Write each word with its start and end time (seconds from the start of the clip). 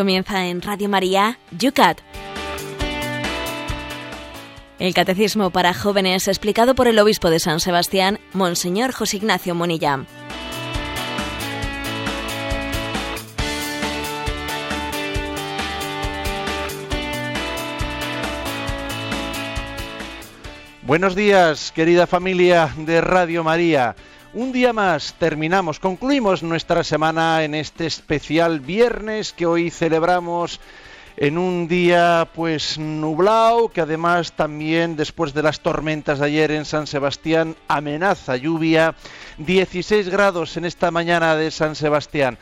Comienza 0.00 0.46
en 0.46 0.62
Radio 0.62 0.88
María, 0.88 1.38
Yucat. 1.50 2.00
El 4.78 4.94
Catecismo 4.94 5.50
para 5.50 5.74
Jóvenes 5.74 6.26
explicado 6.26 6.74
por 6.74 6.88
el 6.88 6.98
Obispo 6.98 7.28
de 7.28 7.38
San 7.38 7.60
Sebastián, 7.60 8.18
Monseñor 8.32 8.92
José 8.92 9.18
Ignacio 9.18 9.54
Monilla. 9.54 10.06
Buenos 20.80 21.14
días, 21.14 21.72
querida 21.72 22.06
familia 22.06 22.72
de 22.78 23.02
Radio 23.02 23.44
María. 23.44 23.94
Un 24.32 24.52
día 24.52 24.72
más 24.72 25.14
terminamos, 25.18 25.80
concluimos 25.80 26.44
nuestra 26.44 26.84
semana 26.84 27.42
en 27.42 27.56
este 27.56 27.86
especial 27.86 28.60
viernes 28.60 29.32
que 29.32 29.44
hoy 29.44 29.70
celebramos 29.70 30.60
en 31.16 31.36
un 31.36 31.66
día 31.66 32.28
pues 32.32 32.78
nublado, 32.78 33.70
que 33.70 33.80
además 33.80 34.30
también 34.30 34.94
después 34.94 35.34
de 35.34 35.42
las 35.42 35.58
tormentas 35.58 36.20
de 36.20 36.26
ayer 36.26 36.52
en 36.52 36.64
San 36.64 36.86
Sebastián 36.86 37.56
amenaza 37.66 38.36
lluvia, 38.36 38.94
16 39.38 40.08
grados 40.08 40.56
en 40.56 40.64
esta 40.64 40.92
mañana 40.92 41.34
de 41.34 41.50
San 41.50 41.74
Sebastián. 41.74 42.38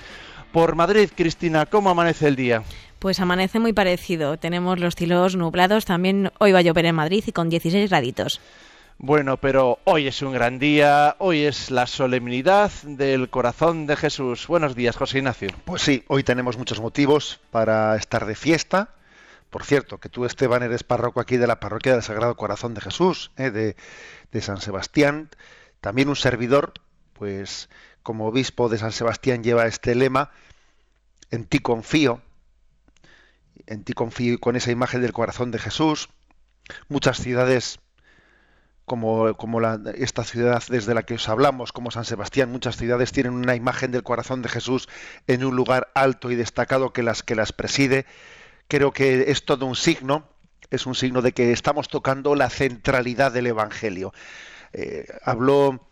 Por 0.52 0.74
Madrid, 0.74 1.08
Cristina, 1.16 1.64
¿cómo 1.64 1.88
amanece 1.88 2.28
el 2.28 2.36
día? 2.36 2.64
Pues 2.98 3.18
amanece 3.18 3.60
muy 3.60 3.72
parecido. 3.72 4.36
Tenemos 4.36 4.78
los 4.78 4.94
cielos 4.94 5.36
nublados. 5.36 5.86
También 5.86 6.32
hoy 6.38 6.52
va 6.52 6.58
a 6.58 6.62
llover 6.62 6.84
en 6.84 6.96
Madrid 6.96 7.24
y 7.26 7.32
con 7.32 7.48
16 7.48 7.88
graditos. 7.88 8.40
Bueno, 9.00 9.36
pero 9.36 9.78
hoy 9.84 10.08
es 10.08 10.22
un 10.22 10.32
gran 10.32 10.58
día, 10.58 11.14
hoy 11.20 11.44
es 11.44 11.70
la 11.70 11.86
solemnidad 11.86 12.72
del 12.82 13.30
corazón 13.30 13.86
de 13.86 13.94
Jesús. 13.94 14.48
Buenos 14.48 14.74
días, 14.74 14.96
José 14.96 15.18
Ignacio. 15.18 15.50
Pues 15.64 15.82
sí, 15.82 16.02
hoy 16.08 16.24
tenemos 16.24 16.58
muchos 16.58 16.80
motivos 16.80 17.38
para 17.52 17.94
estar 17.94 18.26
de 18.26 18.34
fiesta. 18.34 18.96
Por 19.50 19.64
cierto, 19.64 19.98
que 19.98 20.08
tú, 20.08 20.24
Esteban, 20.24 20.64
eres 20.64 20.82
párroco 20.82 21.20
aquí 21.20 21.36
de 21.36 21.46
la 21.46 21.60
parroquia 21.60 21.92
del 21.92 22.02
Sagrado 22.02 22.34
Corazón 22.36 22.74
de 22.74 22.80
Jesús, 22.80 23.30
¿eh? 23.36 23.52
de, 23.52 23.76
de 24.32 24.40
San 24.40 24.60
Sebastián. 24.60 25.30
También 25.80 26.08
un 26.08 26.16
servidor, 26.16 26.72
pues 27.12 27.68
como 28.02 28.26
obispo 28.26 28.68
de 28.68 28.78
San 28.78 28.90
Sebastián 28.90 29.44
lleva 29.44 29.66
este 29.66 29.94
lema, 29.94 30.32
en 31.30 31.44
ti 31.44 31.60
confío, 31.60 32.20
en 33.66 33.84
ti 33.84 33.92
confío 33.92 34.40
con 34.40 34.56
esa 34.56 34.72
imagen 34.72 35.02
del 35.02 35.12
corazón 35.12 35.52
de 35.52 35.60
Jesús. 35.60 36.08
Muchas 36.88 37.18
ciudades 37.18 37.78
como, 38.88 39.34
como 39.34 39.60
la, 39.60 39.80
esta 39.94 40.24
ciudad 40.24 40.60
desde 40.68 40.94
la 40.94 41.04
que 41.04 41.14
os 41.14 41.28
hablamos, 41.28 41.70
como 41.70 41.92
San 41.92 42.04
Sebastián, 42.04 42.50
muchas 42.50 42.76
ciudades 42.76 43.12
tienen 43.12 43.34
una 43.34 43.54
imagen 43.54 43.92
del 43.92 44.02
corazón 44.02 44.42
de 44.42 44.48
Jesús 44.48 44.88
en 45.28 45.44
un 45.44 45.54
lugar 45.54 45.92
alto 45.94 46.32
y 46.32 46.34
destacado 46.34 46.92
que 46.92 47.04
las 47.04 47.22
que 47.22 47.36
las 47.36 47.52
preside. 47.52 48.06
Creo 48.66 48.90
que 48.90 49.30
es 49.30 49.44
todo 49.44 49.66
un 49.66 49.76
signo, 49.76 50.28
es 50.70 50.86
un 50.86 50.96
signo 50.96 51.22
de 51.22 51.30
que 51.30 51.52
estamos 51.52 51.88
tocando 51.88 52.34
la 52.34 52.50
centralidad 52.50 53.30
del 53.30 53.46
Evangelio. 53.46 54.12
Eh, 54.72 55.06
habló 55.22 55.87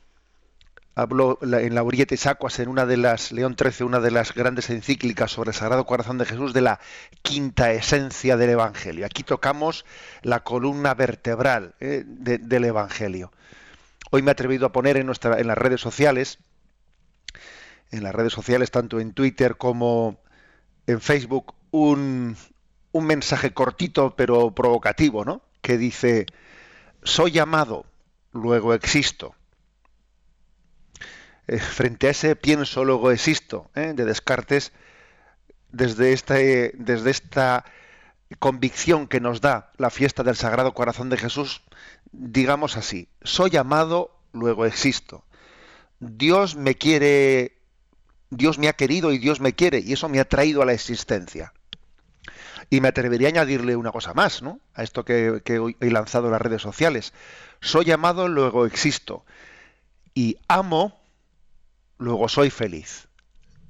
habló 0.96 1.38
en 1.42 1.74
la 1.74 1.82
Oriete 1.82 2.16
Sacuas, 2.16 2.58
en 2.58 2.68
una 2.68 2.86
de 2.86 2.96
las, 2.96 3.30
León 3.30 3.54
XIII, 3.56 3.86
una 3.86 4.00
de 4.00 4.10
las 4.10 4.32
grandes 4.32 4.70
encíclicas 4.70 5.30
sobre 5.30 5.50
el 5.50 5.54
Sagrado 5.54 5.84
Corazón 5.84 6.16
de 6.16 6.24
Jesús, 6.24 6.54
de 6.54 6.62
la 6.62 6.80
quinta 7.20 7.70
esencia 7.70 8.38
del 8.38 8.50
Evangelio. 8.50 9.04
Aquí 9.04 9.22
tocamos 9.22 9.84
la 10.22 10.42
columna 10.42 10.94
vertebral 10.94 11.74
eh, 11.80 12.02
del 12.06 12.64
Evangelio. 12.64 13.30
Hoy 14.10 14.22
me 14.22 14.30
he 14.30 14.32
atrevido 14.32 14.64
a 14.64 14.72
poner 14.72 14.96
en, 14.96 15.04
nuestra, 15.04 15.38
en 15.38 15.46
las 15.46 15.58
redes 15.58 15.82
sociales, 15.82 16.38
en 17.90 18.02
las 18.02 18.14
redes 18.14 18.32
sociales, 18.32 18.70
tanto 18.70 18.98
en 18.98 19.12
Twitter 19.12 19.58
como 19.58 20.18
en 20.86 21.02
Facebook, 21.02 21.54
un, 21.72 22.38
un 22.92 23.04
mensaje 23.04 23.52
cortito 23.52 24.16
pero 24.16 24.54
provocativo, 24.54 25.26
¿no? 25.26 25.42
Que 25.60 25.76
dice, 25.76 26.24
soy 27.02 27.32
llamado, 27.32 27.84
luego 28.32 28.72
existo 28.72 29.35
eh, 31.48 31.58
frente 31.58 32.08
a 32.08 32.10
ese 32.10 32.36
pienso, 32.36 32.84
luego 32.84 33.10
existo, 33.10 33.70
¿eh? 33.74 33.92
de 33.94 34.04
Descartes, 34.04 34.72
desde, 35.70 36.12
este, 36.12 36.72
desde 36.76 37.10
esta 37.10 37.64
convicción 38.38 39.06
que 39.06 39.20
nos 39.20 39.40
da 39.40 39.70
la 39.76 39.90
fiesta 39.90 40.22
del 40.22 40.36
Sagrado 40.36 40.74
Corazón 40.74 41.10
de 41.10 41.16
Jesús, 41.16 41.62
digamos 42.12 42.76
así, 42.76 43.08
soy 43.22 43.56
amado, 43.56 44.16
luego 44.32 44.66
existo. 44.66 45.24
Dios 46.00 46.56
me 46.56 46.74
quiere, 46.74 47.58
Dios 48.30 48.58
me 48.58 48.68
ha 48.68 48.72
querido 48.72 49.12
y 49.12 49.18
Dios 49.18 49.40
me 49.40 49.54
quiere, 49.54 49.78
y 49.78 49.92
eso 49.92 50.08
me 50.08 50.20
ha 50.20 50.28
traído 50.28 50.62
a 50.62 50.66
la 50.66 50.72
existencia. 50.72 51.52
Y 52.68 52.80
me 52.80 52.88
atrevería 52.88 53.28
a 53.28 53.30
añadirle 53.30 53.76
una 53.76 53.92
cosa 53.92 54.12
más, 54.12 54.42
¿no? 54.42 54.58
A 54.74 54.82
esto 54.82 55.04
que, 55.04 55.40
he 55.80 55.90
lanzado 55.90 56.26
en 56.26 56.32
las 56.32 56.42
redes 56.42 56.62
sociales. 56.62 57.12
Soy 57.60 57.92
amado, 57.92 58.26
luego 58.26 58.66
existo. 58.66 59.24
Y 60.14 60.38
amo, 60.48 60.98
luego 61.98 62.28
soy 62.28 62.50
feliz. 62.50 63.08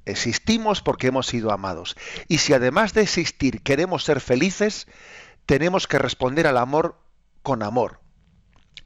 Existimos 0.05 0.81
porque 0.81 1.07
hemos 1.07 1.27
sido 1.27 1.51
amados. 1.51 1.95
Y 2.27 2.37
si 2.37 2.53
además 2.53 2.93
de 2.93 3.01
existir 3.01 3.61
queremos 3.61 4.03
ser 4.03 4.21
felices, 4.21 4.87
tenemos 5.45 5.87
que 5.87 5.99
responder 5.99 6.47
al 6.47 6.57
amor 6.57 6.97
con 7.43 7.63
amor, 7.63 7.99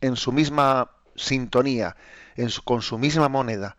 en 0.02 0.16
su 0.16 0.32
misma 0.32 0.92
sintonía, 1.16 1.96
en 2.36 2.50
con 2.64 2.82
su 2.82 2.98
misma 2.98 3.30
moneda. 3.30 3.78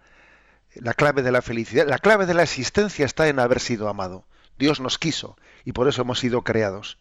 La 0.74 0.94
clave 0.94 1.22
de 1.22 1.32
la 1.32 1.42
felicidad, 1.42 1.86
la 1.86 1.98
clave 1.98 2.26
de 2.26 2.34
la 2.34 2.42
existencia 2.42 3.04
está 3.04 3.28
en 3.28 3.38
haber 3.38 3.60
sido 3.60 3.88
amado. 3.88 4.24
Dios 4.58 4.80
nos 4.80 4.98
quiso 4.98 5.36
y 5.64 5.72
por 5.72 5.88
eso 5.88 6.02
hemos 6.02 6.18
sido 6.20 6.42
creados. 6.42 6.98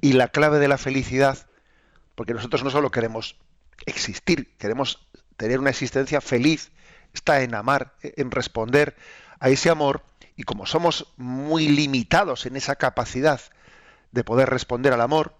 Y 0.00 0.12
la 0.12 0.28
clave 0.28 0.58
de 0.58 0.68
la 0.68 0.78
felicidad, 0.78 1.48
porque 2.14 2.34
nosotros 2.34 2.62
no 2.62 2.70
solo 2.70 2.90
queremos 2.90 3.36
existir, 3.86 4.54
queremos 4.58 5.08
tener 5.36 5.58
una 5.58 5.70
existencia 5.70 6.20
feliz, 6.20 6.72
está 7.12 7.42
en 7.42 7.54
amar, 7.54 7.94
en 8.02 8.30
responder 8.30 8.96
a 9.40 9.48
ese 9.48 9.70
amor, 9.70 10.02
y 10.36 10.44
como 10.44 10.66
somos 10.66 11.12
muy 11.16 11.68
limitados 11.68 12.46
en 12.46 12.56
esa 12.56 12.76
capacidad 12.76 13.40
de 14.12 14.24
poder 14.24 14.48
responder 14.48 14.92
al 14.92 15.00
amor, 15.00 15.34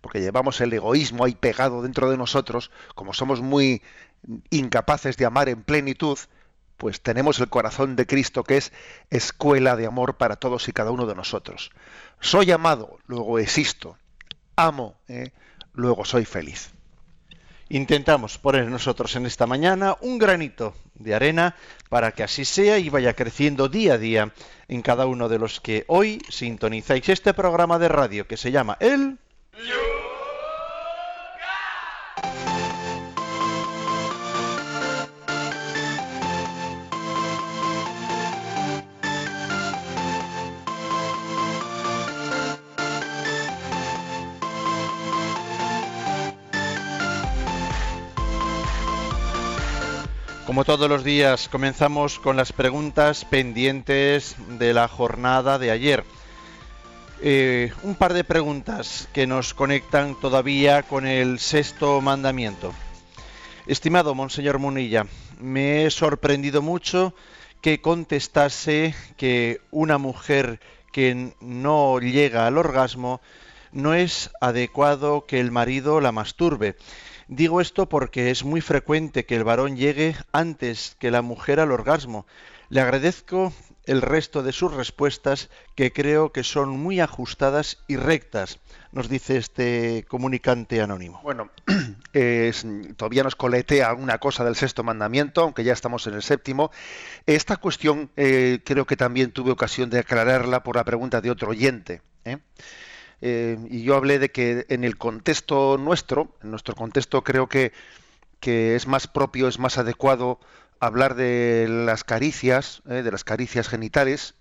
porque 0.00 0.20
llevamos 0.20 0.60
el 0.60 0.72
egoísmo 0.72 1.24
ahí 1.24 1.34
pegado 1.34 1.82
dentro 1.82 2.10
de 2.10 2.16
nosotros, 2.16 2.70
como 2.94 3.14
somos 3.14 3.40
muy 3.40 3.82
incapaces 4.50 5.16
de 5.16 5.24
amar 5.24 5.48
en 5.48 5.62
plenitud, 5.62 6.18
pues 6.76 7.00
tenemos 7.00 7.40
el 7.40 7.48
corazón 7.48 7.96
de 7.96 8.06
Cristo 8.06 8.44
que 8.44 8.56
es 8.56 8.72
escuela 9.10 9.76
de 9.76 9.86
amor 9.86 10.16
para 10.16 10.36
todos 10.36 10.68
y 10.68 10.72
cada 10.72 10.90
uno 10.90 11.06
de 11.06 11.14
nosotros. 11.14 11.70
Soy 12.20 12.50
amado, 12.50 12.98
luego 13.06 13.38
existo. 13.38 13.96
Amo, 14.56 14.96
¿eh? 15.08 15.32
luego 15.72 16.04
soy 16.04 16.24
feliz. 16.24 16.70
Intentamos 17.74 18.38
poner 18.38 18.70
nosotros 18.70 19.16
en 19.16 19.26
esta 19.26 19.48
mañana 19.48 19.96
un 20.00 20.16
granito 20.16 20.74
de 20.94 21.12
arena 21.12 21.56
para 21.88 22.12
que 22.12 22.22
así 22.22 22.44
sea 22.44 22.78
y 22.78 22.88
vaya 22.88 23.14
creciendo 23.14 23.68
día 23.68 23.94
a 23.94 23.98
día 23.98 24.32
en 24.68 24.80
cada 24.80 25.06
uno 25.06 25.28
de 25.28 25.40
los 25.40 25.60
que 25.60 25.84
hoy 25.88 26.22
sintonizáis 26.28 27.08
este 27.08 27.34
programa 27.34 27.80
de 27.80 27.88
radio 27.88 28.28
que 28.28 28.36
se 28.36 28.52
llama 28.52 28.76
El... 28.78 29.18
Todos 50.66 50.88
los 50.88 51.04
días, 51.04 51.50
comenzamos 51.50 52.18
con 52.18 52.38
las 52.38 52.54
preguntas 52.54 53.26
pendientes 53.26 54.34
de 54.58 54.72
la 54.72 54.88
jornada 54.88 55.58
de 55.58 55.70
ayer. 55.70 56.04
Eh, 57.20 57.70
un 57.82 57.96
par 57.96 58.14
de 58.14 58.24
preguntas 58.24 59.06
que 59.12 59.26
nos 59.26 59.52
conectan 59.52 60.18
todavía 60.18 60.82
con 60.82 61.06
el 61.06 61.38
sexto 61.38 62.00
mandamiento. 62.00 62.72
Estimado 63.66 64.14
Monseñor 64.14 64.58
Munilla, 64.58 65.06
me 65.38 65.84
he 65.84 65.90
sorprendido 65.90 66.62
mucho 66.62 67.14
que 67.60 67.82
contestase 67.82 68.94
que 69.18 69.60
una 69.70 69.98
mujer 69.98 70.60
que 70.92 71.34
no 71.42 72.00
llega 72.00 72.46
al 72.46 72.56
orgasmo 72.56 73.20
no 73.70 73.92
es 73.92 74.30
adecuado 74.40 75.26
que 75.26 75.40
el 75.40 75.50
marido 75.50 76.00
la 76.00 76.10
masturbe. 76.10 76.74
Digo 77.28 77.60
esto 77.60 77.88
porque 77.88 78.30
es 78.30 78.44
muy 78.44 78.60
frecuente 78.60 79.24
que 79.24 79.36
el 79.36 79.44
varón 79.44 79.76
llegue 79.76 80.16
antes 80.32 80.96
que 80.98 81.10
la 81.10 81.22
mujer 81.22 81.60
al 81.60 81.72
orgasmo. 81.72 82.26
Le 82.68 82.80
agradezco 82.80 83.52
el 83.86 84.02
resto 84.02 84.42
de 84.42 84.52
sus 84.52 84.72
respuestas 84.72 85.50
que 85.74 85.92
creo 85.92 86.32
que 86.32 86.42
son 86.42 86.70
muy 86.70 87.00
ajustadas 87.00 87.78
y 87.86 87.96
rectas, 87.96 88.58
nos 88.92 89.08
dice 89.08 89.36
este 89.36 90.04
comunicante 90.08 90.80
anónimo. 90.80 91.20
Bueno, 91.22 91.50
todavía 92.96 93.22
nos 93.22 93.36
coletea 93.36 93.92
una 93.94 94.18
cosa 94.18 94.44
del 94.44 94.56
sexto 94.56 94.82
mandamiento, 94.82 95.42
aunque 95.42 95.64
ya 95.64 95.72
estamos 95.72 96.06
en 96.06 96.14
el 96.14 96.22
séptimo. 96.22 96.70
Esta 97.26 97.56
cuestión 97.56 98.10
eh, 98.16 98.60
creo 98.64 98.86
que 98.86 98.96
también 98.96 99.32
tuve 99.32 99.50
ocasión 99.50 99.90
de 99.90 99.98
aclararla 99.98 100.62
por 100.62 100.76
la 100.76 100.84
pregunta 100.84 101.20
de 101.20 101.30
otro 101.30 101.50
oyente. 101.50 102.02
¿eh? 102.24 102.38
Eh, 103.26 103.56
y 103.70 103.82
yo 103.82 103.96
hablé 103.96 104.18
de 104.18 104.30
que 104.30 104.66
en 104.68 104.84
el 104.84 104.98
contexto 104.98 105.78
nuestro, 105.78 106.36
en 106.42 106.50
nuestro 106.50 106.74
contexto 106.74 107.24
creo 107.24 107.48
que, 107.48 107.72
que 108.38 108.76
es 108.76 108.86
más 108.86 109.06
propio, 109.06 109.48
es 109.48 109.58
más 109.58 109.78
adecuado 109.78 110.38
hablar 110.78 111.14
de 111.14 111.66
las 111.66 112.04
caricias, 112.04 112.82
¿eh? 112.86 113.02
de 113.02 113.10
las 113.10 113.24
caricias 113.24 113.66
genitales, 113.66 114.34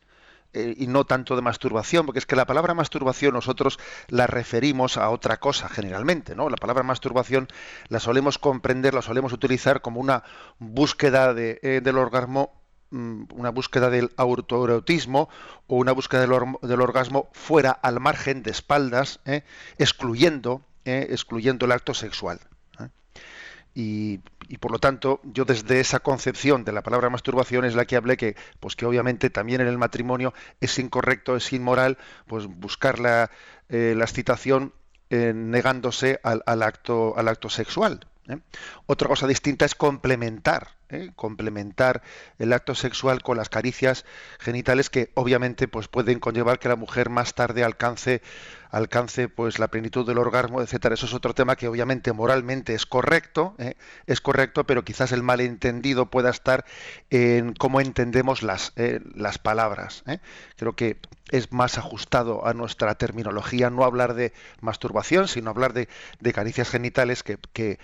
eh, 0.52 0.76
y 0.78 0.88
no 0.88 1.06
tanto 1.06 1.38
de 1.38 1.42
masturbación, 1.42 2.06
porque 2.06 2.20
es 2.20 2.26
que 2.26 2.36
la 2.36 2.46
palabra 2.46 2.74
masturbación 2.74 3.36
nosotros 3.36 3.80
la 4.10 4.28
referimos 4.28 4.98
a 4.98 5.10
otra 5.12 5.38
cosa 5.38 5.70
generalmente, 5.70 6.36
¿no? 6.36 6.50
La 6.50 6.58
palabra 6.58 6.84
masturbación 6.84 7.48
la 7.88 8.02
solemos 8.02 8.38
comprender, 8.38 8.94
la 8.94 9.02
solemos 9.02 9.32
utilizar 9.32 9.80
como 9.80 10.02
una 10.02 10.24
búsqueda 10.60 11.34
de, 11.34 11.80
del 11.82 11.98
orgasmo, 11.98 12.52
una 12.94 13.50
búsqueda 13.50 13.90
del 13.90 14.12
autoerotismo 14.18 15.30
o 15.68 15.78
una 15.78 15.92
búsqueda 15.92 16.22
del, 16.22 16.82
orgasmo 16.82 17.30
fuera 17.34 17.72
al 17.72 18.00
margen 18.00 18.44
de 18.44 18.52
espaldas, 18.52 19.20
excluyendo, 19.78 20.62
excluyendo 20.86 21.66
el 21.66 21.72
acto 21.72 21.94
sexual. 21.94 22.40
Y, 23.76 24.20
por 24.60 24.72
lo 24.72 24.80
tanto, 24.80 25.20
yo 25.24 25.46
desde 25.46 25.80
esa 25.80 26.00
concepción 26.00 26.64
de 26.64 26.72
la 26.72 26.84
palabra 26.84 27.10
masturbación 27.10 27.66
es 27.66 27.74
la 27.74 27.86
que 27.86 27.96
hablé 27.96 28.18
que, 28.18 28.36
pues 28.60 28.76
que 28.76 28.86
obviamente 28.86 29.30
también 29.32 29.62
en 29.62 29.68
el 29.68 29.80
matrimonio 29.80 30.34
es 30.62 30.78
incorrecto, 30.78 31.36
es 31.36 31.52
inmoral, 31.54 31.98
pues 32.28 32.46
buscar 32.46 33.00
la, 33.00 33.32
eh, 33.70 33.96
excitación 34.00 34.74
eh, 35.10 35.34
negándose 35.34 36.20
al, 36.24 36.44
acto, 36.62 37.18
al 37.18 37.28
acto 37.28 37.50
sexual. 37.50 38.06
¿eh? 38.28 38.38
Otra 38.86 39.08
cosa 39.08 39.26
distinta 39.26 39.66
es 39.66 39.74
complementar, 39.74 40.68
complementar 41.16 42.02
el 42.40 42.54
acto 42.54 42.76
sexual 42.76 43.22
con 43.22 43.38
las 43.38 43.50
caricias 43.50 44.06
genitales 44.40 44.90
que 44.90 45.12
obviamente 45.16 45.68
pues 45.68 45.88
pueden 45.88 46.20
conllevar 46.20 46.60
que 46.60 46.70
la 46.70 46.76
mujer 46.76 47.10
más 47.10 47.34
tarde 47.34 47.64
alcance 47.64 48.22
alcance 48.74 49.30
pues 49.30 49.60
la 49.60 49.68
plenitud 49.68 50.06
del 50.06 50.18
orgasmo, 50.18 50.60
etcétera. 50.60 50.96
Eso 50.96 51.06
es 51.06 51.14
otro 51.14 51.36
tema 51.36 51.56
que 51.56 51.68
obviamente 51.68 52.12
moralmente 52.12 52.74
es 52.74 52.88
correcto, 52.88 53.54
¿eh? 53.60 53.76
es 54.08 54.20
correcto, 54.20 54.66
pero 54.66 54.84
quizás 54.84 55.12
el 55.12 55.22
malentendido 55.22 56.10
pueda 56.10 56.32
estar 56.32 56.66
en 57.12 57.54
cómo 57.54 57.82
entendemos 57.82 58.42
las, 58.42 58.74
eh, 58.76 59.00
las 59.14 59.38
palabras. 59.38 60.04
¿eh? 60.08 60.18
Creo 60.58 60.76
que 60.76 60.98
es 61.30 61.52
más 61.52 61.78
ajustado 61.78 62.48
a 62.48 62.54
nuestra 62.56 62.96
terminología 62.96 63.70
no 63.70 63.84
hablar 63.84 64.16
de 64.16 64.34
masturbación, 64.60 65.28
sino 65.28 65.52
hablar 65.52 65.74
de, 65.74 65.88
de 66.20 66.34
caricias 66.34 66.70
genitales 66.70 67.22
que 67.22 67.78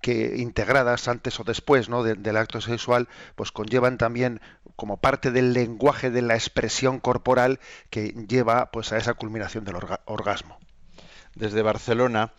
que 0.00 0.36
integradas 0.38 1.08
antes 1.08 1.38
o 1.40 1.44
después 1.44 1.88
¿no? 1.88 2.02
del 2.02 2.36
acto 2.36 2.60
sexual, 2.60 3.08
pues 3.34 3.52
conllevan 3.52 3.98
también 3.98 4.40
como 4.76 4.96
parte 4.96 5.30
del 5.30 5.52
lenguaje 5.52 6.10
de 6.10 6.22
la 6.22 6.34
expresión 6.34 7.00
corporal 7.00 7.60
que 7.90 8.14
lleva 8.28 8.70
pues 8.70 8.92
a 8.92 8.98
esa 8.98 9.14
culminación 9.14 9.64
del 9.64 9.76
orgasmo. 10.06 10.58
Desde 11.34 11.62
Barcelona, 11.62 12.32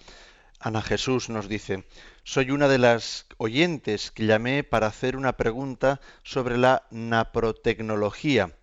Ana 0.59 0.81
Jesús 0.81 1.29
nos 1.29 1.47
dice, 1.47 1.85
soy 2.23 2.51
una 2.51 2.67
de 2.67 2.77
las 2.77 3.25
oyentes 3.37 4.11
que 4.11 4.25
llamé 4.25 4.63
para 4.63 4.87
hacer 4.87 5.15
una 5.17 5.37
pregunta 5.37 6.01
sobre 6.23 6.57
la 6.57 6.83
naprotecnología. 6.91 8.53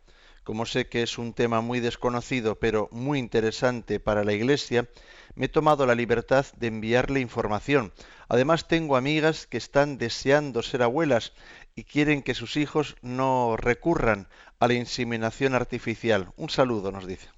Como 0.44 0.64
sé 0.64 0.88
que 0.88 1.02
es 1.02 1.18
un 1.18 1.34
tema 1.34 1.60
muy 1.60 1.80
desconocido 1.80 2.54
pero 2.54 2.88
muy 2.92 3.18
interesante 3.18 4.00
para 4.00 4.22
la 4.22 4.32
Iglesia, 4.32 4.88
me 5.38 5.46
he 5.46 5.48
tomado 5.48 5.86
la 5.86 5.94
libertad 5.94 6.46
de 6.56 6.66
enviarle 6.66 7.20
información. 7.20 7.92
Además 8.28 8.66
tengo 8.66 8.96
amigas 8.96 9.46
que 9.46 9.56
están 9.56 9.96
deseando 9.96 10.64
ser 10.64 10.82
abuelas 10.82 11.32
y 11.76 11.84
quieren 11.84 12.22
que 12.22 12.34
sus 12.34 12.56
hijos 12.56 12.96
no 13.02 13.56
recurran 13.56 14.26
a 14.58 14.66
la 14.66 14.74
inseminación 14.74 15.54
artificial. 15.54 16.32
Un 16.36 16.50
saludo, 16.50 16.90
nos 16.90 17.06
dice. 17.06 17.28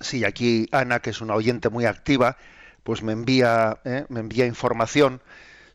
Sí, 0.00 0.24
aquí 0.24 0.68
Ana, 0.72 0.98
que 0.98 1.10
es 1.10 1.20
una 1.20 1.36
oyente 1.36 1.68
muy 1.68 1.84
activa, 1.84 2.36
pues 2.82 3.04
me 3.04 3.12
envía, 3.12 3.78
¿eh? 3.84 4.04
me 4.08 4.18
envía 4.18 4.44
información 4.44 5.22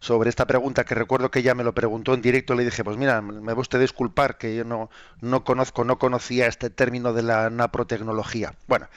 sobre 0.01 0.29
esta 0.29 0.45
pregunta 0.45 0.83
que 0.83 0.95
recuerdo 0.95 1.31
que 1.31 1.39
ella 1.39 1.55
me 1.55 1.63
lo 1.63 1.73
preguntó 1.73 2.13
en 2.13 2.21
directo, 2.21 2.55
le 2.55 2.65
dije, 2.65 2.83
pues 2.83 2.97
mira, 2.97 3.21
me 3.21 3.53
va 3.53 3.61
usted 3.61 3.79
disculpar 3.79 4.37
que 4.37 4.53
yo 4.53 4.65
no, 4.65 4.89
no 5.21 5.45
conozco, 5.45 5.85
no 5.85 5.97
conocía 5.97 6.47
este 6.47 6.69
término 6.69 7.13
de 7.13 7.23
la 7.23 7.49
naprotecnología. 7.49 8.53
Bueno, 8.67 8.89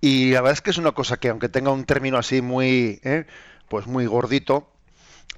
y 0.00 0.30
la 0.30 0.40
verdad 0.40 0.54
es 0.54 0.60
que 0.60 0.70
es 0.70 0.78
una 0.78 0.92
cosa 0.92 1.16
que 1.16 1.28
aunque 1.28 1.48
tenga 1.48 1.70
un 1.70 1.84
término 1.84 2.18
así 2.18 2.42
muy, 2.42 3.00
¿eh? 3.02 3.26
pues 3.68 3.86
muy 3.86 4.06
gordito, 4.06 4.70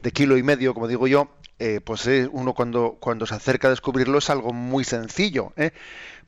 de 0.02 0.12
kilo 0.12 0.36
y 0.36 0.42
medio, 0.42 0.74
como 0.74 0.88
digo 0.88 1.06
yo, 1.06 1.30
eh, 1.58 1.80
pues 1.80 2.06
eh, 2.06 2.28
uno 2.30 2.54
cuando, 2.54 2.98
cuando 3.00 3.26
se 3.26 3.34
acerca 3.34 3.66
a 3.66 3.70
descubrirlo 3.70 4.18
es 4.18 4.30
algo 4.30 4.52
muy 4.52 4.84
sencillo, 4.84 5.52
¿eh? 5.56 5.72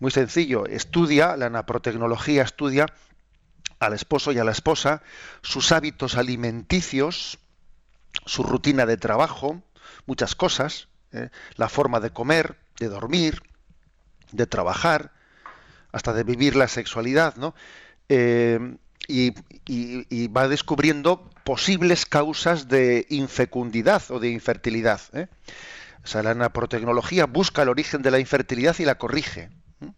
muy 0.00 0.10
sencillo. 0.10 0.66
Estudia, 0.66 1.36
la 1.36 1.50
naprotecnología 1.50 2.42
estudia 2.42 2.86
al 3.78 3.92
esposo 3.92 4.32
y 4.32 4.38
a 4.38 4.44
la 4.44 4.50
esposa, 4.50 5.02
sus 5.42 5.72
hábitos 5.72 6.16
alimenticios, 6.16 7.38
su 8.26 8.42
rutina 8.42 8.86
de 8.86 8.96
trabajo, 8.96 9.62
muchas 10.06 10.34
cosas, 10.34 10.88
la 11.56 11.68
forma 11.68 11.98
de 11.98 12.10
comer, 12.10 12.56
de 12.78 12.88
dormir, 12.88 13.42
de 14.32 14.46
trabajar, 14.46 15.12
hasta 15.92 16.12
de 16.12 16.24
vivir 16.24 16.56
la 16.56 16.68
sexualidad, 16.68 17.36
¿no? 17.36 17.54
Y, 19.10 20.28
va 20.28 20.48
descubriendo 20.48 21.30
posibles 21.44 22.06
causas 22.06 22.68
de 22.68 23.06
infecundidad 23.10 24.02
o 24.10 24.20
de 24.20 24.28
infertilidad. 24.30 25.00
¿eh? 25.12 25.26
O 26.04 26.06
sea, 26.06 26.22
la 26.22 26.34
naprotecnología 26.34 27.26
busca 27.26 27.62
el 27.62 27.68
origen 27.68 28.02
de 28.02 28.10
la 28.10 28.18
infertilidad 28.18 28.76
y 28.78 28.84
la 28.84 28.96
corrige. 28.96 29.50
¿eh? 29.80 29.92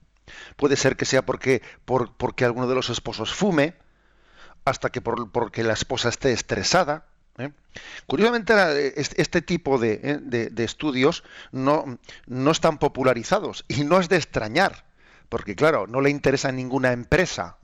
Puede 0.56 0.76
ser 0.76 0.96
que 0.96 1.04
sea 1.04 1.22
porque, 1.22 1.62
por, 1.84 2.14
porque 2.16 2.44
alguno 2.44 2.68
de 2.68 2.74
los 2.74 2.90
esposos 2.90 3.32
fume, 3.32 3.74
hasta 4.64 4.90
que 4.90 5.00
por, 5.00 5.30
porque 5.30 5.62
la 5.62 5.74
esposa 5.74 6.08
esté 6.08 6.32
estresada. 6.32 7.06
¿eh? 7.38 7.50
Curiosamente, 8.06 8.54
este 9.00 9.42
tipo 9.42 9.78
de, 9.78 10.20
de, 10.22 10.64
estudios 10.64 11.24
no, 11.50 11.98
no 12.26 12.50
están 12.50 12.78
popularizados 12.78 13.64
y 13.68 13.84
no 13.84 14.00
es 14.00 14.08
de 14.08 14.16
extrañar, 14.16 14.84
porque 15.32 15.56
claro, 15.56 15.86
no 15.86 16.02
le 16.02 16.10
interesa 16.10 16.52
ninguna 16.52 16.92
empresa 16.92 17.56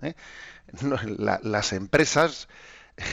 las 1.18 1.72
empresas 1.74 2.48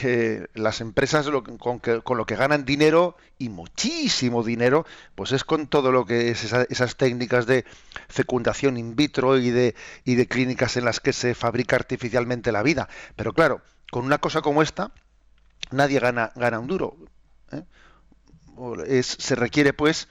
eh, 0.02 0.46
las 0.54 0.80
empresas 0.80 1.28
con, 1.58 2.16
lo 2.16 2.24
que 2.24 2.36
ganan 2.36 2.64
dinero 2.64 3.18
y 3.36 3.50
muchísimo 3.50 4.42
dinero, 4.42 4.86
pues 5.14 5.32
es 5.32 5.44
con 5.44 5.66
todo 5.66 5.92
lo 5.92 6.06
que 6.06 6.30
es 6.30 6.42
esas 6.70 6.96
técnicas 6.96 7.44
de 7.44 7.66
fecundación 8.08 8.78
in 8.78 8.96
vitro 8.96 9.36
y 9.36 9.50
de, 9.50 9.74
y 10.04 10.14
de 10.14 10.26
clínicas 10.26 10.78
en 10.78 10.86
las 10.86 11.00
que 11.00 11.12
se 11.12 11.34
fabrica 11.34 11.76
artificialmente 11.76 12.50
la 12.50 12.62
vida. 12.62 12.88
Pero 13.14 13.34
claro, 13.34 13.60
con 13.90 14.06
una 14.06 14.16
cosa 14.16 14.40
como 14.40 14.62
esta, 14.62 14.90
nadie 15.70 16.00
gana, 16.00 16.32
gana 16.34 16.60
un 16.60 16.66
duro. 16.66 16.96
¿eh? 17.52 19.02
se 19.02 19.34
requiere 19.34 19.74
pues 19.74 20.08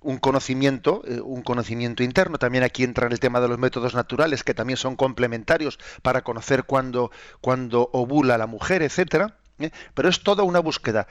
un 0.00 0.18
conocimiento, 0.18 1.02
eh, 1.06 1.20
un 1.20 1.42
conocimiento 1.42 2.02
interno. 2.02 2.38
También 2.38 2.64
aquí 2.64 2.84
entra 2.84 3.08
el 3.08 3.20
tema 3.20 3.40
de 3.40 3.48
los 3.48 3.58
métodos 3.58 3.94
naturales, 3.94 4.44
que 4.44 4.54
también 4.54 4.76
son 4.76 4.96
complementarios 4.96 5.78
para 6.02 6.22
conocer 6.22 6.64
cuándo, 6.64 7.10
cuando 7.40 7.90
ovula 7.92 8.38
la 8.38 8.46
mujer, 8.46 8.82
etcétera. 8.82 9.36
¿eh? 9.58 9.70
Pero 9.94 10.08
es 10.08 10.22
toda 10.22 10.42
una 10.44 10.60
búsqueda 10.60 11.06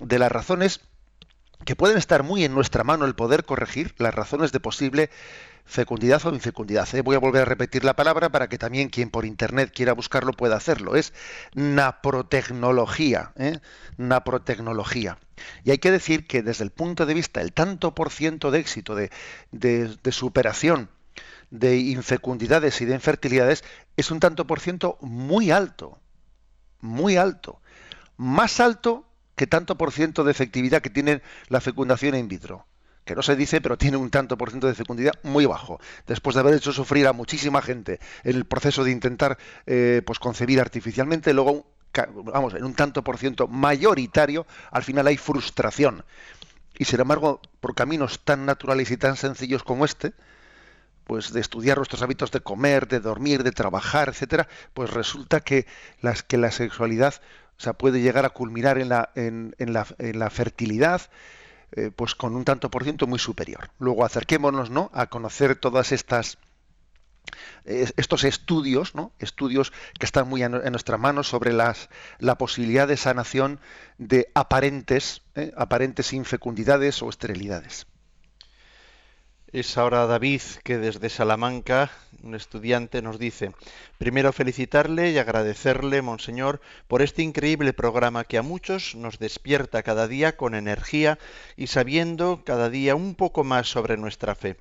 de 0.00 0.18
las 0.18 0.30
razones 0.30 0.80
que 1.64 1.76
pueden 1.76 1.96
estar 1.96 2.22
muy 2.22 2.44
en 2.44 2.54
nuestra 2.54 2.84
mano 2.84 3.04
el 3.04 3.14
poder 3.14 3.44
corregir 3.44 3.94
las 3.98 4.14
razones 4.14 4.52
de 4.52 4.60
posible 4.60 5.10
fecundidad 5.64 6.24
o 6.24 6.32
infecundidad. 6.32 6.88
¿eh? 6.94 7.02
Voy 7.02 7.16
a 7.16 7.18
volver 7.18 7.42
a 7.42 7.44
repetir 7.44 7.84
la 7.84 7.96
palabra 7.96 8.30
para 8.30 8.48
que 8.48 8.58
también 8.58 8.88
quien 8.88 9.10
por 9.10 9.24
internet 9.24 9.72
quiera 9.74 9.92
buscarlo 9.92 10.32
pueda 10.32 10.56
hacerlo. 10.56 10.94
Es 10.94 11.12
naprotecnología. 11.54 13.32
¿eh? 13.36 13.58
Naprotecnología. 13.96 15.18
Y 15.64 15.72
hay 15.72 15.78
que 15.78 15.90
decir 15.90 16.26
que 16.26 16.42
desde 16.42 16.64
el 16.64 16.70
punto 16.70 17.04
de 17.04 17.14
vista 17.14 17.40
del 17.40 17.52
tanto 17.52 17.94
por 17.94 18.10
ciento 18.10 18.50
de 18.50 18.60
éxito, 18.60 18.94
de, 18.94 19.10
de 19.50 20.12
superación 20.12 20.88
de 21.50 21.76
infecundidades 21.76 22.80
y 22.80 22.84
de 22.86 22.94
infertilidades, 22.94 23.64
es 23.96 24.10
un 24.10 24.20
tanto 24.20 24.46
por 24.46 24.60
ciento 24.60 24.98
muy 25.00 25.50
alto. 25.50 25.98
Muy 26.80 27.16
alto. 27.16 27.60
Más 28.16 28.60
alto 28.60 29.05
que 29.36 29.46
tanto 29.46 29.76
por 29.76 29.92
ciento 29.92 30.24
de 30.24 30.32
efectividad 30.32 30.82
que 30.82 30.90
tiene 30.90 31.22
la 31.48 31.60
fecundación 31.60 32.14
in 32.16 32.28
vitro 32.28 32.66
que 33.04 33.14
no 33.14 33.22
se 33.22 33.36
dice, 33.36 33.60
pero 33.60 33.78
tiene 33.78 33.96
un 33.96 34.10
tanto 34.10 34.36
por 34.36 34.50
ciento 34.50 34.66
de 34.66 34.74
fecundidad 34.74 35.14
muy 35.22 35.46
bajo, 35.46 35.78
después 36.08 36.34
de 36.34 36.40
haber 36.40 36.54
hecho 36.54 36.72
sufrir 36.72 37.06
a 37.06 37.12
muchísima 37.12 37.62
gente 37.62 38.00
en 38.24 38.34
el 38.34 38.46
proceso 38.46 38.82
de 38.82 38.90
intentar 38.90 39.38
eh, 39.64 40.02
pues 40.04 40.18
concebir 40.18 40.60
artificialmente, 40.60 41.32
luego 41.32 41.66
vamos, 42.24 42.54
en 42.54 42.64
un 42.64 42.74
tanto 42.74 43.04
por 43.04 43.16
ciento 43.16 43.46
mayoritario, 43.46 44.44
al 44.70 44.82
final 44.82 45.06
hay 45.06 45.16
frustración. 45.16 46.04
Y 46.78 46.84
sin 46.84 47.00
embargo, 47.00 47.40
por 47.60 47.74
caminos 47.74 48.20
tan 48.24 48.44
naturales 48.44 48.90
y 48.90 48.96
tan 48.96 49.16
sencillos 49.16 49.62
como 49.62 49.84
este, 49.84 50.12
pues 51.04 51.32
de 51.32 51.40
estudiar 51.40 51.76
nuestros 51.78 52.02
hábitos 52.02 52.32
de 52.32 52.40
comer, 52.40 52.88
de 52.88 53.00
dormir, 53.00 53.44
de 53.44 53.52
trabajar, 53.52 54.08
etcétera, 54.08 54.48
pues 54.74 54.90
resulta 54.90 55.40
que 55.40 55.66
las 56.00 56.22
que 56.22 56.36
la 56.36 56.50
sexualidad 56.50 57.14
o 57.58 57.60
sea, 57.60 57.72
puede 57.72 58.00
llegar 58.00 58.24
a 58.26 58.30
culminar 58.30 58.78
en 58.78 58.88
la, 58.88 59.10
en, 59.14 59.54
la, 59.58 59.86
en 59.98 60.18
la 60.18 60.30
fertilidad, 60.30 61.02
eh, 61.72 61.90
pues 61.94 62.14
con 62.14 62.36
un 62.36 62.44
tanto 62.44 62.70
por 62.70 62.84
ciento 62.84 63.06
muy 63.06 63.18
superior. 63.18 63.70
Luego 63.78 64.04
acerquémonos, 64.04 64.70
¿no? 64.70 64.90
A 64.92 65.06
conocer 65.06 65.56
todas 65.56 65.92
estas 65.92 66.38
estos 67.64 68.22
estudios, 68.22 68.94
¿no? 68.94 69.10
estudios 69.18 69.72
que 69.98 70.06
están 70.06 70.28
muy 70.28 70.44
en, 70.44 70.52
nuestra 70.52 70.96
mano 70.96 71.24
sobre 71.24 71.52
las, 71.52 71.88
la 72.20 72.38
posibilidad 72.38 72.86
de 72.86 72.96
sanación 72.96 73.58
de 73.98 74.30
aparentes, 74.34 75.22
¿eh? 75.34 75.52
aparentes 75.56 76.12
infecundidades 76.12 77.02
o 77.02 77.08
esterilidades. 77.08 77.88
Es 79.52 79.78
ahora 79.78 80.06
David 80.06 80.42
que 80.64 80.76
desde 80.76 81.08
Salamanca, 81.08 81.92
un 82.24 82.34
estudiante, 82.34 83.00
nos 83.00 83.16
dice, 83.20 83.52
primero 83.96 84.32
felicitarle 84.32 85.12
y 85.12 85.18
agradecerle, 85.18 86.02
Monseñor, 86.02 86.60
por 86.88 87.00
este 87.00 87.22
increíble 87.22 87.72
programa 87.72 88.24
que 88.24 88.38
a 88.38 88.42
muchos 88.42 88.96
nos 88.96 89.20
despierta 89.20 89.84
cada 89.84 90.08
día 90.08 90.36
con 90.36 90.56
energía 90.56 91.20
y 91.56 91.68
sabiendo 91.68 92.42
cada 92.44 92.70
día 92.70 92.96
un 92.96 93.14
poco 93.14 93.44
más 93.44 93.68
sobre 93.68 93.96
nuestra 93.96 94.34
fe. 94.34 94.56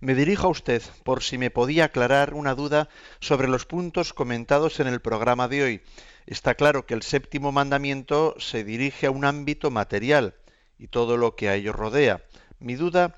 Me 0.00 0.14
dirijo 0.14 0.48
a 0.48 0.50
usted 0.50 0.82
por 1.02 1.22
si 1.22 1.38
me 1.38 1.50
podía 1.50 1.86
aclarar 1.86 2.34
una 2.34 2.54
duda 2.54 2.90
sobre 3.20 3.48
los 3.48 3.64
puntos 3.64 4.12
comentados 4.12 4.80
en 4.80 4.86
el 4.86 5.00
programa 5.00 5.48
de 5.48 5.62
hoy. 5.62 5.82
Está 6.26 6.54
claro 6.54 6.84
que 6.84 6.92
el 6.92 7.02
séptimo 7.02 7.52
mandamiento 7.52 8.34
se 8.38 8.64
dirige 8.64 9.06
a 9.06 9.10
un 9.10 9.24
ámbito 9.24 9.70
material 9.70 10.34
y 10.78 10.88
todo 10.88 11.16
lo 11.16 11.36
que 11.36 11.48
a 11.48 11.54
ello 11.54 11.72
rodea. 11.72 12.20
Mi 12.60 12.74
duda 12.74 13.16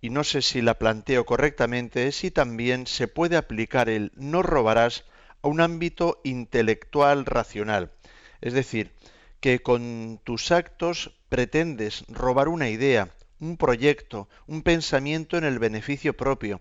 y 0.00 0.10
no 0.10 0.24
sé 0.24 0.42
si 0.42 0.62
la 0.62 0.78
planteo 0.78 1.26
correctamente, 1.26 2.12
si 2.12 2.30
también 2.30 2.86
se 2.86 3.08
puede 3.08 3.36
aplicar 3.36 3.88
el 3.88 4.12
no 4.14 4.42
robarás 4.42 5.04
a 5.42 5.48
un 5.48 5.60
ámbito 5.60 6.20
intelectual 6.24 7.26
racional. 7.26 7.92
Es 8.40 8.52
decir, 8.52 8.92
que 9.40 9.60
con 9.60 10.20
tus 10.24 10.52
actos 10.52 11.18
pretendes 11.28 12.04
robar 12.08 12.48
una 12.48 12.68
idea, 12.68 13.14
un 13.40 13.56
proyecto, 13.56 14.28
un 14.46 14.62
pensamiento 14.62 15.36
en 15.36 15.44
el 15.44 15.58
beneficio 15.58 16.16
propio. 16.16 16.60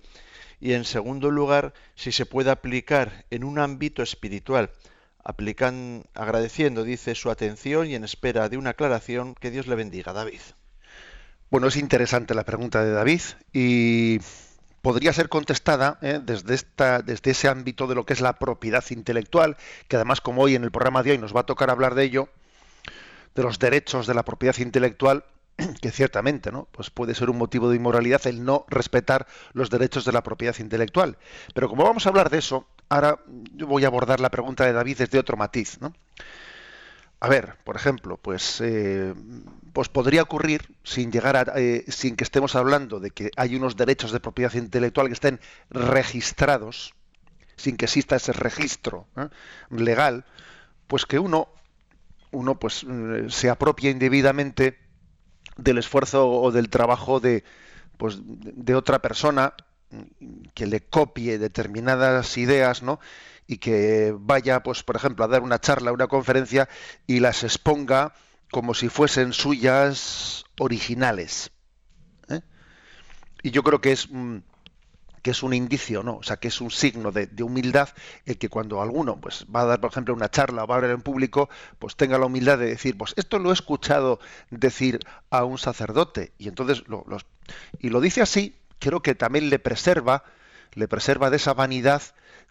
Y 0.60 0.74
en 0.74 0.86
segundo 0.86 1.30
lugar, 1.30 1.74
si 1.96 2.12
se 2.12 2.26
puede 2.26 2.50
aplicar 2.50 3.26
en 3.30 3.44
un 3.44 3.60
ámbito 3.60 4.02
espiritual, 4.02 4.72
agradeciendo, 5.24 6.84
dice, 6.84 7.14
su 7.14 7.30
atención 7.30 7.88
y 7.88 7.96
en 7.96 8.04
espera 8.04 8.50
de 8.50 8.58
una 8.58 8.72
aclaración, 8.72 9.36
que 9.36 9.52
Dios 9.52 9.68
le 9.68 9.76
bendiga, 9.76 10.14
David. 10.14 10.40
Bueno, 11.50 11.68
es 11.68 11.78
interesante 11.78 12.36
la 12.36 12.44
pregunta 12.44 12.84
de 12.84 12.92
David 12.92 13.22
y 13.54 14.20
podría 14.82 15.14
ser 15.14 15.30
contestada 15.30 15.98
¿eh? 16.02 16.20
desde, 16.22 16.54
esta, 16.54 17.02
desde 17.02 17.32
ese 17.32 17.48
ámbito 17.48 17.88
de 17.88 17.96
lo 17.96 18.06
que 18.06 18.12
es 18.12 18.20
la 18.20 18.34
propiedad 18.34 18.84
intelectual, 18.90 19.56
que 19.88 19.96
además 19.96 20.20
como 20.20 20.42
hoy 20.42 20.56
en 20.56 20.66
el 20.66 20.72
programa 20.72 21.04
de 21.04 21.12
hoy 21.12 21.18
nos 21.18 21.34
va 21.34 21.42
a 21.42 21.46
tocar 21.46 21.70
hablar 21.70 21.96
de 21.96 22.04
ello, 22.04 22.28
de 23.34 23.44
los 23.44 23.60
derechos 23.60 24.08
de 24.08 24.14
la 24.14 24.24
propiedad 24.24 24.58
intelectual, 24.58 25.24
que 25.82 25.90
ciertamente 25.90 26.52
¿no? 26.52 26.68
pues 26.74 26.90
puede 26.90 27.16
ser 27.16 27.30
un 27.30 27.38
motivo 27.38 27.70
de 27.70 27.78
inmoralidad 27.78 28.28
el 28.28 28.44
no 28.44 28.66
respetar 28.68 29.26
los 29.54 29.70
derechos 29.70 30.04
de 30.04 30.12
la 30.12 30.24
propiedad 30.24 30.56
intelectual. 30.60 31.18
Pero 31.54 31.70
como 31.70 31.86
vamos 31.86 32.06
a 32.06 32.10
hablar 32.10 32.30
de 32.30 32.40
eso, 32.40 32.68
ahora 32.90 33.20
yo 33.54 33.68
voy 33.68 33.86
a 33.86 33.88
abordar 33.88 34.20
la 34.20 34.32
pregunta 34.32 34.66
de 34.66 34.74
David 34.74 34.98
desde 34.98 35.18
otro 35.18 35.38
matiz. 35.38 35.80
¿no? 35.80 35.94
A 37.20 37.30
ver, 37.30 37.56
por 37.64 37.76
ejemplo, 37.76 38.18
pues, 38.18 38.62
eh, 38.62 39.14
pues 39.74 39.90
podría 39.90 40.22
ocurrir 40.22 40.76
sin 40.84 41.12
llegar 41.12 41.36
a, 41.36 41.54
eh, 41.60 41.84
sin 41.88 42.16
que 42.16 42.24
estemos 42.24 42.56
hablando 42.56 43.00
de 43.00 43.10
que 43.12 43.32
hay 43.38 43.56
unos 43.56 43.76
derechos 43.76 44.12
de 44.12 44.20
propiedad 44.20 44.54
intelectual 44.54 45.08
que 45.08 45.14
estén 45.14 45.40
registrados, 45.72 46.94
sin 47.56 47.76
que 47.76 47.86
exista 47.86 48.16
ese 48.16 48.34
registro 48.34 49.08
¿eh? 49.18 49.30
legal, 49.72 50.26
pues 50.86 51.06
que 51.08 51.18
uno, 51.18 51.50
uno 52.32 52.60
pues 52.60 52.86
se 53.30 53.50
apropie 53.50 53.90
indebidamente 53.90 54.78
del 55.58 55.80
esfuerzo 55.80 56.30
o 56.30 56.52
del 56.52 56.70
trabajo 56.70 57.20
de, 57.20 57.44
pues, 57.98 58.20
de 58.24 58.76
otra 58.76 59.00
persona 59.00 59.56
que 60.54 60.68
le 60.68 60.82
copie 60.82 61.40
determinadas 61.40 62.38
ideas, 62.38 62.84
¿no? 62.84 63.00
Y 63.48 63.58
que 63.58 64.14
vaya, 64.18 64.62
pues, 64.62 64.84
por 64.84 64.96
ejemplo, 64.96 65.24
a 65.26 65.28
dar 65.28 65.42
una 65.42 65.60
charla, 65.60 65.92
una 65.92 66.08
conferencia 66.08 66.68
y 67.08 67.22
las 67.22 67.44
exponga 67.44 68.14
como 68.52 68.74
si 68.74 68.90
fuesen 68.90 69.34
suyas 69.34 70.46
originales. 70.60 71.52
¿eh? 72.30 72.42
Y 73.44 73.52
yo 73.52 73.64
creo 73.64 73.82
que 73.82 73.94
es 73.94 74.10
que 75.28 75.32
es 75.32 75.44
un 75.44 75.54
indicio, 75.54 76.04
¿no? 76.04 76.16
O 76.18 76.24
sea, 76.24 76.38
que 76.38 76.48
es 76.48 76.62
un 76.62 76.72
signo 76.72 77.12
de, 77.12 77.28
humildad 77.44 77.90
el 78.26 78.38
que 78.38 78.48
cuando 78.48 78.82
alguno 78.82 79.20
pues 79.20 79.46
va 79.54 79.62
a 79.62 79.66
dar, 79.66 79.82
por 79.82 79.92
ejemplo, 79.92 80.14
una 80.14 80.32
charla 80.32 80.64
o 80.64 80.68
va 80.68 80.76
a 80.76 80.78
hablar 80.78 80.92
en 80.92 81.02
público, 81.02 81.50
pues 81.80 81.98
tenga 81.98 82.18
la 82.18 82.28
humildad 82.28 82.58
de 82.58 82.68
decir, 82.68 82.98
pues 82.98 83.14
esto 83.18 83.38
lo 83.38 83.50
he 83.50 83.54
escuchado 83.54 84.22
decir 84.52 85.00
a 85.30 85.44
un 85.44 85.58
sacerdote 85.58 86.32
y 86.38 86.48
entonces 86.48 86.84
lo, 86.88 87.06
y 87.80 87.90
lo 87.90 88.00
dice 88.00 88.22
así, 88.22 88.56
creo 88.80 89.02
que 89.02 89.16
también 89.16 89.50
le 89.50 89.60
preserva, 89.60 90.24
le 90.74 90.88
preserva 90.88 91.30
de 91.30 91.36
esa 91.36 91.54
vanidad 91.54 92.04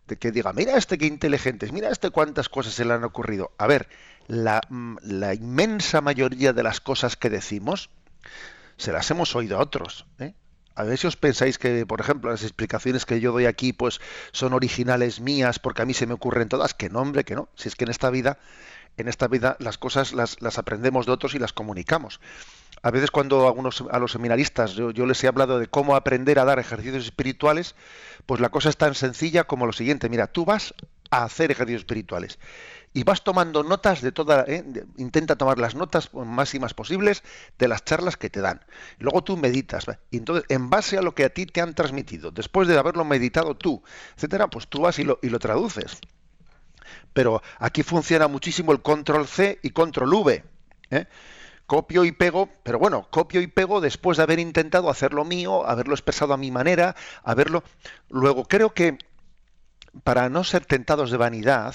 de 0.07 0.17
que 0.17 0.33
diga, 0.33 0.53
mira 0.53 0.77
este 0.77 0.99
qué 0.99 1.07
inteligente 1.07 1.71
mira 1.73 1.91
este 1.91 2.11
cuántas 2.11 2.49
cosas 2.49 2.75
se 2.75 2.85
le 2.85 2.95
han 2.95 3.05
ocurrido. 3.05 3.53
A 3.59 3.67
ver, 3.67 3.89
la, 4.29 4.61
mm, 4.69 4.97
la 5.03 5.35
inmensa 5.35 6.01
mayoría 6.01 6.53
de 6.53 6.63
las 6.63 6.81
cosas 6.81 7.17
que 7.17 7.31
decimos 7.31 7.91
se 8.77 8.93
las 8.93 9.11
hemos 9.11 9.35
oído 9.35 9.59
a 9.59 9.61
otros. 9.63 10.07
¿eh? 10.19 10.35
A 10.75 10.85
ver 10.85 10.99
si 10.99 11.07
os 11.07 11.17
pensáis 11.17 11.59
que, 11.59 11.87
por 11.87 12.01
ejemplo, 12.01 12.31
las 12.31 12.43
explicaciones 12.43 13.07
que 13.07 13.21
yo 13.21 13.33
doy 13.33 13.47
aquí, 13.47 13.73
pues 13.73 14.01
son 14.33 14.53
originales 14.53 15.21
mías 15.21 15.59
porque 15.59 15.83
a 15.83 15.87
mí 15.87 15.95
se 15.95 16.07
me 16.07 16.15
ocurren 16.15 16.49
todas. 16.49 16.75
Que 16.75 16.91
no, 16.91 17.01
hombre, 17.01 17.25
que 17.25 17.35
no. 17.35 17.49
Si 17.55 17.69
es 17.69 17.77
que 17.77 17.85
en 17.85 17.91
esta 17.91 18.11
vida, 18.11 18.39
en 18.97 19.09
esta 19.09 19.27
vida 19.29 19.57
las 19.59 19.79
cosas 19.79 20.13
las, 20.13 20.41
las 20.43 20.59
aprendemos 20.59 21.07
de 21.07 21.13
otros 21.13 21.35
y 21.35 21.39
las 21.39 21.53
comunicamos 21.53 22.21
a 22.87 22.90
veces 22.93 23.11
cuando 23.11 23.49
a, 23.49 23.99
los 23.99 24.12
seminaristas 24.12 24.75
yo, 24.75 25.07
les 25.07 25.25
he 25.25 25.26
hablado 25.26 25.59
de 25.59 25.66
cómo 25.66 25.97
aprender 25.97 26.38
a 26.38 26.45
dar 26.45 26.61
ejercicios 26.61 27.05
espirituales, 27.05 27.75
pues 28.26 28.40
la 28.40 28.50
cosa 28.50 28.69
es 28.69 28.76
tan 28.76 28.95
sencilla 28.95 29.43
como 29.43 29.66
lo 29.66 29.73
siguiente. 29.73 30.09
Mira, 30.09 30.28
tú 30.28 30.45
vas 30.45 30.73
a 31.11 31.25
hacer 31.25 31.50
ejercicios 31.50 31.81
espirituales 31.81 32.38
y 32.95 33.02
vas 33.02 33.25
tomando 33.25 33.64
notas 33.64 34.02
de 34.02 34.12
toda, 34.12 34.45
¿eh? 34.47 34.64
intenta 34.99 35.35
tomar 35.35 35.59
las 35.59 35.75
notas 35.75 36.14
máximas 36.14 36.75
posibles 36.75 37.25
de 37.59 37.66
las 37.66 37.85
charlas 37.85 38.16
que 38.16 38.31
te 38.31 38.40
dan. 38.40 38.64
Luego 39.00 39.25
tú 39.25 39.37
meditas, 39.37 39.87
y 40.12 40.19
entonces 40.19 40.45
en 40.49 40.71
base 40.71 40.97
a 40.97 41.02
lo 41.02 41.12
que 41.12 41.25
a 41.25 41.31
ti 41.31 41.45
te 41.45 41.61
han 41.61 41.75
transmitido, 41.75 42.31
después 42.31 42.69
de 42.69 42.78
haberlo 42.78 43.05
meditado 43.05 43.57
tú, 43.57 43.83
etcétera, 44.14 44.47
pues 44.47 44.69
tú 44.69 44.83
vas 44.83 45.00
y 45.00 45.02
lo, 45.02 45.19
y 45.23 45.28
lo 45.28 45.40
traduces. 45.40 45.99
Pero 47.12 47.43
aquí 47.59 47.83
funciona 47.83 48.28
muchísimo 48.28 48.71
el 48.71 48.81
control 48.81 49.26
C 49.26 49.59
y 49.64 49.71
control 49.71 50.14
V. 50.14 50.45
¿eh? 50.90 51.07
Copio 51.67 52.05
y 52.05 52.13
pego, 52.13 52.49
pero 52.63 52.79
bueno, 52.79 53.09
copio 53.11 53.41
y 53.41 53.47
pego 53.47 53.81
después 53.81 54.17
de 54.17 54.23
haber 54.23 54.39
intentado 54.39 54.89
hacerlo 54.89 55.25
mío, 55.25 55.67
haberlo 55.67 55.95
expresado 55.95 56.33
a 56.33 56.37
mi 56.37 56.51
manera, 56.51 56.97
haberlo. 57.23 57.63
Luego, 58.09 58.45
creo 58.45 58.73
que 58.73 58.99
para 60.05 60.29
no 60.29 60.45
ser 60.45 60.65
tentados 60.65 61.11
de 61.11 61.17
vanidad, 61.17 61.75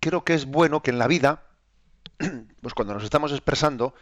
creo 0.00 0.24
que 0.24 0.34
es 0.34 0.46
bueno 0.46 0.82
que 0.82 0.90
en 0.90 0.98
la 0.98 1.08
vida, 1.08 1.42
pues 2.62 2.74
cuando 2.74 2.94
nos 2.94 3.04
estamos 3.04 3.32
expresando, 3.32 3.94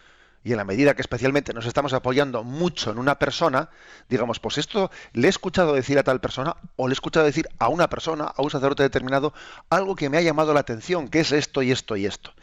y 0.45 0.51
en 0.51 0.59
la 0.59 0.65
medida 0.65 0.95
que 0.95 1.01
especialmente 1.01 1.55
nos 1.55 1.65
estamos 1.65 1.95
apoyando 1.95 2.45
mucho 2.45 2.91
en 2.91 2.99
una 2.99 3.19
persona, 3.19 3.71
digamos, 4.11 4.41
pues 4.41 4.59
esto 4.59 4.91
le 5.15 5.27
he 5.27 5.31
escuchado 5.31 5.73
decir 5.73 5.99
a 5.99 6.03
tal 6.03 6.21
persona 6.21 6.57
o 6.77 6.87
le 6.87 6.93
he 6.93 6.95
escuchado 6.95 7.25
decir 7.25 7.49
a 7.59 7.69
una 7.69 7.89
persona, 7.89 8.25
a 8.25 8.43
un 8.43 8.51
sacerdote 8.51 8.83
determinado, 8.83 9.33
algo 9.71 9.97
que 9.97 10.11
me 10.11 10.19
ha 10.19 10.21
llamado 10.21 10.53
la 10.53 10.61
atención, 10.61 11.09
que 11.09 11.21
es 11.21 11.33
esto 11.33 11.63
y 11.63 11.73
esto 11.73 11.97
y 11.97 12.05
esto. 12.05 12.35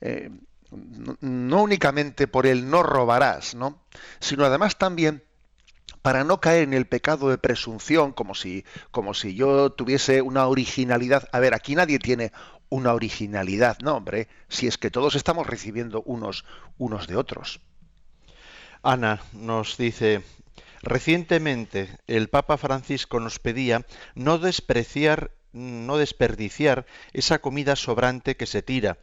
Eh, 0.00 0.30
no, 0.70 1.62
únicamente 1.62 2.26
por 2.26 2.46
el 2.46 2.68
no 2.70 2.82
robarás, 2.82 3.54
¿no? 3.54 3.82
sino 4.20 4.44
además 4.44 4.76
también 4.78 5.22
para 6.02 6.24
no 6.24 6.40
caer 6.40 6.62
en 6.62 6.74
el 6.74 6.86
pecado 6.86 7.28
de 7.28 7.38
presunción, 7.38 8.12
como 8.12 8.34
si, 8.34 8.64
como 8.90 9.14
si 9.14 9.34
yo 9.34 9.70
tuviese 9.70 10.22
una 10.22 10.46
originalidad. 10.46 11.28
A 11.32 11.40
ver, 11.40 11.54
aquí 11.54 11.74
nadie 11.74 11.98
tiene 11.98 12.32
una 12.68 12.94
originalidad, 12.94 13.78
no, 13.80 13.96
hombre, 13.96 14.28
si 14.48 14.66
es 14.66 14.78
que 14.78 14.90
todos 14.90 15.14
estamos 15.14 15.46
recibiendo 15.46 16.02
unos, 16.02 16.44
unos 16.76 17.06
de 17.06 17.16
otros. 17.16 17.60
Ana 18.82 19.20
nos 19.32 19.76
dice, 19.76 20.22
recientemente 20.82 21.98
el 22.06 22.28
Papa 22.28 22.56
Francisco 22.58 23.20
nos 23.20 23.38
pedía 23.38 23.84
no 24.14 24.38
despreciar, 24.38 25.32
no 25.52 25.96
desperdiciar 25.96 26.86
esa 27.12 27.40
comida 27.40 27.74
sobrante 27.74 28.36
que 28.36 28.46
se 28.46 28.62
tira, 28.62 28.98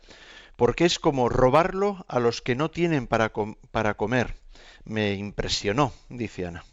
porque 0.56 0.86
es 0.86 1.00
como 1.00 1.30
robarlo 1.30 2.06
a 2.08 2.20
los 2.20 2.42
que 2.42 2.56
no 2.56 2.72
tienen 2.72 3.08
para, 3.08 3.32
para 3.72 3.96
comer. 3.96 4.36
Me 4.84 5.14
impresionó, 5.14 5.94
dice 6.10 6.46
Ana. 6.46 6.64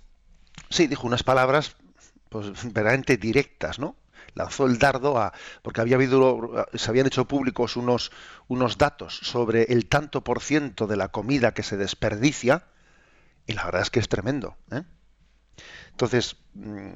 Sí, 0.70 0.86
dijo 0.86 1.06
unas 1.06 1.22
palabras 1.22 1.76
pues 2.28 2.46
verdaderamente 2.72 3.16
directas, 3.16 3.78
¿no? 3.78 3.96
lanzó 4.34 4.66
el 4.66 4.78
dardo 4.78 5.18
a 5.18 5.34
porque 5.60 5.82
había 5.82 5.96
habido 5.96 6.66
se 6.72 6.90
habían 6.90 7.06
hecho 7.06 7.26
públicos 7.26 7.76
unos 7.76 8.12
unos 8.48 8.78
datos 8.78 9.14
sobre 9.22 9.64
el 9.64 9.86
tanto 9.86 10.24
por 10.24 10.40
ciento 10.40 10.86
de 10.86 10.96
la 10.96 11.08
comida 11.08 11.52
que 11.52 11.62
se 11.62 11.76
desperdicia 11.76 12.64
y 13.46 13.52
la 13.52 13.66
verdad 13.66 13.82
es 13.82 13.90
que 13.90 14.00
es 14.00 14.08
tremendo 14.08 14.56
¿eh? 14.70 14.84
entonces 15.90 16.36
mm, 16.54 16.92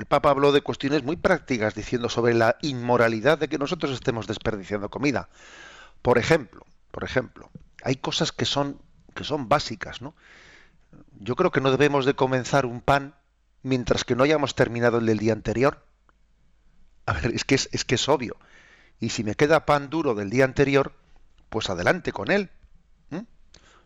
el 0.00 0.06
Papa 0.06 0.30
habló 0.30 0.50
de 0.50 0.62
cuestiones 0.62 1.02
muy 1.02 1.16
prácticas, 1.16 1.74
diciendo 1.74 2.08
sobre 2.08 2.32
la 2.32 2.56
inmoralidad 2.62 3.36
de 3.36 3.48
que 3.48 3.58
nosotros 3.58 3.92
estemos 3.92 4.26
desperdiciando 4.26 4.88
comida. 4.88 5.28
Por 6.02 6.18
ejemplo, 6.18 6.64
por 6.90 7.04
ejemplo, 7.04 7.50
hay 7.82 7.96
cosas 7.96 8.32
que 8.32 8.44
son, 8.44 8.80
que 9.14 9.24
son 9.24 9.48
básicas, 9.48 10.02
¿no? 10.02 10.14
Yo 11.18 11.36
creo 11.36 11.50
que 11.50 11.60
no 11.60 11.70
debemos 11.70 12.04
de 12.04 12.14
comenzar 12.14 12.66
un 12.66 12.80
pan 12.80 13.14
mientras 13.62 14.04
que 14.04 14.16
no 14.16 14.24
hayamos 14.24 14.54
terminado 14.54 14.98
el 14.98 15.06
del 15.06 15.18
día 15.18 15.32
anterior. 15.32 15.84
A 17.06 17.12
ver, 17.12 17.32
es 17.34 17.44
que 17.44 17.54
es, 17.54 17.68
es 17.72 17.84
que 17.84 17.96
es 17.96 18.08
obvio. 18.08 18.36
Y 18.98 19.10
si 19.10 19.24
me 19.24 19.34
queda 19.34 19.66
pan 19.66 19.90
duro 19.90 20.14
del 20.14 20.30
día 20.30 20.44
anterior, 20.44 20.92
pues 21.48 21.70
adelante 21.70 22.12
con 22.12 22.30
él. 22.30 22.50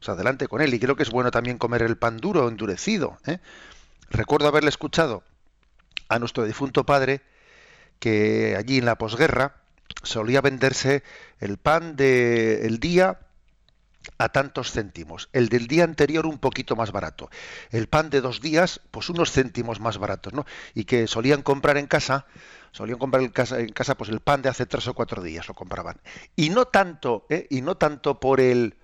O 0.00 0.04
sea, 0.04 0.14
adelante 0.14 0.49
con 0.49 0.61
él. 0.61 0.75
Y 0.75 0.78
creo 0.78 0.97
que 0.97 1.02
es 1.02 1.11
bueno 1.11 1.30
también 1.30 1.56
comer 1.56 1.80
el 1.80 1.97
pan 1.97 2.18
duro, 2.18 2.47
endurecido. 2.47 3.16
¿eh? 3.26 3.38
Recuerdo 4.11 4.49
haberle 4.49 4.68
escuchado 4.68 5.23
a 6.11 6.18
nuestro 6.18 6.44
difunto 6.44 6.85
padre 6.85 7.23
que 8.00 8.54
allí 8.59 8.76
en 8.76 8.85
la 8.85 8.99
posguerra 8.99 9.63
solía 10.04 10.40
venderse 10.40 11.02
el 11.40 11.58
pan 11.58 11.96
del 11.96 12.78
día 12.80 13.18
a 14.18 14.28
tantos 14.28 14.73
céntimos, 14.73 15.28
el 15.32 15.49
del 15.49 15.66
día 15.66 15.84
anterior 15.84 16.26
un 16.26 16.38
poquito 16.38 16.76
más 16.76 16.92
barato, 16.92 17.30
el 17.70 17.88
pan 17.88 18.11
de 18.11 18.20
dos 18.20 18.40
días 18.40 18.80
pues 18.90 19.08
unos 19.08 19.32
céntimos 19.32 19.80
más 19.80 19.99
baratos, 19.99 20.32
¿no? 20.32 20.44
Y 20.75 20.84
que 20.84 21.06
solían 21.06 21.42
comprar 21.42 21.78
en 21.78 21.87
casa, 21.87 22.26
solían 22.73 22.99
comprar 22.99 23.23
en 23.23 23.30
casa, 23.30 23.61
en 23.61 23.73
casa 23.73 23.96
pues 23.96 24.11
el 24.11 24.20
pan 24.20 24.42
de 24.42 24.50
hace 24.50 24.66
tres 24.66 24.87
o 24.88 24.94
cuatro 24.94 25.23
días 25.23 25.49
lo 25.49 25.54
compraban 25.54 26.00
y 26.37 26.50
no 26.50 26.66
tanto, 26.66 27.26
¿eh? 27.28 27.46
y 27.50 27.62
no 27.62 27.76
tanto 27.76 28.20
por 28.20 28.40
el 28.40 28.76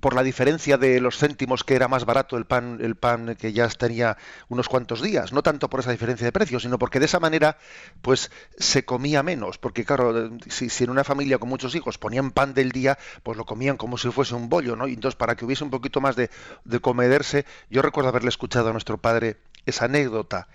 por 0.00 0.14
la 0.14 0.22
diferencia 0.22 0.76
de 0.78 1.00
los 1.00 1.18
céntimos 1.18 1.64
que 1.64 1.74
era 1.74 1.88
más 1.88 2.04
barato 2.04 2.36
el 2.36 2.44
pan, 2.44 2.78
el 2.80 2.96
pan 2.96 3.36
que 3.36 3.52
ya 3.52 3.68
tenía 3.68 4.16
unos 4.48 4.68
cuantos 4.68 5.02
días, 5.02 5.32
no 5.32 5.42
tanto 5.42 5.68
por 5.68 5.80
esa 5.80 5.90
diferencia 5.90 6.26
de 6.26 6.32
precio, 6.32 6.60
sino 6.60 6.78
porque 6.78 7.00
de 7.00 7.06
esa 7.06 7.20
manera 7.20 7.58
pues 8.02 8.30
se 8.58 8.84
comía 8.84 9.22
menos, 9.22 9.58
porque 9.58 9.84
claro, 9.84 10.30
si, 10.48 10.68
en 10.84 10.90
una 10.90 11.04
familia 11.04 11.38
con 11.38 11.48
muchos 11.48 11.74
hijos 11.74 11.98
ponían 11.98 12.30
pan 12.30 12.54
del 12.54 12.72
día, 12.72 12.98
pues 13.22 13.36
lo 13.36 13.44
comían 13.44 13.76
como 13.76 13.98
si 13.98 14.10
fuese 14.10 14.34
un 14.34 14.48
bollo, 14.48 14.76
¿no? 14.76 14.88
Y 14.88 14.94
entonces 14.94 15.16
para 15.16 15.36
que 15.36 15.44
hubiese 15.44 15.64
un 15.64 15.70
poquito 15.70 16.00
más 16.00 16.16
de, 16.16 16.30
de 16.64 16.80
comederse, 16.80 17.44
yo 17.70 17.82
recuerdo 17.82 18.08
haberle 18.08 18.28
escuchado 18.28 18.68
a 18.68 18.72
nuestro 18.72 18.98
padre 18.98 19.38
esa 19.64 19.86
anécdota 19.86 20.48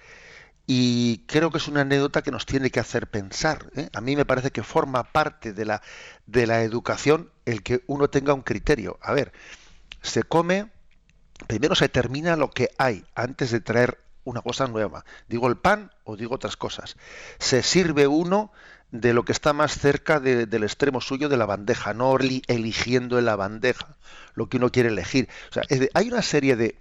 y 0.73 1.25
creo 1.27 1.51
que 1.51 1.57
es 1.57 1.67
una 1.67 1.81
anécdota 1.81 2.21
que 2.21 2.31
nos 2.31 2.45
tiene 2.45 2.69
que 2.69 2.79
hacer 2.79 3.07
pensar. 3.07 3.69
¿eh? 3.75 3.89
A 3.91 3.99
mí 3.99 4.15
me 4.15 4.23
parece 4.23 4.51
que 4.51 4.63
forma 4.63 5.03
parte 5.03 5.51
de 5.51 5.65
la, 5.65 5.81
de 6.27 6.47
la 6.47 6.63
educación 6.63 7.29
el 7.43 7.61
que 7.61 7.83
uno 7.87 8.09
tenga 8.09 8.33
un 8.33 8.41
criterio. 8.41 8.97
A 9.01 9.11
ver, 9.11 9.33
se 10.01 10.23
come, 10.23 10.71
primero 11.45 11.75
se 11.75 11.89
termina 11.89 12.37
lo 12.37 12.51
que 12.51 12.69
hay 12.77 13.03
antes 13.15 13.51
de 13.51 13.59
traer 13.59 13.99
una 14.23 14.41
cosa 14.41 14.67
nueva. 14.67 15.03
Digo 15.27 15.49
el 15.49 15.57
pan 15.57 15.91
o 16.05 16.15
digo 16.15 16.35
otras 16.35 16.55
cosas. 16.55 16.95
Se 17.37 17.63
sirve 17.63 18.07
uno 18.07 18.53
de 18.91 19.13
lo 19.13 19.25
que 19.25 19.33
está 19.33 19.51
más 19.51 19.77
cerca 19.77 20.21
del 20.21 20.63
extremo 20.63 21.01
suyo 21.01 21.27
de 21.27 21.35
la 21.35 21.45
bandeja, 21.45 21.93
no 21.93 22.15
eligiendo 22.47 23.19
en 23.19 23.25
la 23.25 23.35
bandeja 23.35 23.97
lo 24.35 24.47
que 24.47 24.55
uno 24.55 24.71
quiere 24.71 24.87
elegir. 24.87 25.27
O 25.49 25.53
sea, 25.53 25.63
hay 25.93 26.07
una 26.07 26.21
serie 26.21 26.55
de, 26.55 26.77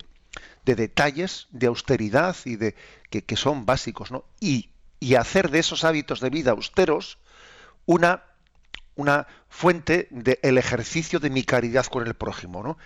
de 0.64 0.74
detalles 0.74 1.48
de 1.50 1.66
austeridad 1.66 2.36
y 2.44 2.56
de 2.56 2.74
que, 3.08 3.36
son 3.36 3.66
básicos, 3.66 4.10
¿no? 4.10 4.24
Y, 4.40 4.70
y, 5.00 5.14
hacer 5.14 5.50
de 5.50 5.58
esos 5.58 5.84
hábitos 5.84 6.20
de 6.20 6.30
vida 6.30 6.52
austeros 6.52 7.18
una, 7.86 8.22
una 8.94 9.26
fuente 9.48 10.08
del 10.10 10.58
ejercicio 10.58 11.18
de 11.18 11.30
mi 11.30 11.42
caridad 11.42 11.86
con 11.86 12.06
el 12.06 12.14
prójimo, 12.14 12.62
¿no? 12.62 12.78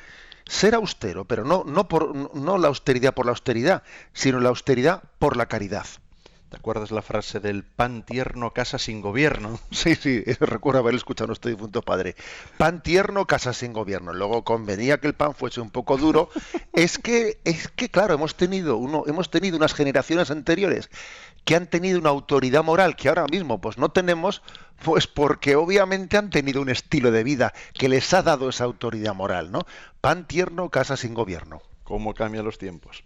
Ser 0.47 0.75
austero, 0.75 1.25
pero 1.25 1.45
no, 1.45 1.65
no, 1.65 1.89
por, 1.89 2.35
no 2.35 2.59
la 2.59 2.69
austeridad 2.69 3.15
por 3.15 3.27
la 3.27 3.33
austeridad, 3.33 3.83
sino 4.13 4.41
la 4.41 4.51
austeridad 4.51 5.03
por 5.19 5.37
la 5.37 5.47
caridad. 5.47 5.87
¿Te 6.55 6.59
acuerdas 6.59 6.93
la 6.93 7.03
frase 7.03 7.41
del 7.41 7.65
pan 7.65 8.05
tierno, 8.05 8.53
casa 8.53 8.79
sin 8.79 9.01
gobierno? 9.01 9.59
Sí, 9.73 9.97
sí, 9.97 10.23
recuerdo 10.39 10.79
haber 10.79 10.95
escuchado 10.95 11.25
a 11.25 11.27
nuestro 11.27 11.51
difunto 11.51 11.83
padre. 11.83 12.15
Pan 12.59 12.81
tierno, 12.81 13.27
casa 13.27 13.53
sin 13.53 13.73
gobierno. 13.73 14.13
Luego 14.13 14.45
convenía 14.45 15.01
que 15.01 15.09
el 15.09 15.15
pan 15.15 15.35
fuese 15.35 15.61
un 15.61 15.71
poco 15.71 15.97
duro. 15.97 16.31
es 16.73 16.99
que, 16.99 17.41
es 17.45 17.67
que 17.67 17.89
claro, 17.89 18.15
hemos 18.15 18.37
tenido 18.37 18.77
uno, 18.77 19.03
hemos 19.09 19.31
tenido 19.31 19.57
unas 19.57 19.75
generaciones 19.75 20.31
anteriores 20.31 20.91
que 21.45 21.57
han 21.57 21.67
tenido 21.67 21.99
una 21.99 22.11
autoridad 22.11 22.63
moral 22.63 22.95
que 22.95 23.09
ahora 23.09 23.27
mismo 23.27 23.61
pues 23.61 23.77
no 23.77 23.89
tenemos, 23.89 24.41
pues 24.85 25.09
porque 25.09 25.57
obviamente 25.57 26.17
han 26.19 26.31
tenido 26.31 26.63
un 26.63 26.69
estilo 26.69 27.11
de 27.11 27.25
vida 27.25 27.53
que 27.73 27.89
les 27.89 28.15
ha 28.15 28.23
dado 28.23 28.49
esa 28.49 28.63
autoridad 28.63 29.13
moral, 29.13 29.51
¿no? 29.51 29.67
Pan 30.01 30.29
tierno, 30.29 30.71
casa 30.71 30.97
sin 30.97 31.15
gobierno. 31.15 31.63
¿Cómo 31.83 32.15
cambian 32.15 32.47
los 32.47 32.57
tiempos? 32.57 33.05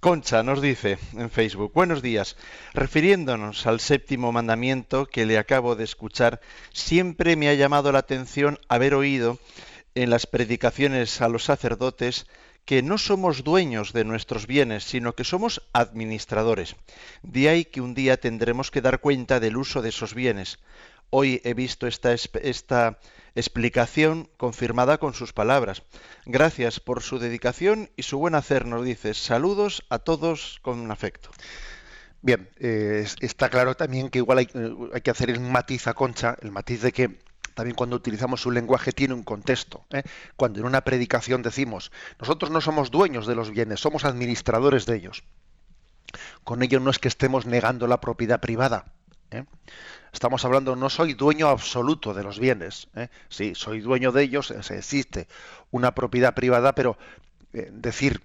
Concha 0.00 0.42
nos 0.42 0.62
dice 0.62 0.96
en 1.12 1.28
Facebook, 1.28 1.74
buenos 1.74 2.00
días, 2.00 2.38
refiriéndonos 2.72 3.66
al 3.66 3.80
séptimo 3.80 4.32
mandamiento 4.32 5.04
que 5.04 5.26
le 5.26 5.36
acabo 5.36 5.76
de 5.76 5.84
escuchar, 5.84 6.40
siempre 6.72 7.36
me 7.36 7.50
ha 7.50 7.54
llamado 7.54 7.92
la 7.92 7.98
atención 7.98 8.58
haber 8.68 8.94
oído 8.94 9.38
en 9.94 10.08
las 10.08 10.26
predicaciones 10.26 11.20
a 11.20 11.28
los 11.28 11.44
sacerdotes 11.44 12.26
que 12.64 12.80
no 12.80 12.96
somos 12.96 13.44
dueños 13.44 13.92
de 13.92 14.04
nuestros 14.04 14.46
bienes, 14.46 14.84
sino 14.84 15.14
que 15.14 15.24
somos 15.24 15.60
administradores. 15.74 16.76
De 17.22 17.50
ahí 17.50 17.66
que 17.66 17.82
un 17.82 17.94
día 17.94 18.16
tendremos 18.16 18.70
que 18.70 18.80
dar 18.80 19.00
cuenta 19.00 19.38
del 19.38 19.58
uso 19.58 19.82
de 19.82 19.90
esos 19.90 20.14
bienes. 20.14 20.60
Hoy 21.10 21.40
he 21.44 21.54
visto 21.54 21.88
esta, 21.88 22.14
explicación 23.34 24.28
confirmada 24.36 24.98
con 24.98 25.12
sus 25.12 25.32
palabras. 25.32 25.82
Gracias 26.24 26.78
por 26.78 27.02
su 27.02 27.18
dedicación 27.18 27.90
y 27.96 28.04
su 28.04 28.18
buen 28.18 28.36
hacer, 28.36 28.64
nos 28.64 28.84
dice. 28.84 29.14
Saludos 29.14 29.84
a 29.88 29.98
todos 29.98 30.60
con 30.62 30.88
afecto. 30.90 31.30
Bien, 32.22 32.48
eh, 32.58 33.06
está 33.20 33.48
claro 33.48 33.74
también 33.76 34.08
que 34.08 34.18
igual 34.18 34.38
hay, 34.38 34.48
eh, 34.54 35.00
que 35.00 35.10
hacer 35.10 35.30
el 35.30 35.40
matiz 35.40 35.88
a 35.88 35.94
Concha, 35.94 36.36
el 36.42 36.52
matiz 36.52 36.82
de 36.82 36.92
que 36.92 37.18
también 37.54 37.74
cuando 37.74 37.96
utilizamos 37.96 38.46
un 38.46 38.54
lenguaje 38.54 38.92
tiene 38.92 39.14
un 39.14 39.24
contexto. 39.24 39.84
¿eh? 39.90 40.04
Cuando 40.36 40.60
en 40.60 40.66
una 40.66 40.82
predicación 40.82 41.42
decimos, 41.42 41.90
nosotros 42.20 42.52
no 42.52 42.60
somos 42.60 42.90
dueños 42.92 43.26
de 43.26 43.34
los 43.34 43.50
bienes, 43.50 43.80
somos 43.80 44.04
administradores 44.04 44.86
de 44.86 44.96
ellos. 44.96 45.24
Con 46.44 46.62
ello 46.62 46.78
no 46.78 46.90
es 46.90 46.98
que 46.98 47.08
estemos 47.08 47.46
negando 47.46 47.86
la 47.86 48.00
propiedad 48.00 48.40
privada. 48.40 48.92
Estamos 50.12 50.44
hablando, 50.44 50.74
no 50.76 50.90
soy 50.90 51.14
dueño 51.14 51.48
absoluto 51.48 52.14
de 52.14 52.22
los 52.22 52.38
bienes. 52.38 52.88
¿eh? 52.96 53.08
Sí, 53.28 53.54
soy 53.54 53.80
dueño 53.80 54.12
de 54.12 54.22
ellos, 54.22 54.50
existe 54.50 55.28
una 55.70 55.94
propiedad 55.94 56.34
privada, 56.34 56.74
pero 56.74 56.98
eh, 57.52 57.68
decir 57.72 58.20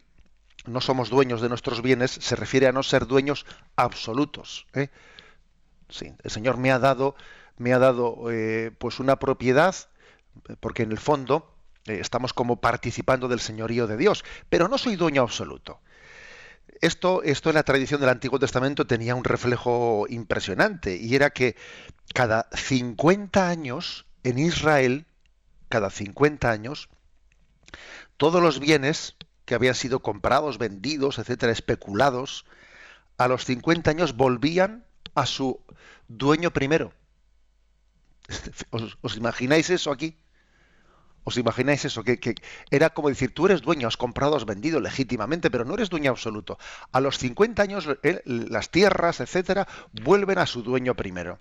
no 0.65 0.81
somos 0.81 1.09
dueños 1.09 1.41
de 1.41 1.49
nuestros 1.49 1.83
bienes 1.83 2.11
se 2.11 2.35
refiere 2.35 2.67
a 2.67 2.71
no 2.71 2.81
ser 2.81 3.05
dueños 3.05 3.45
absolutos. 3.75 4.65
¿eh? 4.73 4.89
Sí, 5.89 6.11
el 6.23 6.31
Señor 6.31 6.57
me 6.57 6.71
ha 6.71 6.79
dado, 6.79 7.15
me 7.57 7.73
ha 7.73 7.79
dado 7.79 8.31
eh, 8.31 8.71
pues 8.79 8.99
una 8.99 9.17
propiedad, 9.17 9.75
porque 10.59 10.83
en 10.83 10.91
el 10.91 10.97
fondo 10.97 11.51
estamos 11.85 12.33
como 12.33 12.59
participando 12.59 13.27
del 13.27 13.39
señorío 13.39 13.85
de 13.85 13.95
Dios, 13.95 14.25
pero 14.49 14.67
no 14.67 14.79
soy 14.79 14.95
dueño 14.95 15.21
absoluto. 15.21 15.79
Esto, 16.81 17.23
esto 17.23 17.49
en 17.49 17.55
la 17.55 17.63
tradición 17.63 18.01
del 18.01 18.09
Antiguo 18.09 18.39
Testamento 18.39 18.85
tenía 18.85 19.15
un 19.15 19.23
reflejo 19.23 20.05
impresionante 20.09 20.97
y 20.97 21.15
era 21.15 21.29
que 21.29 21.55
cada 22.13 22.47
50 22.53 23.47
años 23.47 24.05
en 24.23 24.39
Israel, 24.39 25.05
cada 25.69 25.89
50 25.89 26.49
años, 26.49 26.89
todos 28.17 28.41
los 28.41 28.59
bienes 28.59 29.15
que 29.45 29.55
habían 29.55 29.75
sido 29.75 29.99
comprados, 29.99 30.57
vendidos, 30.57 31.19
etcétera, 31.19 31.51
especulados, 31.51 32.45
a 33.17 33.27
los 33.27 33.45
50 33.45 33.91
años 33.91 34.15
volvían 34.15 34.85
a 35.13 35.25
su 35.25 35.61
dueño 36.07 36.51
primero. 36.51 36.93
os 39.01 39.17
imagináis 39.17 39.69
eso 39.69 39.91
aquí? 39.91 40.17
¿Os 41.25 41.37
imagináis 41.37 41.83
eso? 41.85 42.03
Que, 42.03 42.35
era 42.69 42.91
como 42.91 43.09
decir, 43.09 43.33
tú 43.33 43.47
eres 43.47 43.61
dueño, 43.61 43.87
has 43.87 43.97
comprado, 43.97 44.37
has 44.37 44.45
vendido 44.45 44.79
legítimamente, 44.79 45.49
pero 45.49 45.65
no 45.65 45.73
eres 45.73 45.89
dueño 45.89 46.11
absoluto. 46.11 46.57
A 46.91 47.01
los 47.01 47.17
50 47.17 47.61
años 47.63 47.89
las 48.25 48.69
tierras, 48.69 49.19
etcétera, 49.19 49.67
vuelven 49.91 50.37
a 50.37 50.45
su 50.45 50.61
dueño 50.61 50.95
primero. 50.95 51.39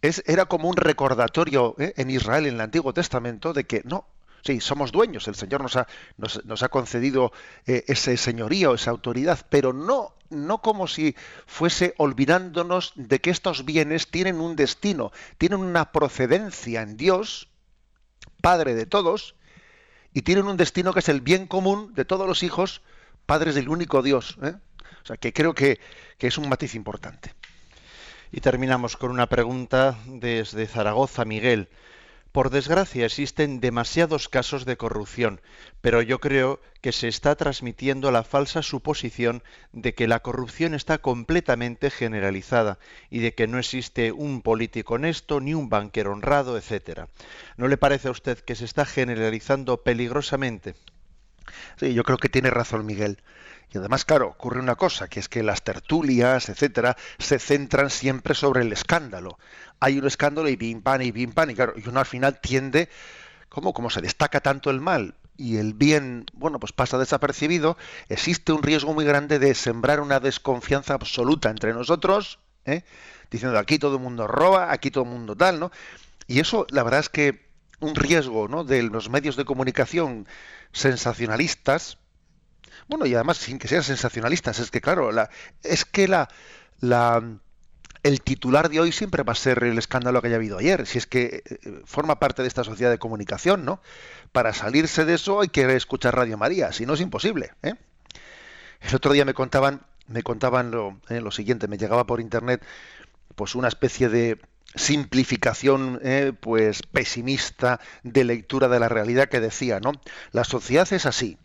Es, 0.00 0.22
era 0.26 0.46
como 0.46 0.68
un 0.68 0.76
recordatorio 0.76 1.74
¿eh? 1.78 1.92
en 1.96 2.08
Israel, 2.08 2.46
en 2.46 2.54
el 2.54 2.60
Antiguo 2.60 2.94
Testamento, 2.94 3.52
de 3.52 3.64
que 3.64 3.82
no, 3.84 4.06
sí, 4.42 4.60
somos 4.60 4.92
dueños, 4.92 5.26
el 5.28 5.34
Señor 5.34 5.60
nos 5.62 5.76
ha, 5.76 5.88
nos, 6.16 6.62
ha 6.62 6.68
concedido 6.68 7.32
eh, 7.66 7.84
ese 7.88 8.16
señorío, 8.16 8.74
esa 8.74 8.92
autoridad, 8.92 9.44
pero 9.50 9.72
no, 9.72 10.14
no 10.30 10.62
como 10.62 10.86
si 10.86 11.16
fuese 11.46 11.94
olvidándonos 11.98 12.92
de 12.94 13.20
que 13.20 13.30
estos 13.30 13.64
bienes 13.64 14.10
tienen 14.10 14.40
un 14.40 14.56
destino, 14.56 15.12
tienen 15.36 15.60
una 15.60 15.92
procedencia 15.92 16.80
en 16.80 16.96
Dios, 16.96 17.49
padre 18.40 18.74
de 18.74 18.86
todos, 18.86 19.34
y 20.12 20.22
tienen 20.22 20.46
un 20.46 20.56
destino 20.56 20.92
que 20.92 21.00
es 21.00 21.08
el 21.08 21.20
bien 21.20 21.46
común 21.46 21.94
de 21.94 22.04
todos 22.04 22.26
los 22.26 22.42
hijos, 22.42 22.82
padres 23.26 23.54
del 23.54 23.68
único 23.68 24.02
Dios. 24.02 24.36
¿eh? 24.42 24.54
O 25.02 25.06
sea, 25.06 25.16
que 25.16 25.32
creo 25.32 25.54
que, 25.54 25.78
es 26.18 26.38
un 26.38 26.48
matiz 26.48 26.74
importante. 26.74 27.34
Y 28.32 28.40
terminamos 28.40 28.96
con 28.96 29.10
una 29.10 29.26
pregunta 29.26 29.96
desde 30.06 30.66
Zaragoza, 30.66 31.24
Miguel. 31.24 31.68
Por 32.32 32.50
desgracia 32.50 33.06
existen 33.06 33.58
demasiados 33.58 34.28
casos 34.28 34.64
de 34.64 34.76
corrupción, 34.76 35.40
pero 35.80 36.00
yo 36.00 36.20
creo 36.20 36.60
que 36.80 36.92
se 36.92 37.08
está 37.08 37.34
transmitiendo 37.34 38.12
la 38.12 38.22
falsa 38.22 38.62
suposición 38.62 39.42
de 39.72 39.94
que 39.94 40.06
la 40.06 40.20
corrupción 40.20 40.74
está 40.74 40.98
completamente 40.98 41.90
generalizada 41.90 42.78
y 43.10 43.18
de 43.18 43.34
que 43.34 43.48
no 43.48 43.58
existe 43.58 44.12
un 44.12 44.42
político 44.42 44.94
honesto 44.94 45.40
ni 45.40 45.54
un 45.54 45.68
banquero 45.68 46.12
honrado, 46.12 46.56
etc. 46.56 47.06
¿No 47.56 47.66
le 47.66 47.76
parece 47.76 48.06
a 48.06 48.12
usted 48.12 48.38
que 48.38 48.54
se 48.54 48.64
está 48.64 48.86
generalizando 48.86 49.82
peligrosamente? 49.82 50.76
Sí, 51.78 51.94
yo 51.94 52.04
creo 52.04 52.18
que 52.18 52.28
tiene 52.28 52.50
razón 52.50 52.86
Miguel. 52.86 53.18
Y 53.72 53.78
además, 53.78 54.04
claro, 54.04 54.28
ocurre 54.28 54.58
una 54.58 54.74
cosa, 54.74 55.08
que 55.08 55.20
es 55.20 55.28
que 55.28 55.44
las 55.44 55.62
tertulias, 55.62 56.48
etcétera, 56.48 56.96
se 57.18 57.38
centran 57.38 57.90
siempre 57.90 58.34
sobre 58.34 58.62
el 58.62 58.72
escándalo. 58.72 59.38
Hay 59.80 59.98
un 59.98 60.06
escándalo 60.06 60.48
y 60.48 60.56
pim 60.56 60.82
pam 60.82 61.02
y 61.02 61.12
pim 61.12 61.32
pam, 61.32 61.50
y 61.50 61.54
claro, 61.54 61.74
y 61.76 61.88
uno 61.88 62.00
al 62.00 62.06
final 62.06 62.40
tiende, 62.40 62.88
como, 63.48 63.72
como 63.72 63.90
se 63.90 64.00
destaca 64.00 64.40
tanto 64.40 64.70
el 64.70 64.80
mal 64.80 65.14
y 65.40 65.56
el 65.56 65.72
bien, 65.72 66.26
bueno, 66.34 66.60
pues 66.60 66.72
pasa 66.72 66.98
desapercibido, 66.98 67.78
existe 68.10 68.52
un 68.52 68.62
riesgo 68.62 68.92
muy 68.92 69.06
grande 69.06 69.38
de 69.38 69.54
sembrar 69.54 70.00
una 70.00 70.20
desconfianza 70.20 70.92
absoluta 70.92 71.48
entre 71.48 71.72
nosotros, 71.72 72.38
¿eh? 72.66 72.84
diciendo 73.30 73.58
aquí 73.58 73.78
todo 73.78 73.96
el 73.96 74.02
mundo 74.02 74.26
roba, 74.26 74.70
aquí 74.70 74.90
todo 74.90 75.04
el 75.04 75.10
mundo 75.10 75.34
tal, 75.34 75.58
¿no? 75.58 75.70
Y 76.26 76.40
eso, 76.40 76.66
la 76.70 76.82
verdad 76.82 77.00
es 77.00 77.08
que 77.08 77.48
un 77.80 77.94
riesgo, 77.94 78.48
¿no? 78.48 78.64
De 78.64 78.82
los 78.82 79.08
medios 79.08 79.36
de 79.36 79.46
comunicación 79.46 80.26
sensacionalistas, 80.72 81.96
bueno, 82.88 83.06
y 83.06 83.14
además 83.14 83.38
sin 83.38 83.58
que 83.58 83.66
sean 83.66 83.82
sensacionalistas, 83.82 84.58
es 84.58 84.70
que 84.70 84.82
claro, 84.82 85.10
la, 85.10 85.30
es 85.62 85.86
que 85.86 86.06
la, 86.06 86.28
la, 86.80 87.22
el 88.02 88.22
titular 88.22 88.70
de 88.70 88.80
hoy 88.80 88.92
siempre 88.92 89.22
va 89.22 89.32
a 89.32 89.36
ser 89.36 89.62
el 89.64 89.78
escándalo 89.78 90.20
que 90.20 90.28
haya 90.28 90.36
habido 90.36 90.58
ayer, 90.58 90.86
si 90.86 90.98
es 90.98 91.06
que 91.06 91.42
eh, 91.44 91.82
forma 91.84 92.18
parte 92.18 92.42
de 92.42 92.48
esta 92.48 92.64
sociedad 92.64 92.90
de 92.90 92.98
comunicación, 92.98 93.64
¿no? 93.64 93.80
Para 94.32 94.52
salirse 94.52 95.04
de 95.04 95.14
eso 95.14 95.40
hay 95.40 95.48
que 95.48 95.74
escuchar 95.76 96.16
Radio 96.16 96.38
María, 96.38 96.72
si 96.72 96.86
no 96.86 96.94
es 96.94 97.00
imposible. 97.00 97.52
¿eh? 97.62 97.74
El 98.80 98.94
otro 98.94 99.12
día 99.12 99.24
me 99.24 99.34
contaban, 99.34 99.82
me 100.06 100.22
contaban 100.22 100.70
lo, 100.70 101.00
eh, 101.08 101.20
lo 101.20 101.30
siguiente, 101.30 101.68
me 101.68 101.78
llegaba 101.78 102.06
por 102.06 102.20
internet 102.20 102.64
pues 103.34 103.54
una 103.54 103.68
especie 103.68 104.08
de 104.08 104.38
simplificación 104.74 106.00
eh, 106.02 106.32
pues 106.38 106.82
pesimista 106.82 107.80
de 108.02 108.24
lectura 108.24 108.68
de 108.68 108.80
la 108.80 108.88
realidad 108.88 109.28
que 109.28 109.40
decía, 109.40 109.80
¿no? 109.80 109.92
La 110.32 110.44
sociedad 110.44 110.90
es 110.92 111.06
así, 111.06 111.38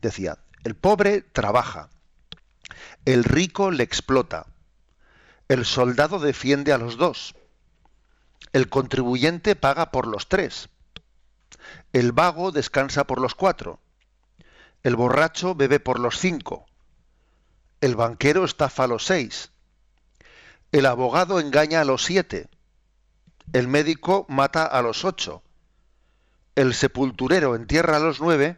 decía, 0.00 0.38
el 0.64 0.74
pobre 0.74 1.22
trabaja, 1.22 1.88
el 3.04 3.24
rico 3.24 3.70
le 3.70 3.82
explota, 3.82 4.46
el 5.50 5.64
soldado 5.64 6.20
defiende 6.20 6.72
a 6.72 6.78
los 6.78 6.96
dos, 6.96 7.34
el 8.52 8.68
contribuyente 8.68 9.56
paga 9.56 9.90
por 9.90 10.06
los 10.06 10.28
tres, 10.28 10.68
el 11.92 12.12
vago 12.12 12.52
descansa 12.52 13.02
por 13.02 13.20
los 13.20 13.34
cuatro, 13.34 13.80
el 14.84 14.94
borracho 14.94 15.56
bebe 15.56 15.80
por 15.80 15.98
los 15.98 16.20
cinco, 16.20 16.66
el 17.80 17.96
banquero 17.96 18.44
estafa 18.44 18.84
a 18.84 18.86
los 18.86 19.04
seis, 19.04 19.50
el 20.70 20.86
abogado 20.86 21.40
engaña 21.40 21.80
a 21.80 21.84
los 21.84 22.04
siete, 22.04 22.48
el 23.52 23.66
médico 23.66 24.26
mata 24.28 24.64
a 24.64 24.80
los 24.82 25.04
ocho, 25.04 25.42
el 26.54 26.74
sepulturero 26.74 27.56
entierra 27.56 27.96
a 27.96 28.00
los 28.00 28.20
nueve, 28.20 28.56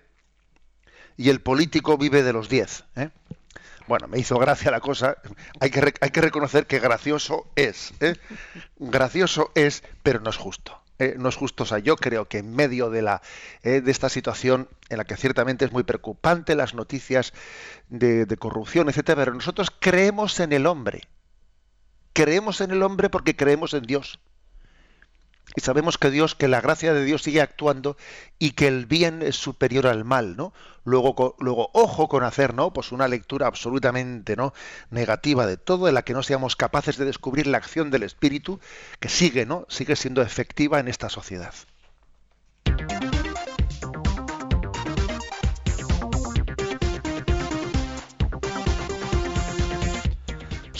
y 1.16 1.31
el 1.31 1.40
político 1.40 1.96
vive 1.96 2.22
de 2.22 2.33
los 2.33 2.48
10. 2.48 2.85
¿eh? 2.96 3.11
Bueno, 3.86 4.08
me 4.08 4.18
hizo 4.18 4.38
gracia 4.38 4.70
la 4.70 4.80
cosa. 4.80 5.16
Hay 5.60 5.70
que, 5.70 5.94
hay 6.00 6.10
que 6.10 6.20
reconocer 6.20 6.66
que 6.66 6.78
gracioso 6.78 7.50
es. 7.56 7.92
¿eh? 8.00 8.14
Gracioso 8.78 9.50
es, 9.54 9.82
pero 10.02 10.20
no 10.20 10.30
es 10.30 10.36
justo. 10.36 10.80
¿eh? 10.98 11.14
No 11.18 11.28
es 11.28 11.36
justo. 11.36 11.64
O 11.64 11.66
sea, 11.66 11.78
yo 11.78 11.96
creo 11.96 12.28
que 12.28 12.38
en 12.38 12.54
medio 12.54 12.90
de, 12.90 13.02
la, 13.02 13.22
de 13.62 13.90
esta 13.90 14.08
situación, 14.08 14.68
en 14.88 14.98
la 14.98 15.04
que 15.04 15.16
ciertamente 15.16 15.64
es 15.64 15.72
muy 15.72 15.82
preocupante 15.82 16.54
las 16.54 16.74
noticias 16.74 17.32
de, 17.88 18.26
de 18.26 18.36
corrupción, 18.36 18.88
etcétera, 18.88 19.22
pero 19.22 19.34
nosotros 19.34 19.70
creemos 19.70 20.38
en 20.40 20.52
el 20.52 20.66
hombre. 20.66 21.02
Creemos 22.12 22.60
en 22.60 22.70
el 22.70 22.82
hombre 22.82 23.08
porque 23.08 23.36
creemos 23.36 23.74
en 23.74 23.82
Dios 23.84 24.20
y 25.54 25.60
sabemos 25.60 25.98
que 25.98 26.10
Dios, 26.10 26.34
que 26.34 26.48
la 26.48 26.60
gracia 26.60 26.94
de 26.94 27.04
Dios 27.04 27.22
sigue 27.22 27.40
actuando 27.40 27.96
y 28.38 28.52
que 28.52 28.68
el 28.68 28.86
bien 28.86 29.22
es 29.22 29.36
superior 29.36 29.86
al 29.86 30.04
mal, 30.04 30.36
¿no? 30.36 30.52
Luego, 30.84 31.36
luego 31.38 31.70
ojo 31.74 32.08
con 32.08 32.24
hacer, 32.24 32.54
¿no? 32.54 32.72
Pues 32.72 32.92
una 32.92 33.08
lectura 33.08 33.46
absolutamente, 33.46 34.36
¿no? 34.36 34.52
Negativa 34.90 35.46
de 35.46 35.56
todo, 35.56 35.88
en 35.88 35.94
la 35.94 36.02
que 36.02 36.14
no 36.14 36.22
seamos 36.22 36.56
capaces 36.56 36.96
de 36.96 37.04
descubrir 37.04 37.46
la 37.46 37.58
acción 37.58 37.90
del 37.90 38.02
Espíritu 38.02 38.60
que 39.00 39.08
sigue, 39.08 39.46
¿no? 39.46 39.66
Sigue 39.68 39.96
siendo 39.96 40.22
efectiva 40.22 40.80
en 40.80 40.88
esta 40.88 41.08
sociedad. 41.08 41.54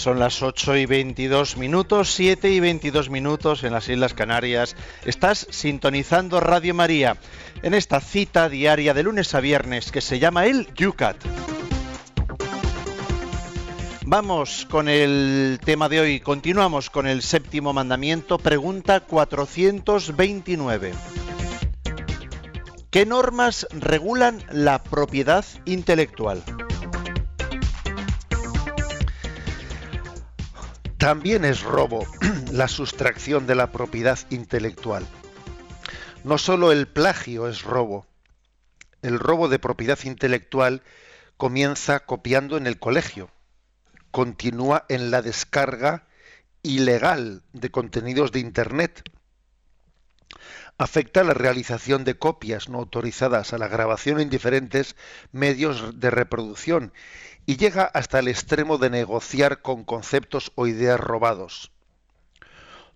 Son 0.03 0.19
las 0.19 0.43
8 0.43 0.79
y 0.79 0.87
22 0.87 1.57
minutos, 1.59 2.13
7 2.15 2.51
y 2.51 2.59
22 2.59 3.09
minutos 3.09 3.63
en 3.63 3.73
las 3.73 3.89
Islas 3.89 4.15
Canarias. 4.15 4.75
Estás 5.05 5.47
sintonizando 5.51 6.41
Radio 6.41 6.75
María 6.75 7.19
en 7.63 7.73
esta 7.73 8.01
cita 8.01 8.49
diaria 8.49 8.95
de 8.95 9.05
lunes 9.05 9.33
a 9.37 9.41
viernes 9.41 9.93
que 9.93 10.01
se 10.01 10.19
llama 10.19 10.47
el 10.47 10.67
Yucat. 10.75 11.19
Vamos 14.05 14.67
con 14.69 14.89
el 14.89 15.61
tema 15.65 15.89
de 15.89 16.01
hoy. 16.01 16.19
Continuamos 16.19 16.91
con 16.91 17.07
el 17.07 17.23
séptimo 17.23 17.73
mandamiento, 17.73 18.39
pregunta 18.39 18.99
429. 18.99 20.95
¿Qué 22.91 23.07
normas 23.07 23.69
regulan 23.71 24.43
la 24.51 24.83
propiedad 24.83 25.45
intelectual? 25.65 26.43
También 31.03 31.45
es 31.45 31.63
robo 31.63 32.07
la 32.53 32.69
sustracción 32.69 33.49
de 33.49 33.57
la 33.57 33.73
propiedad 33.73 34.21
intelectual. 34.31 35.05
No 36.23 36.39
solo 36.39 36.71
el 36.71 36.87
plagio 36.87 37.49
es 37.49 37.65
robo, 37.65 38.07
el 39.03 39.19
robo 39.19 39.49
de 39.49 39.59
propiedad 39.59 39.99
intelectual 40.05 40.83
comienza 41.37 42.07
copiando 42.07 42.57
en 42.57 42.69
el 42.69 42.79
colegio, 42.79 43.33
continúa 44.13 44.87
en 44.89 45.11
la 45.11 45.23
descarga 45.23 46.07
ilegal 46.63 47.43
de 47.53 47.73
contenidos 47.73 48.31
de 48.31 48.39
Internet, 48.39 49.03
afecta 50.79 51.25
la 51.25 51.35
realización 51.35 52.05
de 52.05 52.17
copias 52.17 52.69
no 52.69 52.79
autorizadas 52.79 53.53
a 53.53 53.59
la 53.59 53.67
grabación 53.67 54.21
en 54.21 54.31
diferentes 54.31 54.95
medios 55.33 55.99
de 55.99 56.11
reproducción 56.11 56.93
y 57.47 57.57
llega 57.57 57.85
hasta 57.85 58.19
el 58.19 58.29
extremo 58.29 58.79
de 58.79 58.91
negociar 58.91 59.63
con 59.63 59.85
conceptos 59.85 60.53
o 60.55 60.67
ideas 60.67 61.01
robados. 61.01 61.73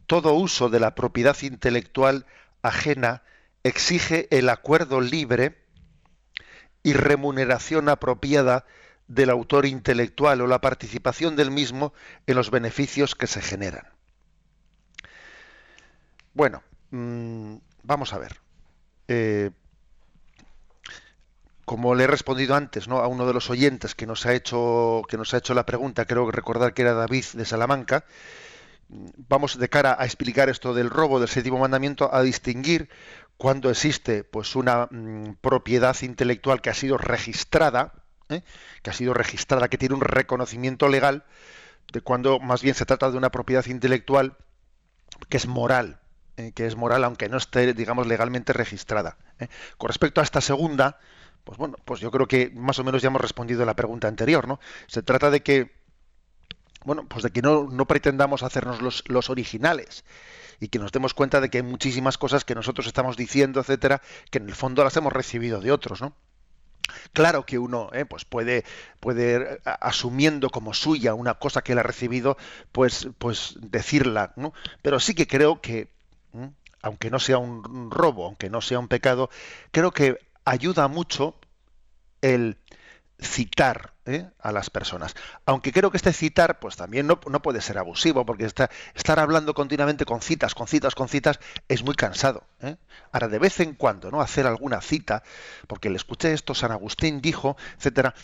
Todo 0.07 0.35
uso 0.35 0.69
de 0.69 0.81
la 0.81 0.95
propiedad 0.95 1.37
intelectual 1.43 2.27
ajena 2.63 3.23
exige 3.65 4.29
el 4.31 4.49
acuerdo 4.49 5.01
libre 5.01 5.59
y 6.83 6.93
remuneración 6.93 7.89
apropiada 7.89 8.65
del 9.09 9.31
autor 9.31 9.67
intelectual 9.67 10.41
o 10.41 10.47
la 10.47 10.61
participación 10.61 11.35
del 11.35 11.51
mismo 11.51 11.93
en 12.27 12.37
los 12.37 12.51
beneficios 12.51 13.15
que 13.15 13.27
se 13.27 13.43
generan. 13.43 13.87
Bueno, 16.35 16.63
mm, 16.91 17.57
vamos 17.83 18.13
a 18.13 18.19
ver. 18.19 18.41
Eh, 19.09 19.51
como 21.67 21.95
le 21.95 22.05
he 22.05 22.07
respondido 22.07 22.55
antes 22.55 22.89
¿no? 22.89 23.01
a 23.01 23.09
uno 23.09 23.27
de 23.27 23.35
los 23.35 23.51
oyentes 23.51 23.95
que 23.95 24.07
nos 24.07 24.25
ha 24.25 24.33
hecho 24.33 25.03
que 25.09 25.19
nos 25.19 25.35
ha 25.35 25.39
hecho 25.39 25.53
la 25.53 25.67
pregunta, 25.67 26.07
creo 26.07 26.31
recordar 26.31 26.73
que 26.73 26.83
era 26.83 26.95
David 26.95 27.25
de 27.35 27.45
Salamanca, 27.45 28.05
vamos 28.89 29.59
de 29.59 29.69
cara 29.69 29.97
a 29.99 30.05
explicar 30.05 30.49
esto 30.49 30.73
del 30.73 30.89
robo 30.89 31.19
del 31.21 31.29
séptimo 31.29 31.59
mandamiento 31.59 32.15
a 32.15 32.23
distinguir 32.23 32.89
cuando 33.37 33.69
existe 33.69 34.25
pues 34.25 34.55
una 34.57 34.87
mm, 34.91 35.35
propiedad 35.41 35.97
intelectual 36.03 36.63
que 36.63 36.71
ha 36.71 36.75
sido 36.75 36.99
registrada, 36.99 37.93
¿eh? 38.29 38.43
que 38.83 38.91
ha 38.91 38.95
sido 38.95 39.13
registrada, 39.13 39.69
que 39.69 39.77
tiene 39.77 39.97
un 39.97 40.01
reconocimiento 40.01 40.89
legal, 40.89 41.25
de 41.93 42.01
cuando 42.01 42.39
más 42.39 42.63
bien 42.63 42.75
se 42.75 42.87
trata 42.87 43.11
de 43.11 43.17
una 43.17 43.31
propiedad 43.31 43.67
intelectual 43.67 44.37
que 45.29 45.37
es 45.37 45.47
moral, 45.47 45.99
¿eh? 46.37 46.53
que 46.53 46.67
es 46.67 46.77
moral 46.77 47.05
aunque 47.05 47.29
no 47.29 47.37
esté, 47.37 47.75
digamos, 47.75 48.07
legalmente 48.07 48.53
registrada. 48.53 49.17
¿eh? 49.41 49.49
Con 49.77 49.89
respecto 49.89 50.21
a 50.21 50.25
esta 50.25 50.41
segunda, 50.41 50.99
pues 51.47 51.59
bueno, 51.59 51.77
pues 51.85 52.01
yo 52.01 52.11
creo 52.11 52.27
que 52.27 52.51
más 52.57 52.81
o 52.81 52.85
menos 52.85 53.01
ya 53.01 53.07
hemos 53.07 53.21
respondido 53.21 53.63
a 53.63 53.67
la 53.67 53.77
pregunta 53.77 54.09
anterior, 54.09 54.49
¿no? 54.49 54.59
Se 54.89 55.05
trata 55.05 55.31
de 55.31 55.45
que, 55.45 55.71
bueno, 56.85 57.07
pues 57.07 57.23
de 57.23 57.31
que 57.31 57.41
no, 57.41 57.69
pretendamos 57.87 58.43
hacernos 58.43 58.83
los, 58.83 59.05
los 59.07 59.31
originales 59.31 60.05
y 60.59 60.67
que 60.67 60.81
nos 60.81 60.91
demos 60.91 61.15
cuenta 61.15 61.41
de 61.41 61.49
que 61.49 61.59
hay 61.59 61.63
muchísimas 61.63 62.19
cosas 62.19 62.45
que 62.45 62.57
nosotros 62.57 62.89
estamos 62.89 63.17
diciendo, 63.17 63.61
etcétera, 63.61 64.03
que 64.33 64.39
en 64.39 64.49
el 64.49 64.57
fondo 64.57 64.83
las 64.83 64.97
hemos 64.97 65.13
recibido 65.13 65.61
de 65.61 65.71
otros, 65.71 66.01
¿no? 66.01 66.17
Claro 67.13 67.47
que 67.47 67.61
uno 67.61 67.91
eh, 67.93 68.07
pues 68.07 68.25
puede, 68.25 68.65
puede, 68.99 69.61
asumiendo 69.65 70.51
como 70.51 70.75
suya 70.75 71.15
una 71.15 71.35
cosa 71.35 71.63
que 71.63 71.73
él 71.73 71.79
ha 71.79 71.85
recibido, 71.85 72.37
pues, 72.73 73.09
pues 73.19 73.55
decirla, 73.61 74.33
¿no? 74.35 74.53
Pero 74.83 74.99
sí 74.99 75.15
que 75.15 75.29
creo 75.29 75.61
que 75.61 75.95
aunque 76.83 77.11
no 77.11 77.21
sea 77.21 77.39
un 77.39 77.91
robo, 77.91 78.27
aunque 78.27 78.51
no 78.51 78.61
sea 78.61 78.81
un 78.81 78.89
pecado, 78.89 79.31
creo 79.71 79.93
que 79.93 80.26
ayuda 80.47 80.89
mucho 80.89 81.35
el 82.23 82.57
citar 83.21 83.95
¿eh? 84.05 84.29
a 84.39 84.53
las 84.53 84.71
personas. 84.71 85.15
Aunque 85.45 85.73
creo 85.73 85.91
que 85.91 85.97
este 85.97 86.13
citar, 86.13 86.59
pues 86.59 86.77
también 86.77 87.07
no, 87.07 87.19
puede 87.21 87.61
ser 87.61 87.79
abusivo, 87.79 88.25
porque 88.25 88.45
estar 88.47 89.19
hablando 89.19 89.55
continuamente 89.55 90.05
con 90.05 90.23
citas, 90.23 90.55
con 90.55 90.67
citas, 90.67 90.95
con 90.95 91.09
citas, 91.09 91.41
es 91.69 91.83
muy 91.83 91.95
cansado. 91.95 92.45
¿eh? 92.61 92.77
Ahora, 93.13 93.29
de 93.29 93.39
vez 93.39 93.61
en 93.61 93.75
cuando, 93.75 94.11
¿no? 94.11 94.21
Hacer 94.21 94.47
alguna 94.47 94.81
cita, 94.81 95.23
porque 95.67 95.91
le 95.91 95.97
escuché 95.97 96.33
esto, 96.33 96.55
San 96.55 96.73
Agustín 96.73 97.21
dijo, 97.21 97.57
etcétera, 97.79 98.15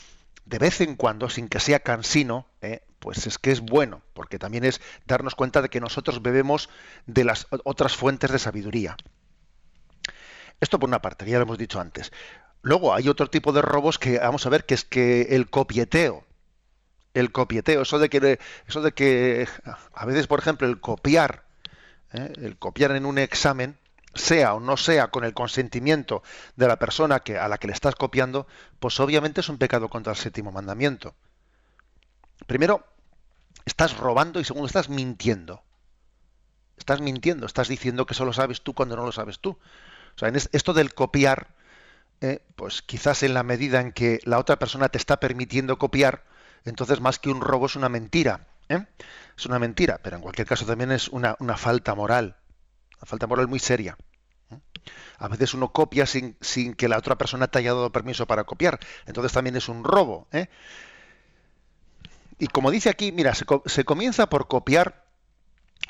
de 0.45 0.59
vez 0.59 0.81
en 0.81 0.97
cuando, 0.97 1.29
sin 1.29 1.49
que 1.49 1.61
sea 1.61 1.81
cansino, 1.81 2.47
¿eh? 2.61 2.83
pues 2.99 3.27
es 3.27 3.39
que 3.39 3.51
es 3.51 3.61
bueno, 3.61 4.03
porque 4.13 4.39
también 4.39 4.65
es 4.65 4.81
darnos 5.07 5.35
cuenta 5.35 5.63
de 5.63 5.69
que 5.69 5.81
nosotros 5.81 6.23
bebemos 6.23 6.69
de 7.07 7.25
las 7.25 7.47
otras 7.65 7.97
fuentes 7.97 8.31
de 8.31 8.39
sabiduría. 8.39 8.97
Esto 10.63 10.79
por 10.79 10.89
una 10.89 11.03
parte, 11.03 11.29
ya 11.29 11.39
lo 11.39 11.43
hemos 11.43 11.59
dicho 11.59 11.81
antes. 11.81 12.13
Luego 12.63 12.95
hay 12.95 13.09
otro 13.09 13.29
tipo 13.29 13.53
de 13.53 13.63
robos 13.63 13.99
que 13.99 14.21
vamos 14.21 14.47
a 14.47 14.49
ver 14.49 14.65
que 14.65 14.75
es 14.75 14.85
que 14.85 15.23
el 15.35 15.51
copieteo. 15.51 16.25
El 17.15 17.33
copieteo, 17.33 17.83
eso 17.83 17.99
de 17.99 18.09
que 18.09 18.39
eso 18.69 18.81
de 18.81 18.93
que 18.93 19.49
a 19.93 20.07
veces, 20.07 20.29
por 20.29 20.39
ejemplo, 20.39 20.69
el 20.69 20.79
copiar, 20.79 21.43
¿eh? 22.13 22.33
el 22.37 22.57
copiar 22.59 22.93
en 22.93 23.07
un 23.07 23.19
examen, 23.19 23.77
sea 24.15 24.55
o 24.55 24.61
no 24.61 24.77
sea 24.77 25.09
con 25.09 25.25
el 25.25 25.35
consentimiento 25.35 26.23
de 26.55 26.69
la 26.69 26.79
persona 26.79 27.19
que, 27.19 27.39
a 27.39 27.49
la 27.49 27.59
que 27.59 27.67
le 27.67 27.73
estás 27.73 27.97
copiando, 27.97 28.47
pues 28.79 29.01
obviamente 29.01 29.41
es 29.41 29.49
un 29.49 29.59
pecado 29.59 29.89
contra 29.89 30.13
el 30.13 30.17
séptimo 30.17 30.53
mandamiento. 30.53 31.17
Primero, 32.47 32.87
estás 33.65 33.97
robando 33.97 34.39
y 34.39 34.45
segundo, 34.45 34.69
estás 34.69 34.89
mintiendo. 34.89 35.61
Estás 36.77 37.01
mintiendo, 37.01 37.47
estás 37.47 37.67
diciendo 37.67 38.07
que 38.07 38.15
solo 38.15 38.33
sabes 38.33 38.63
tú 38.63 38.75
cuando 38.75 38.95
no 38.95 39.05
lo 39.05 39.11
sabes 39.11 39.41
tú. 39.41 39.59
O 40.17 40.19
sea, 40.19 40.29
en 40.29 40.37
esto 40.37 40.73
del 40.73 40.95
copiar, 40.95 41.49
eh, 42.21 42.41
pues 42.55 42.83
quizás 42.83 43.23
en 43.23 43.35
la 43.35 43.43
medida 43.43 43.81
en 43.81 43.93
que 43.93 44.21
la 44.25 44.39
otra 44.39 44.59
persona 44.59 44.89
te 44.89 44.99
está 44.99 45.19
permitiendo 45.19 45.79
copiar, 45.79 46.25
entonces 46.65 47.01
más 47.01 47.19
que 47.19 47.31
un 47.31 47.41
robo 47.41 47.67
es 47.67 47.77
una 47.77 47.89
mentira. 47.89 48.47
¿eh? 48.69 48.87
Es 49.37 49.47
una 49.47 49.59
mentira, 49.59 49.99
pero 50.03 50.17
en 50.17 50.23
cualquier 50.23 50.47
caso 50.47 50.65
también 50.65 50.93
es 50.93 51.09
una, 51.09 51.37
falta 51.57 51.95
moral, 51.95 52.37
una 52.99 53.07
falta 53.07 53.27
moral 53.27 53.49
muy 53.49 53.59
seria. 53.59 53.97
¿eh? 54.51 54.59
A 55.19 55.29
veces 55.29 55.55
uno 55.55 55.73
copia 55.73 56.07
sin, 56.07 56.37
sin, 56.41 56.75
que 56.75 56.89
la 56.89 56.99
otra 56.99 57.17
persona 57.17 57.49
te 57.49 57.59
haya 57.59 57.75
dado 57.75 57.91
permiso 57.91 58.27
para 58.27 58.45
copiar, 58.45 58.79
entonces 59.07 59.33
también 59.33 59.57
es 59.57 59.69
un 59.69 59.83
robo. 59.83 60.29
Y 62.39 62.47
como 62.49 62.71
dice 62.71 62.89
aquí, 62.89 63.13
mira, 63.13 63.35
se 63.35 63.85
comienza 63.85 64.29
por 64.29 64.49
copiar 64.49 65.02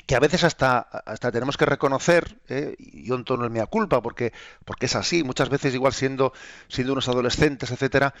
que 0.05 0.15
a 0.15 0.19
veces 0.19 0.43
hasta, 0.43 0.79
hasta 0.79 1.31
tenemos 1.31 1.57
que 1.57 1.65
reconocer, 1.65 2.37
¿eh? 2.49 2.75
y 2.77 3.05
yo 3.05 3.15
en 3.15 3.23
tono 3.23 3.45
el 3.45 3.51
mea 3.51 3.67
culpa, 3.67 4.01
porque, 4.01 4.33
porque 4.65 4.87
es 4.87 4.95
así, 4.95 5.23
muchas 5.23 5.49
veces 5.49 5.73
igual 5.73 5.93
siendo, 5.93 6.33
siendo 6.67 6.93
unos 6.93 7.07
adolescentes, 7.07 7.71
etcétera, 7.71 8.13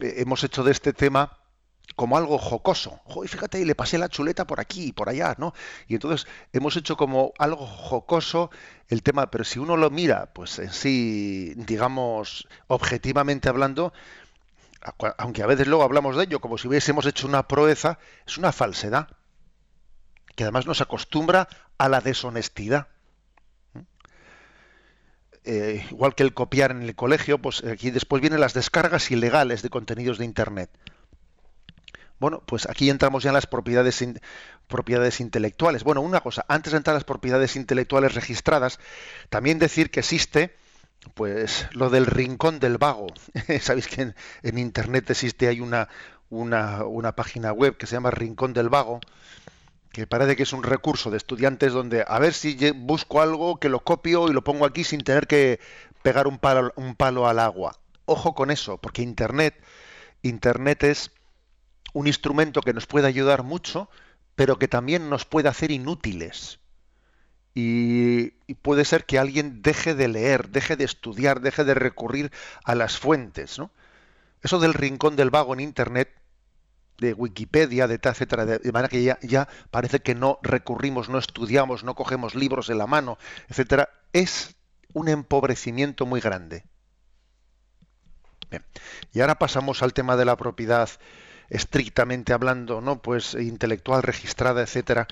eh, 0.00 0.14
hemos 0.18 0.44
hecho 0.44 0.62
de 0.62 0.72
este 0.72 0.92
tema 0.92 1.38
como 1.96 2.16
algo 2.16 2.38
jocoso. 2.38 3.00
Joder, 3.04 3.30
fíjate, 3.30 3.64
le 3.64 3.74
pasé 3.74 3.98
la 3.98 4.08
chuleta 4.08 4.46
por 4.46 4.60
aquí 4.60 4.88
y 4.88 4.92
por 4.92 5.08
allá, 5.08 5.34
¿no? 5.38 5.54
Y 5.88 5.94
entonces 5.94 6.26
hemos 6.52 6.76
hecho 6.76 6.96
como 6.96 7.32
algo 7.38 7.66
jocoso 7.66 8.50
el 8.88 9.02
tema, 9.02 9.30
pero 9.30 9.44
si 9.44 9.58
uno 9.58 9.76
lo 9.76 9.90
mira, 9.90 10.26
pues 10.32 10.58
en 10.58 10.72
sí, 10.72 11.54
digamos, 11.56 12.48
objetivamente 12.68 13.48
hablando, 13.48 13.92
aunque 15.18 15.42
a 15.42 15.46
veces 15.46 15.66
luego 15.66 15.82
hablamos 15.84 16.16
de 16.16 16.24
ello 16.24 16.40
como 16.40 16.58
si 16.58 16.68
hubiésemos 16.68 17.06
hecho 17.06 17.26
una 17.26 17.48
proeza, 17.48 17.98
es 18.26 18.38
una 18.38 18.52
falsedad 18.52 19.08
que 20.36 20.44
además 20.44 20.66
nos 20.66 20.80
acostumbra 20.80 21.48
a 21.78 21.88
la 21.88 22.00
deshonestidad. 22.00 22.86
Eh, 25.44 25.84
igual 25.90 26.14
que 26.14 26.22
el 26.22 26.34
copiar 26.34 26.72
en 26.72 26.82
el 26.82 26.94
colegio, 26.94 27.38
pues 27.38 27.64
aquí 27.64 27.90
después 27.90 28.20
vienen 28.20 28.40
las 28.40 28.52
descargas 28.52 29.10
ilegales 29.10 29.62
de 29.62 29.70
contenidos 29.70 30.18
de 30.18 30.24
Internet. 30.24 30.70
Bueno, 32.18 32.42
pues 32.46 32.68
aquí 32.68 32.90
entramos 32.90 33.22
ya 33.22 33.30
en 33.30 33.34
las 33.34 33.46
propiedades, 33.46 34.00
intelectuales. 35.20 35.84
Bueno, 35.84 36.00
una 36.00 36.20
cosa, 36.20 36.44
antes 36.48 36.72
de 36.72 36.78
entrar 36.78 36.94
a 36.94 36.98
las 36.98 37.04
propiedades 37.04 37.56
intelectuales 37.56 38.14
registradas, 38.14 38.80
también 39.30 39.58
decir 39.58 39.90
que 39.90 40.00
existe 40.00 40.54
pues 41.14 41.68
lo 41.72 41.90
del 41.90 42.06
rincón 42.06 42.58
del 42.58 42.78
vago. 42.78 43.06
Sabéis 43.60 43.86
que 43.86 44.14
en, 44.42 44.58
Internet 44.58 45.10
existe, 45.10 45.46
hay 45.46 45.60
una 45.60 47.12
página 47.14 47.52
web 47.52 47.76
que 47.76 47.86
se 47.86 47.94
llama 47.94 48.10
Rincón 48.10 48.52
del 48.52 48.68
Vago, 48.68 48.98
que 49.96 50.06
parece 50.06 50.36
que 50.36 50.42
es 50.42 50.52
un 50.52 50.62
recurso 50.62 51.10
de 51.10 51.16
estudiantes 51.16 51.72
donde 51.72 52.04
a 52.06 52.18
ver 52.18 52.34
si 52.34 52.54
busco 52.72 53.22
algo 53.22 53.58
que 53.58 53.70
lo 53.70 53.80
copio 53.80 54.28
y 54.28 54.34
lo 54.34 54.44
pongo 54.44 54.66
aquí 54.66 54.84
sin 54.84 55.00
tener 55.00 55.26
que 55.26 55.58
pegar 56.02 56.26
un 56.26 56.38
palo, 56.38 56.70
un 56.76 56.94
palo 56.96 57.26
al 57.26 57.38
agua. 57.38 57.78
Ojo 58.04 58.34
con 58.34 58.50
eso, 58.50 58.76
porque 58.76 59.00
Internet, 59.00 59.54
Internet 60.20 60.82
es 60.82 61.12
un 61.94 62.08
instrumento 62.08 62.60
que 62.60 62.74
nos 62.74 62.86
puede 62.86 63.06
ayudar 63.06 63.42
mucho, 63.42 63.88
pero 64.34 64.58
que 64.58 64.68
también 64.68 65.08
nos 65.08 65.24
puede 65.24 65.48
hacer 65.48 65.70
inútiles. 65.70 66.58
Y, 67.54 68.32
puede 68.60 68.84
ser 68.84 69.06
que 69.06 69.18
alguien 69.18 69.62
deje 69.62 69.94
de 69.94 70.08
leer, 70.08 70.50
deje 70.50 70.76
de 70.76 70.84
estudiar, 70.84 71.40
deje 71.40 71.64
de 71.64 71.72
recurrir 71.72 72.32
a 72.64 72.74
las 72.74 72.98
fuentes. 72.98 73.58
¿no? 73.58 73.70
Eso 74.42 74.58
del 74.58 74.74
rincón 74.74 75.16
del 75.16 75.30
vago 75.30 75.54
en 75.54 75.60
Internet 75.60 76.10
de 76.98 77.12
Wikipedia, 77.12 77.86
de 77.86 77.98
tal, 77.98 78.12
etcétera, 78.12 78.46
de, 78.46 78.72
manera 78.72 78.88
que 78.88 79.02
ya, 79.02 79.48
parece 79.70 80.00
que 80.00 80.14
no 80.14 80.38
recurrimos, 80.42 81.08
no 81.08 81.18
estudiamos, 81.18 81.84
no 81.84 81.94
cogemos 81.94 82.34
libros 82.34 82.70
en 82.70 82.78
la 82.78 82.86
mano, 82.86 83.18
etcétera, 83.48 83.90
es 84.12 84.56
un 84.92 85.08
empobrecimiento 85.08 86.06
muy 86.06 86.20
grande. 86.20 86.64
Bien. 88.50 88.64
Y 89.12 89.20
ahora 89.20 89.38
pasamos 89.38 89.82
al 89.82 89.92
tema 89.92 90.16
de 90.16 90.24
la 90.24 90.36
propiedad 90.36 90.88
estrictamente 91.50 92.32
hablando, 92.32 92.80
¿no? 92.80 93.02
Pues 93.02 93.34
intelectual 93.34 94.02
registrada, 94.02 94.62
etcétera. 94.62 95.06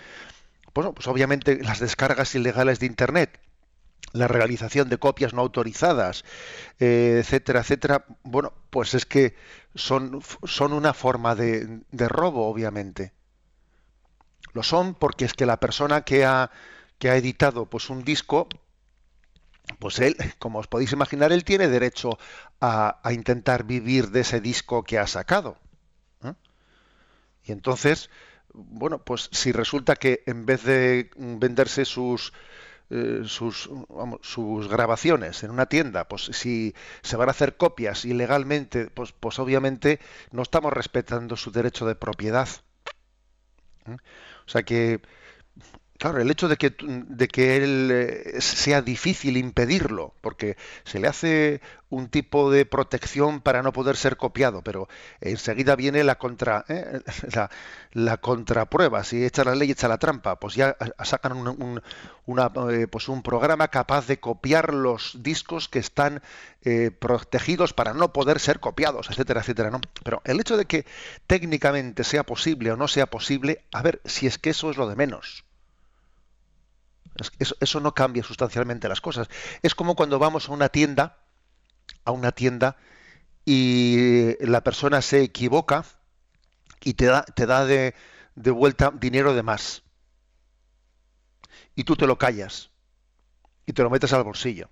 Bueno, 0.74 0.92
pues 0.92 1.06
obviamente 1.06 1.62
las 1.62 1.80
descargas 1.80 2.34
ilegales 2.34 2.80
de 2.80 2.86
internet 2.86 3.38
la 4.12 4.28
realización 4.28 4.88
de 4.88 4.98
copias 4.98 5.34
no 5.34 5.42
autorizadas, 5.42 6.24
eh, 6.78 7.16
etcétera, 7.20 7.60
etcétera, 7.60 8.04
bueno, 8.22 8.52
pues 8.70 8.94
es 8.94 9.06
que 9.06 9.34
son, 9.74 10.20
son 10.44 10.72
una 10.72 10.94
forma 10.94 11.34
de, 11.34 11.80
de, 11.90 12.08
robo, 12.08 12.48
obviamente. 12.48 13.12
Lo 14.52 14.62
son 14.62 14.94
porque 14.94 15.24
es 15.24 15.34
que 15.34 15.46
la 15.46 15.58
persona 15.58 16.02
que 16.02 16.24
ha, 16.24 16.50
que 16.98 17.10
ha 17.10 17.16
editado 17.16 17.66
pues, 17.66 17.90
un 17.90 18.04
disco, 18.04 18.48
pues 19.80 19.98
él, 19.98 20.16
como 20.38 20.60
os 20.60 20.68
podéis 20.68 20.92
imaginar, 20.92 21.32
él 21.32 21.42
tiene 21.42 21.68
derecho 21.68 22.18
a, 22.60 23.00
a 23.02 23.12
intentar 23.12 23.64
vivir 23.64 24.10
de 24.10 24.20
ese 24.20 24.40
disco 24.40 24.84
que 24.84 24.98
ha 24.98 25.08
sacado. 25.08 25.58
¿eh? 26.22 26.34
Y 27.44 27.52
entonces, 27.52 28.10
bueno, 28.52 29.02
pues 29.02 29.28
si 29.32 29.50
resulta 29.50 29.96
que 29.96 30.22
en 30.26 30.46
vez 30.46 30.62
de 30.62 31.10
venderse 31.16 31.84
sus 31.84 32.32
eh, 32.94 33.22
sus, 33.24 33.68
sus 34.22 34.68
grabaciones 34.68 35.42
en 35.42 35.50
una 35.50 35.66
tienda, 35.66 36.06
pues 36.06 36.26
si 36.26 36.74
se 37.02 37.16
van 37.16 37.28
a 37.28 37.32
hacer 37.32 37.56
copias 37.56 38.04
ilegalmente, 38.04 38.86
pues, 38.86 39.10
pues 39.10 39.40
obviamente 39.40 39.98
no 40.30 40.42
estamos 40.42 40.72
respetando 40.72 41.36
su 41.36 41.50
derecho 41.50 41.86
de 41.86 41.96
propiedad. 41.96 42.48
¿Eh? 43.86 43.96
O 44.46 44.48
sea 44.48 44.62
que 44.62 45.00
Claro, 46.04 46.20
el 46.20 46.30
hecho 46.30 46.48
de 46.48 46.58
que, 46.58 47.56
él 47.56 47.90
eh, 47.90 48.38
sea 48.42 48.82
difícil 48.82 49.38
impedirlo, 49.38 50.12
porque 50.20 50.58
se 50.84 50.98
le 50.98 51.08
hace 51.08 51.62
un 51.88 52.10
tipo 52.10 52.50
de 52.50 52.66
protección 52.66 53.40
para 53.40 53.62
no 53.62 53.72
poder 53.72 53.96
ser 53.96 54.18
copiado, 54.18 54.60
pero 54.60 54.86
enseguida 55.22 55.76
viene 55.76 56.04
la 56.04 56.16
contra 56.18 56.66
¿eh? 56.68 57.00
la, 57.94 58.18
contraprueba. 58.18 59.02
Si 59.02 59.24
echa 59.24 59.44
la 59.44 59.54
ley, 59.54 59.70
echa 59.70 59.88
la 59.88 59.96
trampa, 59.96 60.38
pues 60.38 60.54
ya 60.56 60.76
sacan 61.02 61.38
un, 61.38 61.82
una, 62.26 62.52
eh, 62.70 62.86
pues 62.86 63.08
un 63.08 63.22
programa 63.22 63.68
capaz 63.68 64.06
de 64.06 64.20
copiar 64.20 64.74
los 64.74 65.16
discos 65.22 65.70
que 65.70 65.78
están 65.78 66.20
protegidos 66.98 67.72
para 67.72 67.94
no 67.94 68.12
poder 68.12 68.40
ser 68.40 68.60
copiados, 68.60 69.08
etcétera, 69.08 69.40
etcétera. 69.40 69.70
¿no? 69.70 69.80
Pero 70.02 70.20
el 70.26 70.38
hecho 70.38 70.58
de 70.58 70.66
que 70.66 70.84
técnicamente 71.26 72.04
sea 72.04 72.24
posible 72.24 72.72
o 72.72 72.76
no 72.76 72.88
sea 72.88 73.06
posible, 73.06 73.64
a 73.72 73.80
ver 73.80 74.02
si 74.04 74.26
es 74.26 74.36
que 74.36 74.50
eso 74.50 74.70
es 74.70 74.76
lo 74.76 74.86
de 74.86 74.96
menos. 74.96 75.43
Eso, 77.38 77.80
no 77.80 77.94
cambia 77.94 78.22
sustancialmente 78.22 78.88
las 78.88 79.00
cosas. 79.00 79.28
Es 79.62 79.74
como 79.74 79.94
cuando 79.94 80.18
vamos 80.18 80.48
a 80.48 80.52
una 80.52 80.68
tienda, 80.68 81.18
a 82.04 82.10
una 82.10 82.32
tienda, 82.32 82.76
y 83.44 84.34
la 84.44 84.62
persona 84.62 85.02
se 85.02 85.22
equivoca 85.22 85.84
y 86.82 86.94
te 86.94 87.06
da, 87.06 87.22
te 87.22 87.46
da 87.46 87.64
de, 87.64 87.94
de 88.34 88.50
vuelta 88.50 88.92
dinero 88.94 89.34
de 89.34 89.42
más. 89.42 89.82
Y 91.74 91.84
tú 91.84 91.96
te 91.96 92.06
lo 92.06 92.18
callas 92.18 92.70
y 93.66 93.72
te 93.72 93.82
lo 93.82 93.90
metes 93.90 94.12
al 94.12 94.24
bolsillo. 94.24 94.70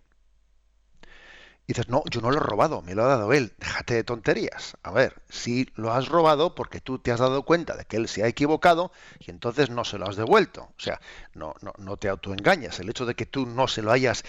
Y 1.67 1.75
dices, 1.75 1.89
no, 1.89 2.03
yo 2.11 2.21
no 2.21 2.31
lo 2.31 2.39
he 2.39 2.41
robado, 2.41 2.83
me 2.83 2.95
lo 2.95 3.05
ha 3.05 3.09
dado 3.09 3.33
él. 3.33 3.53
Déjate 3.59 3.95
de 3.95 4.05
tonterías. 4.05 4.77
A 4.83 4.91
ver, 4.91 5.23
si 5.29 5.69
lo 5.77 5.93
has 5.93 6.09
robado 6.09 6.55
porque 6.55 6.81
tú 6.81 6.99
te 6.99 7.13
has 7.13 7.21
dado 7.21 7.45
cuenta 7.45 7.77
de 7.77 7.85
que 7.85 7.97
él 7.97 8.09
se 8.09 8.25
ha 8.25 8.27
equivocado 8.27 8.91
y 9.21 9.31
entonces 9.31 9.71
no 9.71 9.85
se 9.85 9.99
lo 9.99 10.09
has 10.09 10.17
devuelto. 10.17 10.63
O 10.63 10.81
sea, 10.81 11.01
no, 11.35 11.55
no, 11.63 11.73
no 11.79 11.97
te 11.97 12.09
autoengañas. 12.09 12.81
El 12.81 12.91
hecho 12.91 13.07
de 13.07 13.15
que 13.15 13.27
tú 13.27 13.47
no 13.47 13.69
se 13.69 13.83
lo 13.83 13.93
hayas 13.93 14.25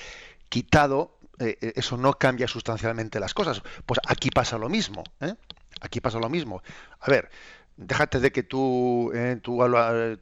quitado, 0.49 1.17
eh, 1.39 1.57
eh, 1.61 1.73
eso 1.75 1.97
no 1.97 2.13
cambia 2.13 2.47
sustancialmente 2.47 3.19
las 3.19 3.33
cosas. 3.33 3.63
Pues 3.87 3.99
aquí 4.07 4.29
pasa 4.29 4.59
lo 4.59 4.69
mismo. 4.69 5.03
¿eh? 5.19 5.33
Aquí 5.81 6.01
pasa 6.01 6.19
lo 6.19 6.29
mismo. 6.29 6.61
A 6.99 7.09
ver, 7.09 7.31
déjate 7.77 8.19
de 8.19 8.31
que 8.31 8.43
tú, 8.43 9.11
eh, 9.13 9.39
tú, 9.41 9.59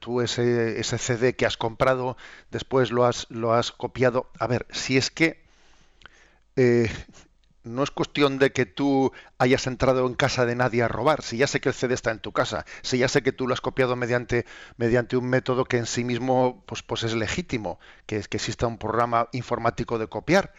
tú 0.00 0.20
ese, 0.22 0.80
ese, 0.80 0.98
CD 0.98 1.36
que 1.36 1.44
has 1.44 1.56
comprado, 1.56 2.16
después 2.50 2.90
lo 2.90 3.04
has, 3.04 3.26
lo 3.30 3.52
has 3.52 3.72
copiado. 3.72 4.30
A 4.38 4.46
ver, 4.46 4.66
si 4.70 4.96
es 4.96 5.10
que 5.10 5.41
eh, 6.56 6.90
no 7.64 7.82
es 7.82 7.90
cuestión 7.90 8.38
de 8.38 8.52
que 8.52 8.66
tú 8.66 9.12
hayas 9.38 9.66
entrado 9.66 10.06
en 10.06 10.14
casa 10.14 10.46
de 10.46 10.56
nadie 10.56 10.82
a 10.82 10.88
robar, 10.88 11.22
si 11.22 11.36
ya 11.36 11.46
sé 11.46 11.60
que 11.60 11.68
el 11.68 11.74
CD 11.74 11.94
está 11.94 12.10
en 12.10 12.18
tu 12.18 12.32
casa, 12.32 12.64
si 12.82 12.98
ya 12.98 13.08
sé 13.08 13.22
que 13.22 13.32
tú 13.32 13.46
lo 13.46 13.54
has 13.54 13.60
copiado 13.60 13.96
mediante, 13.96 14.46
mediante 14.76 15.16
un 15.16 15.28
método 15.28 15.64
que 15.64 15.78
en 15.78 15.86
sí 15.86 16.04
mismo 16.04 16.64
pues, 16.66 16.82
pues 16.82 17.04
es 17.04 17.14
legítimo, 17.14 17.78
que 18.06 18.16
es 18.16 18.28
que 18.28 18.38
exista 18.38 18.66
un 18.66 18.78
programa 18.78 19.28
informático 19.32 19.98
de 19.98 20.08
copiar, 20.08 20.52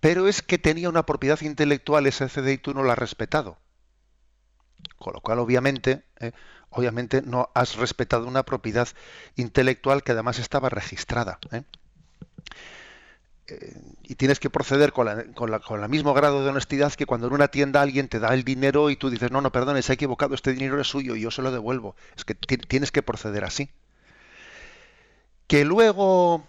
pero 0.00 0.28
es 0.28 0.42
que 0.42 0.58
tenía 0.58 0.88
una 0.88 1.06
propiedad 1.06 1.40
intelectual 1.42 2.06
ese 2.06 2.28
CD 2.28 2.54
y 2.54 2.58
tú 2.58 2.74
no 2.74 2.82
lo 2.82 2.90
has 2.90 2.98
respetado. 2.98 3.58
Con 4.96 5.12
lo 5.12 5.20
cual, 5.20 5.38
obviamente, 5.38 6.04
eh, 6.20 6.32
obviamente 6.70 7.22
no 7.22 7.50
has 7.54 7.76
respetado 7.76 8.26
una 8.26 8.44
propiedad 8.44 8.88
intelectual 9.36 10.02
que 10.02 10.12
además 10.12 10.38
estaba 10.38 10.70
registrada. 10.70 11.38
¿eh? 11.52 11.64
Eh, 13.50 13.74
y 14.04 14.14
tienes 14.14 14.40
que 14.40 14.50
proceder 14.50 14.92
con, 14.92 15.06
la, 15.06 15.24
con, 15.34 15.50
la, 15.50 15.60
con, 15.60 15.82
el 15.82 15.88
mismo 15.88 16.14
grado 16.14 16.42
de 16.42 16.50
honestidad 16.50 16.92
que 16.94 17.06
cuando 17.06 17.26
en 17.26 17.32
una 17.32 17.48
tienda 17.48 17.80
alguien 17.80 18.08
te 18.08 18.18
da 18.18 18.34
el 18.34 18.44
dinero 18.44 18.90
y 18.90 18.96
tú 18.96 19.10
dices, 19.10 19.30
no, 19.30 19.40
no, 19.40 19.52
perdone, 19.52 19.82
se 19.82 19.92
ha 19.92 19.94
equivocado, 19.94 20.34
este 20.34 20.52
dinero 20.52 20.80
es 20.80 20.88
suyo 20.88 21.16
y 21.16 21.20
yo 21.22 21.30
se 21.30 21.42
lo 21.42 21.52
devuelvo. 21.52 21.96
Es 22.16 22.24
que 22.24 22.34
tienes 22.34 22.92
que 22.92 23.02
proceder 23.02 23.44
así. 23.44 23.70
Que 25.46 25.64
luego, 25.64 26.46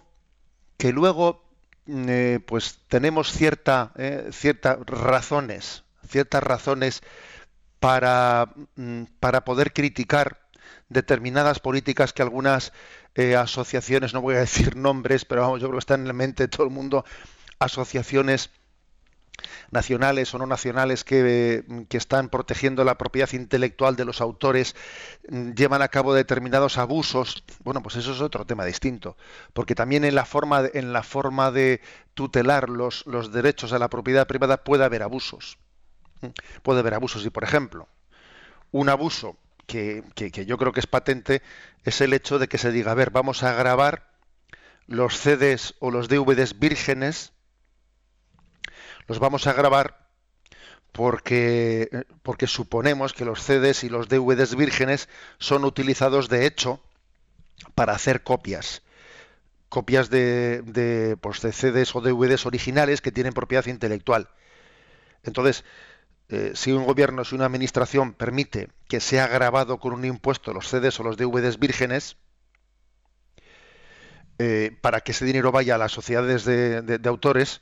que 0.76 0.92
luego, 0.92 1.44
eh, 1.86 2.40
pues 2.46 2.80
tenemos 2.88 3.32
cierta, 3.32 3.92
eh, 3.96 4.28
ciertas 4.32 4.78
razones, 4.86 5.84
ciertas 6.08 6.42
razones 6.42 7.02
para, 7.80 8.52
mm, 8.76 9.04
para 9.18 9.44
poder 9.44 9.72
criticar 9.72 10.41
determinadas 10.92 11.60
políticas 11.60 12.12
que 12.12 12.22
algunas 12.22 12.72
eh, 13.14 13.36
asociaciones, 13.36 14.14
no 14.14 14.20
voy 14.20 14.36
a 14.36 14.40
decir 14.40 14.76
nombres, 14.76 15.24
pero 15.24 15.42
vamos, 15.42 15.60
yo 15.60 15.68
creo 15.68 15.78
que 15.78 15.82
están 15.82 16.00
en 16.00 16.08
la 16.08 16.12
mente 16.12 16.44
de 16.44 16.48
todo 16.48 16.64
el 16.64 16.72
mundo, 16.72 17.04
asociaciones 17.58 18.50
nacionales 19.70 20.32
o 20.34 20.38
no 20.38 20.46
nacionales 20.46 21.04
que, 21.04 21.64
que, 21.88 21.96
están 21.96 22.28
protegiendo 22.28 22.84
la 22.84 22.98
propiedad 22.98 23.32
intelectual 23.32 23.96
de 23.96 24.04
los 24.04 24.20
autores 24.20 24.76
mm, 25.28 25.52
llevan 25.52 25.82
a 25.82 25.88
cabo 25.88 26.14
determinados 26.14 26.78
abusos, 26.78 27.42
bueno, 27.64 27.82
pues 27.82 27.96
eso 27.96 28.12
es 28.12 28.20
otro 28.20 28.44
tema 28.46 28.64
distinto, 28.64 29.16
porque 29.52 29.74
también 29.74 30.04
en 30.04 30.14
la 30.14 30.24
forma 30.24 30.62
de, 30.62 30.78
en 30.78 30.92
la 30.92 31.02
forma 31.02 31.50
de 31.50 31.80
tutelar 32.14 32.68
los, 32.68 33.06
los 33.06 33.32
derechos 33.32 33.72
a 33.72 33.78
la 33.78 33.88
propiedad 33.88 34.26
privada 34.26 34.62
puede 34.64 34.84
haber 34.84 35.02
abusos. 35.02 35.58
Puede 36.62 36.80
haber 36.80 36.94
abusos 36.94 37.24
y, 37.26 37.30
por 37.30 37.42
ejemplo, 37.42 37.88
un 38.70 38.88
abuso 38.88 39.36
que, 39.72 40.44
yo 40.46 40.58
creo 40.58 40.72
que 40.72 40.80
es 40.80 40.86
patente 40.86 41.42
es 41.84 42.00
el 42.00 42.12
hecho 42.12 42.38
de 42.38 42.48
que 42.48 42.58
se 42.58 42.70
diga, 42.70 42.92
a 42.92 42.94
ver, 42.94 43.10
vamos 43.10 43.42
a 43.42 43.54
grabar 43.54 44.10
los 44.86 45.16
CDs 45.18 45.74
o 45.78 45.90
los 45.90 46.08
DVDs 46.08 46.58
vírgenes, 46.58 47.32
los 49.06 49.18
vamos 49.18 49.46
a 49.46 49.54
grabar 49.54 50.08
porque, 50.92 52.04
porque 52.22 52.46
suponemos 52.46 53.14
que 53.14 53.24
los 53.24 53.42
CDs 53.42 53.84
y 53.84 53.88
los 53.88 54.08
DVDs 54.08 54.56
vírgenes 54.56 55.08
son 55.38 55.64
utilizados 55.64 56.28
de 56.28 56.44
hecho 56.44 56.82
para 57.74 57.94
hacer 57.94 58.22
copias. 58.22 58.82
Copias 59.70 60.10
de, 60.10 60.60
de, 60.66 61.16
pues 61.16 61.40
de 61.40 61.52
CDs 61.52 61.96
o 61.96 62.02
DVDs 62.02 62.44
originales 62.44 63.00
que 63.00 63.10
tienen 63.10 63.32
propiedad 63.32 63.64
intelectual. 63.64 64.28
Entonces, 65.22 65.64
eh, 66.28 66.52
si 66.54 66.72
un 66.72 66.84
gobierno, 66.84 67.24
si 67.24 67.34
una 67.34 67.46
administración 67.46 68.14
permite 68.14 68.68
que 68.88 69.00
sea 69.00 69.26
grabado 69.26 69.78
con 69.78 69.92
un 69.92 70.04
impuesto 70.04 70.52
los 70.52 70.68
CDs 70.68 70.98
o 71.00 71.02
los 71.02 71.16
DVDs 71.16 71.58
vírgenes, 71.58 72.16
eh, 74.38 74.76
para 74.80 75.00
que 75.00 75.12
ese 75.12 75.24
dinero 75.24 75.52
vaya 75.52 75.74
a 75.74 75.78
las 75.78 75.92
sociedades 75.92 76.44
de, 76.44 77.00
autores, 77.04 77.60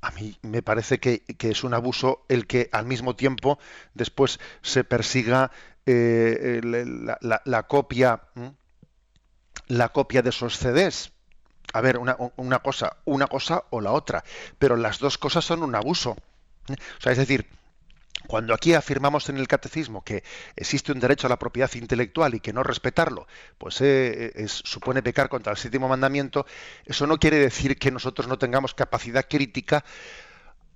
a 0.00 0.10
mí 0.12 0.38
me 0.42 0.62
parece 0.62 1.00
que, 1.00 1.24
es 1.38 1.64
un 1.64 1.74
abuso 1.74 2.24
el 2.28 2.46
que 2.46 2.68
al 2.72 2.86
mismo 2.86 3.16
tiempo 3.16 3.58
después 3.94 4.38
se 4.62 4.84
persiga 4.84 5.50
eh, 5.86 6.60
la, 6.64 7.62
copia 7.64 8.22
la 9.66 9.88
copia 9.90 10.22
de 10.22 10.30
esos 10.30 10.56
CDs. 10.56 11.12
A 11.72 11.80
ver, 11.80 11.98
una, 11.98 12.16
una, 12.36 12.60
cosa, 12.60 12.96
una 13.04 13.26
cosa 13.26 13.64
o 13.70 13.80
la 13.80 13.92
otra, 13.92 14.22
pero 14.58 14.76
las 14.76 14.98
dos 14.98 15.18
cosas 15.18 15.44
son 15.44 15.62
un 15.62 15.74
abuso. 15.74 16.16
O 16.68 17.00
sea, 17.00 17.12
es 17.12 17.18
decir, 17.18 17.46
cuando 18.26 18.54
aquí 18.54 18.74
afirmamos 18.74 19.28
en 19.28 19.36
el 19.36 19.48
catecismo 19.48 20.02
que 20.02 20.24
existe 20.56 20.92
un 20.92 21.00
derecho 21.00 21.26
a 21.26 21.30
la 21.30 21.38
propiedad 21.38 21.70
intelectual 21.74 22.34
y 22.34 22.40
que 22.40 22.52
no 22.52 22.62
respetarlo, 22.62 23.26
pues 23.58 23.80
eh, 23.80 24.32
es, 24.34 24.52
supone 24.52 25.02
pecar 25.02 25.28
contra 25.28 25.52
el 25.52 25.58
séptimo 25.58 25.88
mandamiento, 25.88 26.46
eso 26.84 27.06
no 27.06 27.18
quiere 27.18 27.38
decir 27.38 27.78
que 27.78 27.90
nosotros 27.90 28.26
no 28.28 28.38
tengamos 28.38 28.74
capacidad 28.74 29.26
crítica 29.28 29.84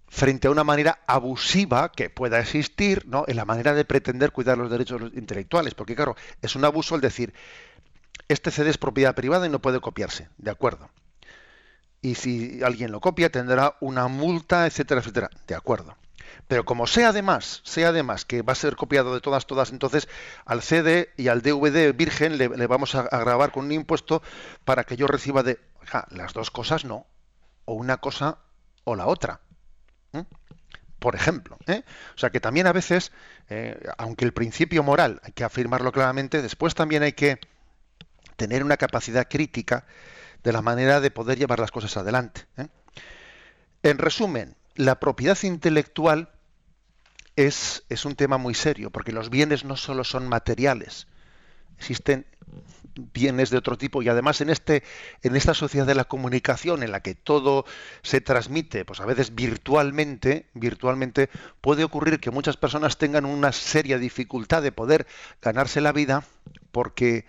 frente 0.09 0.49
a 0.49 0.51
una 0.51 0.65
manera 0.65 1.01
abusiva 1.07 1.93
que 1.93 2.11
pueda 2.11 2.41
existir 2.41 3.07
¿no? 3.07 3.25
en 3.29 3.37
la 3.37 3.45
manera 3.45 3.75
de 3.75 3.85
pretender 3.85 4.33
cuidar 4.33 4.59
los 4.59 4.71
derechos 4.71 5.03
intelectuales. 5.15 5.75
Porque 5.75 5.95
claro, 5.95 6.17
es 6.43 6.57
un 6.57 6.65
abuso 6.65 6.95
el 6.95 7.01
decir, 7.01 7.35
este 8.29 8.51
CD 8.51 8.71
es 8.71 8.79
propiedad 8.79 9.15
privada 9.15 9.47
y 9.47 9.51
no 9.51 9.61
puede 9.61 9.81
copiarse, 9.81 10.29
¿de 10.39 10.51
acuerdo? 10.51 10.91
Y 12.01 12.15
si 12.15 12.63
alguien 12.63 12.93
lo 12.93 13.01
copia 13.01 13.31
tendrá 13.31 13.77
una 13.81 14.09
multa, 14.09 14.67
etcétera, 14.67 15.01
etcétera, 15.01 15.31
de 15.47 15.55
acuerdo. 15.55 15.97
Pero 16.49 16.65
como 16.65 16.87
sea 16.87 17.11
además, 17.11 17.61
sea 17.65 17.89
además 17.91 18.25
que 18.25 18.41
va 18.41 18.55
a 18.55 18.57
ser 18.57 18.75
copiado 18.75 19.15
de 19.15 19.21
todas, 19.21 19.47
todas, 19.47 19.71
entonces 19.71 20.09
al 20.47 20.63
CD 20.63 21.11
y 21.19 21.29
al 21.29 21.43
DVD 21.43 21.95
virgen 21.95 22.39
le, 22.39 22.49
vamos 22.67 22.95
a, 22.95 23.03
grabar 23.03 23.53
con 23.53 23.67
un 23.67 23.73
impuesto 23.73 24.23
para 24.65 24.85
que 24.85 24.97
yo 24.97 25.07
reciba 25.07 25.43
de... 25.43 25.61
las 26.11 26.33
dos 26.33 26.51
cosas 26.51 26.87
no. 26.87 27.07
O 27.67 27.75
una 27.75 27.99
cosa 27.99 28.39
o 28.85 28.97
la 28.97 29.07
otra. 29.07 29.41
Por 30.99 31.15
ejemplo. 31.15 31.59
¿eh? 31.67 31.85
O 32.15 32.19
sea 32.19 32.31
que 32.31 32.41
también 32.41 32.67
a 32.67 32.73
veces, 32.73 33.13
eh, 33.51 33.79
aunque 33.99 34.25
el 34.25 34.33
principio 34.33 34.83
moral 34.83 35.21
hay 35.23 35.33
que 35.33 35.45
afirmarlo 35.45 35.93
claramente, 35.93 36.43
después 36.43 36.75
también 36.75 37.03
hay 37.03 37.13
que 37.13 37.39
tener 38.37 38.65
una 38.65 38.79
capacidad 38.79 39.29
crítica 39.29 39.85
de 40.43 40.53
la 40.53 40.63
manera 40.63 41.01
de 41.01 41.11
poder 41.11 41.39
llevar 41.39 41.61
las 41.61 41.71
cosas 41.71 41.97
adelante. 41.99 42.47
¿eh? 42.57 42.69
En 43.83 43.99
resumen, 43.99 44.57
la 44.75 44.99
propiedad 44.99 45.39
intelectual 45.43 46.31
es, 47.47 47.85
es, 47.89 48.05
un 48.05 48.17
tema 48.17 48.37
muy 48.37 48.55
serio, 48.55 48.91
porque 48.91 49.13
los 49.13 49.31
bienes 49.31 49.65
no 49.65 49.77
solo 49.77 50.03
son 50.03 50.29
materiales, 50.29 51.07
existen 51.79 52.27
bienes 53.13 53.51
de 53.51 53.59
otro 53.59 53.79
tipo. 53.79 54.03
Y 54.03 54.09
además 54.09 54.41
en 54.41 54.51
este 54.51 54.83
en 55.23 55.37
esta 55.37 55.55
sociedad 55.55 55.87
de 55.87 55.95
la 55.95 56.05
comunicación 56.05 56.83
en 56.83 56.91
la 56.91 57.01
que 57.01 57.15
todo 57.15 57.65
se 58.03 58.21
transmite 58.21 58.85
pues 58.85 58.99
a 58.99 59.07
veces 59.07 59.37
virtualmente 59.37 60.47
virtualmente 60.55 61.31
puede 61.61 61.85
ocurrir 61.85 62.19
que 62.19 62.33
muchas 62.33 62.57
personas 62.57 62.99
tengan 62.99 63.25
una 63.25 63.53
seria 63.53 63.99
dificultad 63.99 64.63
de 64.63 64.73
poder 64.73 65.07
ganarse 65.41 65.81
la 65.81 65.93
vida 65.93 66.25
porque 66.73 67.25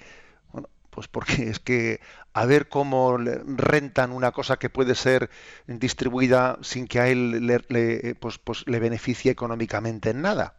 pues 0.99 1.07
porque 1.07 1.43
es 1.49 1.59
que 1.59 2.01
a 2.33 2.45
ver 2.45 2.67
cómo 2.67 3.17
rentan 3.17 4.11
una 4.11 4.33
cosa 4.33 4.59
que 4.59 4.69
puede 4.69 4.95
ser 4.95 5.29
distribuida 5.65 6.59
sin 6.61 6.89
que 6.89 6.99
a 6.99 7.07
él 7.07 7.47
le, 7.47 8.15
pues, 8.15 8.37
pues 8.37 8.67
le 8.67 8.81
beneficie 8.81 9.31
económicamente 9.31 10.09
en 10.09 10.21
nada. 10.21 10.57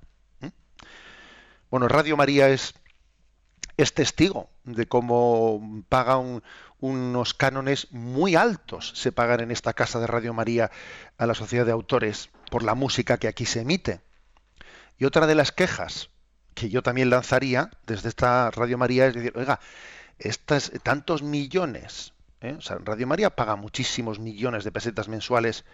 Bueno, 1.71 1.89
Radio 1.89 2.17
María 2.17 2.49
es, 2.49 2.73
es 3.77 3.93
testigo 3.93 4.49
de 4.65 4.87
cómo 4.87 5.85
pagan 5.91 6.43
unos 6.79 7.35
cánones 7.35 7.93
muy 7.93 8.35
altos, 8.35 8.95
se 8.97 9.13
pagan 9.13 9.41
en 9.41 9.51
esta 9.51 9.75
casa 9.75 10.01
de 10.01 10.07
Radio 10.07 10.33
María 10.33 10.71
a 11.19 11.27
la 11.27 11.35
sociedad 11.35 11.67
de 11.67 11.73
autores 11.73 12.31
por 12.51 12.63
la 12.63 12.75
música 12.75 13.19
que 13.19 13.29
aquí 13.29 13.45
se 13.45 13.61
emite. 13.61 14.01
Y 14.97 15.05
otra 15.05 15.27
de 15.27 15.35
las 15.35 15.53
quejas 15.53 16.09
que 16.55 16.71
yo 16.71 16.83
también 16.83 17.11
lanzaría 17.11 17.69
desde 17.87 18.09
esta 18.09 18.51
Radio 18.51 18.79
María 18.79 19.07
es 19.07 19.15
decir, 19.15 19.35
oiga, 19.37 19.61
estas, 20.21 20.73
tantos 20.83 21.23
millones, 21.23 22.13
¿eh? 22.41 22.55
o 22.57 22.61
sea, 22.61 22.79
Radio 22.85 23.07
María 23.07 23.31
paga 23.31 23.57
muchísimos 23.57 24.19
millones 24.19 24.65
de 24.65 24.73
pesetas 24.73 25.09
mensuales 25.09 25.65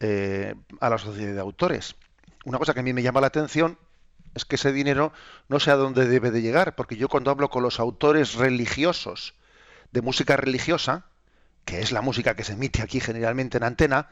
eh, 0.00 0.54
a 0.80 0.88
la 0.88 0.98
sociedad 0.98 1.34
de 1.34 1.40
autores. 1.40 1.96
Una 2.44 2.58
cosa 2.58 2.72
que 2.72 2.80
a 2.80 2.82
mí 2.82 2.92
me 2.92 3.02
llama 3.02 3.20
la 3.20 3.26
atención 3.26 3.78
es 4.34 4.44
que 4.44 4.56
ese 4.56 4.72
dinero 4.72 5.12
no 5.48 5.60
sé 5.60 5.70
a 5.70 5.76
dónde 5.76 6.06
debe 6.06 6.30
de 6.30 6.42
llegar, 6.42 6.74
porque 6.76 6.96
yo 6.96 7.08
cuando 7.08 7.30
hablo 7.30 7.50
con 7.50 7.62
los 7.62 7.80
autores 7.80 8.34
religiosos 8.34 9.34
de 9.92 10.02
música 10.02 10.36
religiosa, 10.36 11.06
que 11.64 11.80
es 11.80 11.92
la 11.92 12.00
música 12.00 12.36
que 12.36 12.44
se 12.44 12.52
emite 12.52 12.82
aquí 12.82 13.00
generalmente 13.00 13.58
en 13.58 13.64
antena, 13.64 14.08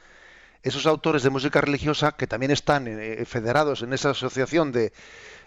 esos 0.62 0.86
autores 0.86 1.22
de 1.22 1.30
música 1.30 1.61
religiosa 1.61 2.12
que 2.12 2.26
también 2.26 2.50
están 2.50 2.86
eh, 2.88 3.24
federados 3.24 3.82
en 3.82 3.92
esa 3.92 4.11
asociación 4.11 4.72
de, 4.72 4.92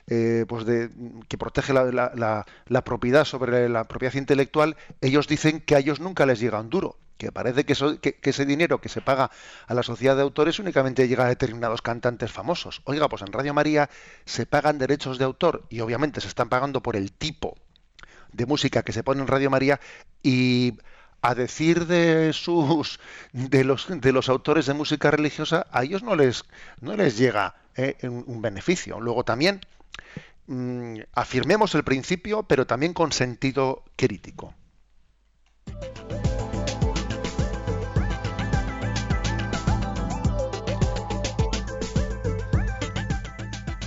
eh, 0.07 0.45
pues 0.47 0.66
de, 0.66 0.89
que 1.28 1.38
protege 1.38 1.74
la, 1.74 2.45
propiedad 2.84 3.26
sobre 3.26 3.70
la 3.70 3.84
propiedad 3.86 4.16
intelectual, 4.16 4.76
ellos 4.99 5.28
dicen 5.28 5.62
que 5.62 5.76
a 5.76 5.80
ellos 5.80 5.99
nunca 5.99 6.26
les 6.26 6.39
llega 6.39 6.59
un 6.59 6.70
duro, 6.70 6.97
que 7.18 7.32
parece 7.32 7.66
que, 7.66 7.76
que, 7.99 8.30
ese 8.30 8.45
dinero 8.45 8.82
que 8.82 8.89
se 8.89 9.01
paga 9.01 9.30
a 9.68 9.74
la 9.74 9.84
sociedad 9.84 10.16
de 10.16 10.24
autores 10.24 10.59
únicamente 10.59 11.07
llega 11.07 11.26
a 11.26 11.30
determinados 11.30 11.82
cantantes 11.82 12.32
famosos. 12.32 12.82
Oiga, 12.86 13.07
pues 13.09 13.22
en 13.22 13.32
Radio 13.32 13.53
María 13.53 13.89
se 14.26 14.45
pagan 14.45 14.80
derechos 14.80 15.18
de 15.18 15.26
autor 15.26 15.66
y 15.70 15.82
obviamente 15.82 16.20
se 16.20 16.28
están 16.28 16.49
pagando 16.49 16.82
por 16.82 16.95
el 16.95 17.12
tipo 17.12 17.57
de 18.34 18.45
música 18.45 18.84
que 18.84 18.93
se 18.93 19.03
pone 19.03 19.22
en 19.22 19.28
Radio 19.28 19.49
María 19.49 19.80
y 20.24 20.74
a 21.22 21.36
decir 21.36 21.86
de 21.88 22.34
sus 22.34 22.99
de 23.34 23.63
los 23.63 23.88
de 23.89 24.11
los 24.11 24.30
autores 24.30 24.65
de 24.65 24.74
música 24.74 25.11
religiosa 25.11 25.67
a 25.72 25.84
ellos 25.84 26.03
no 26.03 26.15
les 26.15 26.45
no 26.80 26.95
les 26.95 27.17
llega 27.17 27.55
eh, 27.76 27.95
un 28.03 28.41
beneficio. 28.41 28.99
Luego 28.99 29.24
también 29.24 29.61
mm, 30.47 30.99
afirmemos 31.13 31.76
el 31.76 31.84
principio 31.84 32.43
pero 32.43 32.65
también 32.67 32.93
con 32.93 33.11
sentido 33.11 33.84
crítico 33.95 34.53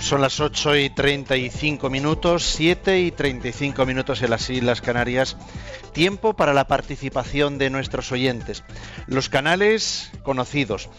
Son 0.05 0.21
las 0.21 0.39
8 0.39 0.75
y 0.75 0.91
35 0.91 1.89
minutos, 1.89 2.43
7 2.43 2.99
y 2.99 3.11
35 3.11 3.87
minutos 3.87 4.21
en 4.21 4.29
las 4.29 4.47
Islas 4.51 4.79
Canarias. 4.79 5.35
Tiempo 5.93 6.35
para 6.35 6.53
la 6.53 6.67
participación 6.67 7.57
de 7.57 7.71
nuestros 7.71 8.11
oyentes. 8.11 8.63
Los 9.07 9.29
canales 9.29 10.11
conocidos. 10.21 10.89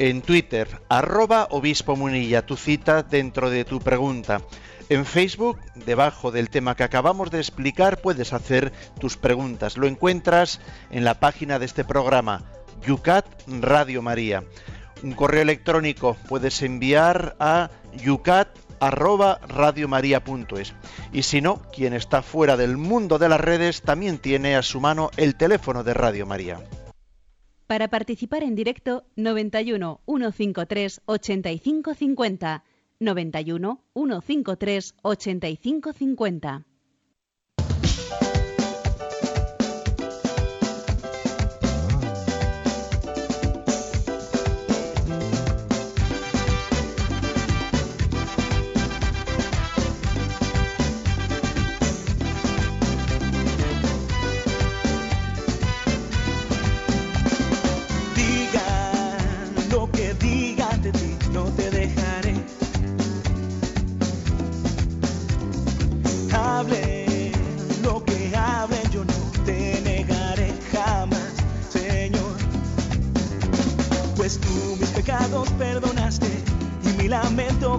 En 0.00 0.22
Twitter, 0.22 0.80
arroba 0.88 1.46
obispo 1.50 1.94
munilla, 1.94 2.46
tu 2.46 2.56
cita 2.56 3.04
dentro 3.04 3.48
de 3.48 3.64
tu 3.64 3.78
pregunta. 3.78 4.42
En 4.88 5.06
Facebook, 5.06 5.60
debajo 5.76 6.32
del 6.32 6.50
tema 6.50 6.74
que 6.74 6.82
acabamos 6.82 7.30
de 7.30 7.38
explicar, 7.38 8.00
puedes 8.00 8.32
hacer 8.32 8.72
tus 8.98 9.16
preguntas. 9.16 9.76
Lo 9.76 9.86
encuentras 9.86 10.60
en 10.90 11.04
la 11.04 11.20
página 11.20 11.60
de 11.60 11.66
este 11.66 11.84
programa, 11.84 12.42
Yucat 12.84 13.24
Radio 13.46 14.02
María 14.02 14.42
un 15.02 15.12
correo 15.12 15.42
electrónico 15.42 16.16
puedes 16.28 16.62
enviar 16.62 17.36
a 17.38 17.70
yucat@radiomaria.es. 18.02 20.74
Y 21.12 21.22
si 21.22 21.40
no, 21.40 21.62
quien 21.72 21.94
está 21.94 22.22
fuera 22.22 22.56
del 22.56 22.76
mundo 22.76 23.18
de 23.18 23.28
las 23.28 23.40
redes 23.40 23.82
también 23.82 24.18
tiene 24.18 24.56
a 24.56 24.62
su 24.62 24.80
mano 24.80 25.10
el 25.16 25.36
teléfono 25.36 25.84
de 25.84 25.94
Radio 25.94 26.26
María. 26.26 26.58
Para 27.66 27.88
participar 27.88 28.42
en 28.42 28.54
directo 28.54 29.04
91 29.16 30.00
153 30.06 31.02
8550 31.04 32.64
91 33.00 33.84
153 33.94 34.94
8550 35.02 36.64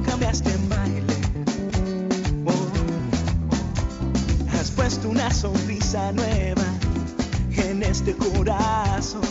cambiaste 0.02 0.50
en 0.50 0.70
baile. 0.70 1.16
Oh, 2.46 2.68
has 4.58 4.72
puesto 4.72 5.10
una 5.10 5.32
sonrisa 5.32 6.12
nueva 6.12 6.66
en 7.58 7.84
este 7.84 8.16
corazón. 8.16 9.22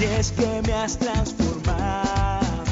Y 0.00 0.04
es 0.04 0.30
que 0.32 0.62
me 0.66 0.72
has 0.74 0.98
transformado, 0.98 2.64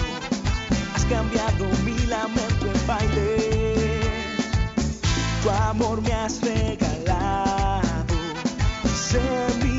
has 0.94 1.04
cambiado 1.06 1.64
mi 1.84 1.98
lamento 2.06 2.66
en 2.66 2.86
baile. 2.86 4.00
Tu 5.42 5.50
amor 5.50 6.00
me 6.02 6.12
has 6.12 6.40
regalado. 6.40 7.82
te 9.12 9.75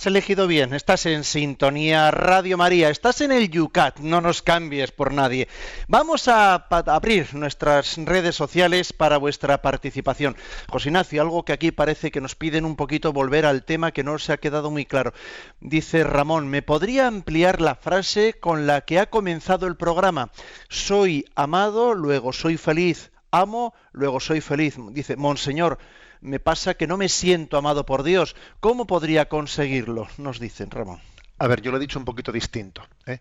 Has 0.00 0.06
elegido 0.06 0.46
bien, 0.46 0.72
estás 0.72 1.04
en 1.04 1.24
sintonía 1.24 2.10
Radio 2.10 2.56
María, 2.56 2.88
estás 2.88 3.20
en 3.20 3.32
el 3.32 3.50
Yucat, 3.50 3.98
no 3.98 4.22
nos 4.22 4.40
cambies 4.40 4.92
por 4.92 5.12
nadie. 5.12 5.46
Vamos 5.88 6.26
a, 6.26 6.54
abrir 6.54 7.34
nuestras 7.34 7.98
redes 7.98 8.34
sociales 8.34 8.94
para 8.94 9.18
vuestra 9.18 9.60
participación. 9.60 10.38
José 10.70 10.88
Ignacio, 10.88 11.20
algo 11.20 11.44
que 11.44 11.52
aquí 11.52 11.70
parece 11.70 12.10
que 12.10 12.22
nos 12.22 12.34
piden 12.34 12.64
un 12.64 12.76
poquito 12.76 13.12
volver 13.12 13.44
al 13.44 13.62
tema 13.62 13.92
que 13.92 14.02
no 14.02 14.18
se 14.18 14.32
ha 14.32 14.38
quedado 14.38 14.70
muy 14.70 14.86
claro. 14.86 15.12
Dice 15.60 16.02
Ramón, 16.02 16.48
¿me 16.48 16.62
podría 16.62 17.06
ampliar 17.06 17.60
la 17.60 17.74
frase 17.74 18.32
con 18.32 18.66
la 18.66 18.80
que 18.80 19.00
ha 19.00 19.10
comenzado 19.10 19.66
el 19.66 19.76
programa? 19.76 20.30
Soy 20.70 21.26
amado, 21.34 21.92
luego 21.92 22.32
soy 22.32 22.56
feliz. 22.56 23.10
Amo, 23.32 23.74
luego 23.92 24.18
soy 24.18 24.40
feliz. 24.40 24.76
Dice, 24.92 25.16
Monseñor, 25.16 25.78
me 26.20 26.40
pasa 26.40 26.74
que 26.74 26.86
no 26.86 26.96
me 26.96 27.08
siento 27.08 27.56
amado 27.56 27.86
por 27.86 28.02
Dios. 28.02 28.36
¿Cómo 28.60 28.86
podría 28.86 29.28
conseguirlo? 29.28 30.08
Nos 30.18 30.38
dicen, 30.38 30.70
Ramón. 30.70 31.00
A 31.38 31.46
ver, 31.46 31.62
yo 31.62 31.70
lo 31.70 31.78
he 31.78 31.80
dicho 31.80 31.98
un 31.98 32.04
poquito 32.04 32.32
distinto. 32.32 32.82
¿eh? 33.06 33.20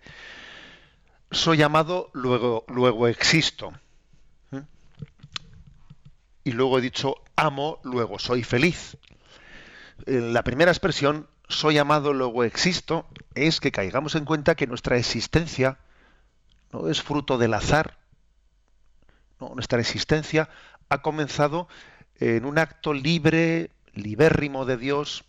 Soy 1.31 1.61
amado, 1.61 2.09
luego, 2.13 2.65
luego 2.67 3.07
existo. 3.07 3.71
¿eh? 4.51 4.61
Y 6.43 6.51
luego 6.51 6.79
he 6.79 6.81
dicho 6.81 7.15
amo, 7.35 7.79
luego 7.83 8.19
soy 8.19 8.43
feliz. 8.43 8.97
La 10.05 10.43
primera 10.43 10.71
expresión, 10.71 11.27
soy 11.47 11.77
amado, 11.77 12.13
luego 12.13 12.43
existo, 12.43 13.07
es 13.35 13.59
que 13.59 13.71
caigamos 13.71 14.15
en 14.15 14.25
cuenta 14.25 14.55
que 14.55 14.67
nuestra 14.67 14.97
existencia 14.97 15.77
no 16.71 16.89
es 16.89 17.01
fruto 17.01 17.37
del 17.37 17.53
azar. 17.53 17.97
Nuestra 19.39 19.79
existencia 19.79 20.49
ha 20.89 21.01
comenzado 21.01 21.69
en 22.19 22.45
un 22.45 22.57
acto 22.57 22.93
libre, 22.93 23.69
libérrimo 23.93 24.65
de 24.65 24.77
Dios, 24.77 25.23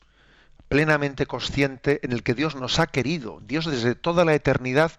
plenamente 0.68 1.26
consciente, 1.26 2.00
en 2.02 2.12
el 2.12 2.22
que 2.22 2.34
Dios 2.34 2.54
nos 2.54 2.78
ha 2.78 2.86
querido. 2.86 3.40
Dios 3.44 3.66
desde 3.66 3.94
toda 3.94 4.24
la 4.24 4.34
eternidad 4.34 4.92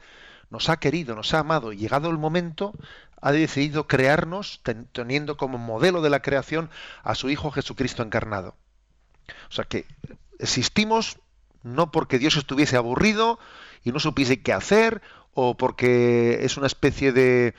nos 0.50 0.70
ha 0.70 0.78
querido, 0.78 1.16
nos 1.16 1.34
ha 1.34 1.40
amado. 1.40 1.72
Y 1.72 1.78
llegado 1.78 2.10
el 2.10 2.18
momento, 2.18 2.74
ha 3.22 3.32
decidido 3.32 3.88
crearnos, 3.88 4.60
ten- 4.64 4.88
teniendo 4.92 5.38
como 5.38 5.58
modelo 5.58 6.02
de 6.02 6.10
la 6.10 6.22
creación 6.22 6.70
a 7.04 7.16
su 7.16 7.30
Hijo 7.30 7.52
Jesucristo 7.52 8.04
encarnado. 8.04 8.56
O 9.50 9.54
sea 9.54 9.66
que 9.66 9.86
existimos 10.40 11.18
no 11.64 11.92
porque 11.92 12.20
Dios 12.20 12.36
estuviese 12.36 12.76
aburrido 12.76 13.40
y 13.84 13.92
no 13.92 14.00
supiese 14.00 14.42
qué 14.42 14.52
hacer, 14.52 15.02
o 15.34 15.56
porque 15.56 16.40
es 16.44 16.58
una 16.58 16.68
especie 16.68 17.14
de 17.14 17.54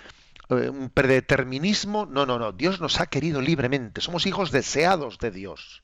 un 0.49 0.91
predeterminismo. 0.91 2.07
No, 2.07 2.27
no, 2.27 2.39
no. 2.39 2.53
Dios 2.53 2.81
nos 2.81 3.01
ha 3.01 3.07
querido 3.07 3.41
libremente. 3.41 4.01
Somos 4.01 4.27
hijos 4.27 4.51
deseados 4.51 5.19
de 5.19 5.31
Dios. 5.31 5.83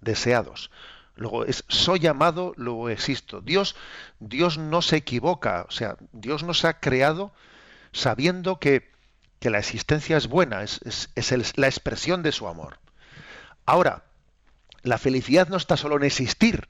Deseados. 0.00 0.70
Luego 1.16 1.44
es 1.44 1.64
soy 1.68 2.06
amado, 2.06 2.52
luego 2.56 2.88
existo. 2.90 3.40
Dios, 3.40 3.74
Dios 4.20 4.56
no 4.58 4.82
se 4.82 4.96
equivoca. 4.96 5.66
O 5.68 5.72
sea, 5.72 5.96
Dios 6.12 6.44
nos 6.44 6.64
ha 6.64 6.78
creado 6.78 7.32
sabiendo 7.92 8.58
que, 8.60 8.90
que 9.40 9.50
la 9.50 9.58
existencia 9.58 10.16
es 10.16 10.28
buena, 10.28 10.62
es, 10.62 10.80
es- 10.84 11.10
es 11.16 11.58
la 11.58 11.66
expresión 11.66 12.22
de 12.22 12.32
su 12.32 12.46
amor. 12.46 12.78
Ahora, 13.66 14.04
la 14.82 14.98
felicidad 14.98 15.48
no 15.48 15.56
está 15.56 15.76
solo 15.76 15.96
en 15.96 16.04
existir, 16.04 16.68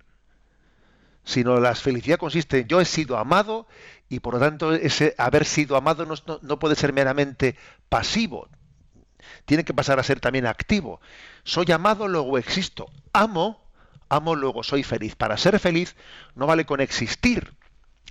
sino 1.25 1.61
la 1.61 1.75
felicidad 1.75 2.19
consiste 2.19 2.61
en 2.61 2.69
yo 2.69 2.81
he 2.81 2.85
sido 2.85 3.19
amado 3.19 3.67
y 4.09 4.21
por 4.21 4.35
lo 4.35 4.41
tanto 4.41 4.73
ese 4.73 5.15
haber 5.19 5.45
sido 5.45 5.77
amado 5.77 6.07
no, 6.07 6.15
no- 6.43 6.59
puede 6.59 6.75
ser 6.75 6.93
meramente 6.93 7.57
pasivo, 7.89 8.49
tiene 9.45 9.65
que 9.65 9.75
pasar 9.75 9.99
a 9.99 10.03
ser 10.03 10.21
también 10.21 10.47
activo. 10.47 11.01
Soy 11.45 11.71
amado, 11.73 12.09
luego 12.09 12.39
existo. 12.39 12.87
Amo, 13.13 13.63
amo, 14.09 14.35
luego 14.35 14.63
soy 14.63 14.83
feliz. 14.83 15.17
Para 15.17 15.37
ser 15.37 15.59
feliz 15.61 15.97
no 16.35 16.47
vale 16.47 16.65
con 16.67 16.81
existir, 16.81 17.55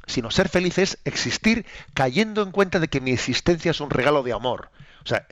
sino 0.05 0.31
ser 0.31 0.49
feliz 0.49 0.77
es 0.77 0.99
existir 1.05 1.65
cayendo 1.93 2.41
en 2.43 2.51
cuenta 2.51 2.79
de 2.79 2.87
que 2.87 3.01
mi 3.01 3.11
existencia 3.11 3.71
es 3.71 3.79
un 3.81 3.89
regalo 3.89 4.23
de 4.23 4.33
amor. 4.33 4.69
O 5.03 5.07
sea, 5.07 5.27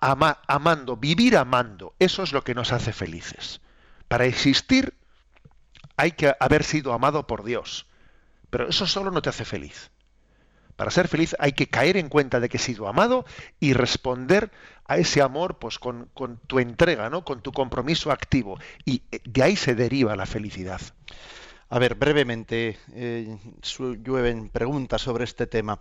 amando, 0.00 0.96
vivir 0.96 1.36
amando, 1.36 1.94
eso 1.98 2.22
es 2.22 2.32
lo 2.32 2.42
que 2.44 2.54
nos 2.54 2.72
hace 2.72 2.92
felices. 2.92 3.60
Para 4.08 4.24
existir 4.26 4.94
hay 5.96 6.12
que 6.12 6.34
haber 6.38 6.64
sido 6.64 6.92
amado 6.92 7.26
por 7.26 7.44
Dios, 7.44 7.86
pero 8.50 8.68
eso 8.68 8.86
solo 8.86 9.10
no 9.10 9.22
te 9.22 9.30
hace 9.30 9.44
feliz. 9.44 9.90
Para 10.76 10.90
ser 10.90 11.08
feliz 11.08 11.34
hay 11.38 11.52
que 11.52 11.68
caer 11.68 11.96
en 11.96 12.08
cuenta 12.08 12.38
de 12.38 12.48
que 12.48 12.58
he 12.58 12.60
sido 12.60 12.86
amado 12.86 13.24
y 13.58 13.72
responder 13.72 14.50
a 14.86 14.98
ese 14.98 15.22
amor 15.22 15.58
pues 15.58 15.78
con, 15.78 16.10
con 16.12 16.36
tu 16.36 16.58
entrega, 16.58 17.08
¿no? 17.08 17.24
con 17.24 17.40
tu 17.40 17.50
compromiso 17.52 18.12
activo. 18.12 18.58
Y 18.84 19.02
eh, 19.10 19.20
de 19.24 19.42
ahí 19.42 19.56
se 19.56 19.74
deriva 19.74 20.14
la 20.16 20.26
felicidad. 20.26 20.80
A 21.68 21.80
ver, 21.80 21.96
brevemente, 21.96 22.78
eh, 22.94 23.38
llueven 24.04 24.50
preguntas 24.50 25.02
sobre 25.02 25.24
este 25.24 25.48
tema. 25.48 25.80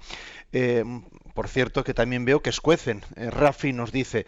Eh, 0.51 0.83
por 1.35 1.47
cierto, 1.47 1.83
que 1.83 1.93
también 1.93 2.25
veo 2.25 2.41
que 2.41 2.49
escuecen. 2.49 3.03
Eh, 3.15 3.29
Rafi 3.29 3.71
nos 3.71 3.91
dice, 3.91 4.25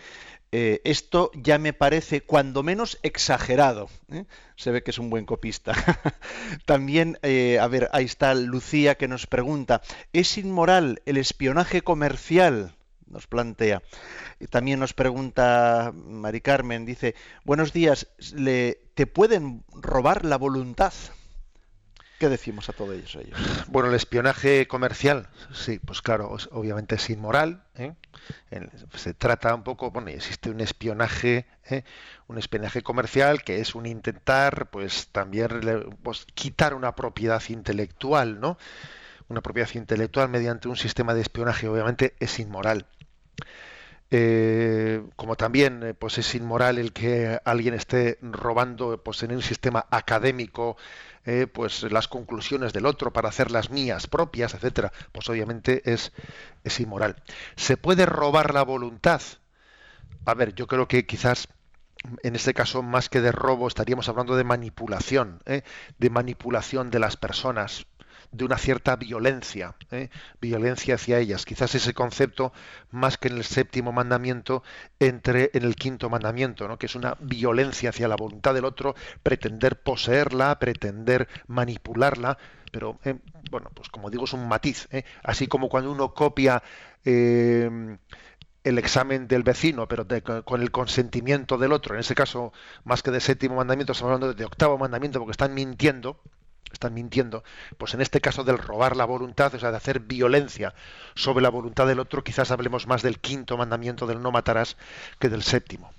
eh, 0.51 0.81
esto 0.85 1.31
ya 1.35 1.57
me 1.57 1.73
parece 1.73 2.21
cuando 2.21 2.63
menos 2.63 2.99
exagerado. 3.03 3.89
¿eh? 4.11 4.25
Se 4.55 4.71
ve 4.71 4.83
que 4.83 4.91
es 4.91 4.99
un 4.99 5.09
buen 5.09 5.25
copista. 5.25 5.73
también, 6.65 7.19
eh, 7.21 7.59
a 7.59 7.67
ver, 7.67 7.89
ahí 7.93 8.05
está 8.05 8.33
Lucía 8.35 8.95
que 8.95 9.07
nos 9.07 9.27
pregunta, 9.27 9.81
¿es 10.13 10.37
inmoral 10.37 11.01
el 11.05 11.17
espionaje 11.17 11.81
comercial? 11.81 12.75
Nos 13.07 13.27
plantea. 13.27 13.81
También 14.49 14.79
nos 14.79 14.93
pregunta 14.93 15.93
Mari 15.95 16.41
Carmen, 16.41 16.85
dice, 16.85 17.15
buenos 17.45 17.71
días, 17.73 18.07
¿le- 18.33 18.79
¿te 18.95 19.07
pueden 19.07 19.63
robar 19.71 20.25
la 20.25 20.37
voluntad? 20.37 20.93
¿Qué 22.17 22.29
decimos 22.29 22.67
a 22.67 22.73
todos 22.73 22.95
ellos? 22.95 23.39
Bueno, 23.67 23.89
el 23.89 23.95
espionaje 23.95 24.67
comercial, 24.67 25.29
sí, 25.53 25.77
pues 25.77 26.01
claro, 26.01 26.35
obviamente 26.51 26.95
es 26.95 27.09
inmoral. 27.11 27.63
¿eh? 27.75 27.93
Se 28.95 29.13
trata 29.13 29.53
un 29.53 29.63
poco, 29.63 29.91
bueno, 29.91 30.09
existe 30.09 30.49
un 30.49 30.59
espionaje, 30.59 31.45
¿eh? 31.69 31.83
un 32.27 32.39
espionaje 32.39 32.81
comercial 32.81 33.43
que 33.43 33.59
es 33.59 33.75
un 33.75 33.85
intentar, 33.85 34.69
pues 34.71 35.09
también 35.09 35.61
pues, 36.01 36.25
quitar 36.33 36.73
una 36.73 36.95
propiedad 36.95 37.43
intelectual, 37.49 38.39
¿no? 38.39 38.57
Una 39.29 39.41
propiedad 39.41 39.69
intelectual 39.75 40.29
mediante 40.29 40.69
un 40.69 40.77
sistema 40.77 41.13
de 41.13 41.21
espionaje, 41.21 41.67
obviamente 41.67 42.15
es 42.19 42.39
inmoral. 42.39 42.87
Eh, 44.09 45.03
como 45.17 45.35
también 45.35 45.83
eh, 45.83 45.93
pues 45.93 46.17
es 46.17 46.33
inmoral 46.33 46.77
el 46.77 46.93
que 46.93 47.41
alguien 47.43 47.73
esté 47.73 48.17
robando 48.21 49.03
pues 49.03 49.21
en 49.23 49.33
un 49.33 49.41
sistema 49.41 49.85
académico 49.91 50.77
eh, 51.25 51.45
pues 51.45 51.83
las 51.91 52.07
conclusiones 52.07 52.71
del 52.71 52.85
otro 52.85 53.11
para 53.11 53.27
hacer 53.27 53.51
las 53.51 53.69
mías 53.69 54.07
propias 54.07 54.53
etcétera 54.53 54.93
pues 55.11 55.29
obviamente 55.29 55.81
es 55.91 56.13
es 56.63 56.79
inmoral. 56.79 57.21
Se 57.57 57.75
puede 57.75 58.05
robar 58.05 58.53
la 58.53 58.63
voluntad 58.63 59.21
a 60.23 60.33
ver 60.33 60.55
yo 60.55 60.67
creo 60.67 60.87
que 60.87 61.05
quizás 61.05 61.49
en 62.23 62.35
este 62.37 62.53
caso 62.53 62.83
más 62.83 63.09
que 63.09 63.19
de 63.19 63.33
robo 63.33 63.67
estaríamos 63.67 64.07
hablando 64.07 64.37
de 64.37 64.45
manipulación 64.45 65.41
¿eh? 65.45 65.63
de 65.97 66.09
manipulación 66.09 66.91
de 66.91 66.99
las 66.99 67.17
personas 67.17 67.87
de 68.37 68.45
una 68.45 68.57
cierta 68.57 68.95
violencia, 68.95 69.75
¿eh? 69.91 70.09
violencia 70.39 70.95
hacia 70.95 71.19
ellas. 71.19 71.45
Quizás 71.45 71.75
ese 71.75 71.93
concepto, 71.93 72.53
más 72.91 73.17
que 73.17 73.27
en 73.27 73.37
el 73.37 73.43
séptimo 73.43 73.91
mandamiento, 73.91 74.63
entre 74.99 75.49
en 75.53 75.63
el 75.63 75.75
quinto 75.75 76.09
mandamiento, 76.09 76.67
¿no? 76.67 76.77
que 76.77 76.85
es 76.85 76.95
una 76.95 77.17
violencia 77.19 77.89
hacia 77.89 78.07
la 78.07 78.15
voluntad 78.15 78.53
del 78.53 78.65
otro, 78.65 78.95
pretender 79.23 79.81
poseerla, 79.81 80.57
pretender 80.59 81.27
manipularla, 81.47 82.37
pero 82.71 82.99
eh, 83.03 83.15
bueno, 83.49 83.69
pues 83.73 83.89
como 83.89 84.09
digo, 84.09 84.25
es 84.25 84.33
un 84.33 84.47
matiz. 84.47 84.87
¿eh? 84.91 85.03
Así 85.23 85.47
como 85.47 85.67
cuando 85.69 85.91
uno 85.91 86.13
copia 86.13 86.61
el 88.63 88.77
examen 88.77 89.27
del 89.27 89.43
vecino, 89.43 89.87
pero 89.87 90.03
de- 90.03 90.21
con 90.21 90.61
el 90.61 90.71
consentimiento 90.71 91.57
del 91.57 91.71
otro, 91.71 91.95
en 91.95 92.01
ese 92.01 92.15
caso, 92.15 92.51
más 92.83 93.01
que 93.01 93.11
de 93.11 93.21
séptimo 93.21 93.55
mandamiento, 93.55 93.93
estamos 93.93 94.13
hablando 94.13 94.33
de 94.33 94.43
octavo 94.45 94.77
mandamiento, 94.77 95.19
porque 95.19 95.31
están 95.31 95.53
mintiendo, 95.53 96.19
están 96.71 96.93
mintiendo, 96.93 97.43
pues 97.77 97.93
en 97.93 98.01
este 98.01 98.21
caso 98.21 98.43
del 98.43 98.57
robar 98.57 98.95
la 98.95 99.05
voluntad, 99.05 99.53
o 99.53 99.59
sea, 99.59 99.71
de 99.71 99.77
hacer 99.77 99.99
violencia 99.99 100.73
sobre 101.15 101.43
la 101.43 101.49
voluntad 101.49 101.87
del 101.87 101.99
otro, 101.99 102.23
quizás 102.23 102.51
hablemos 102.51 102.87
más 102.87 103.01
del 103.01 103.19
quinto 103.19 103.57
mandamiento 103.57 104.07
del 104.07 104.21
no 104.21 104.31
matarás 104.31 104.77
que 105.19 105.29
del 105.29 105.43
séptimo. 105.43 105.91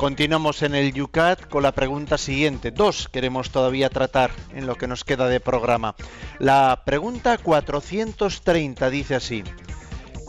Continuamos 0.00 0.62
en 0.62 0.74
el 0.74 0.94
Yucat 0.94 1.46
con 1.46 1.62
la 1.62 1.72
pregunta 1.72 2.16
siguiente. 2.16 2.70
Dos 2.70 3.06
queremos 3.08 3.50
todavía 3.50 3.90
tratar 3.90 4.30
en 4.54 4.66
lo 4.66 4.76
que 4.76 4.86
nos 4.86 5.04
queda 5.04 5.28
de 5.28 5.40
programa. 5.40 5.94
La 6.38 6.84
pregunta 6.86 7.36
430 7.36 8.88
dice 8.88 9.14
así. 9.14 9.44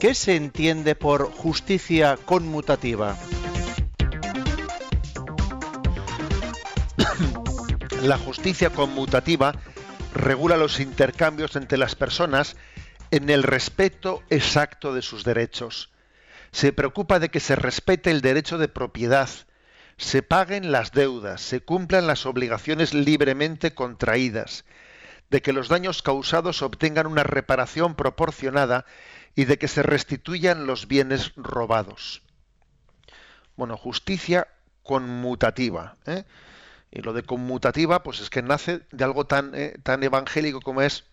¿Qué 0.02 0.16
se 0.16 0.36
entiende 0.36 0.96
por 0.96 1.32
justicia 1.32 2.18
conmutativa? 2.26 3.16
La 8.02 8.18
justicia 8.18 8.72
conmutativa 8.72 9.54
regula 10.16 10.58
los 10.58 10.80
intercambios 10.80 11.56
entre 11.56 11.78
las 11.78 11.94
personas 11.94 12.56
en 13.12 13.30
el 13.30 13.44
respeto 13.44 14.24
exacto 14.32 14.96
de 14.96 15.04
sus 15.04 15.24
derechos. 15.24 15.92
Se 16.52 16.74
preocupa 16.74 17.20
de 17.20 17.30
que 17.30 17.40
se 17.40 17.56
respete 17.56 18.10
el 18.10 18.22
derecho 18.22 18.58
de 18.58 18.70
propiedad, 18.70 19.30
se 19.98 20.24
paguen 20.24 20.72
las 20.72 20.94
deudas, 20.94 21.42
se 21.42 21.60
cumplan 21.62 22.08
las 22.08 22.26
obligaciones 22.26 22.96
libremente 22.96 23.76
contraídas, 23.76 24.66
de 25.30 25.44
que 25.44 25.54
los 25.54 25.70
daños 25.70 26.02
causados 26.02 26.64
obtengan 26.64 27.06
una 27.06 27.22
reparación 27.22 27.94
proporcionada 27.94 28.86
y 29.36 29.46
de 29.46 29.58
que 29.58 29.68
se 29.68 29.84
restituyan 29.84 30.66
los 30.66 30.88
bienes 30.88 31.34
robados. 31.36 32.22
Bueno, 33.56 33.78
justicia 33.78 34.48
conmutativa. 34.84 35.98
¿eh? 36.06 36.26
Y 36.92 37.02
lo 37.02 37.14
de 37.14 37.24
conmutativa, 37.24 38.04
pues 38.04 38.20
es 38.20 38.30
que 38.30 38.42
nace 38.42 38.82
de 38.92 39.04
algo 39.04 39.26
tan, 39.26 39.54
eh, 39.56 39.78
tan 39.84 40.04
evangélico 40.04 40.62
como 40.62 40.82
es 40.82 41.06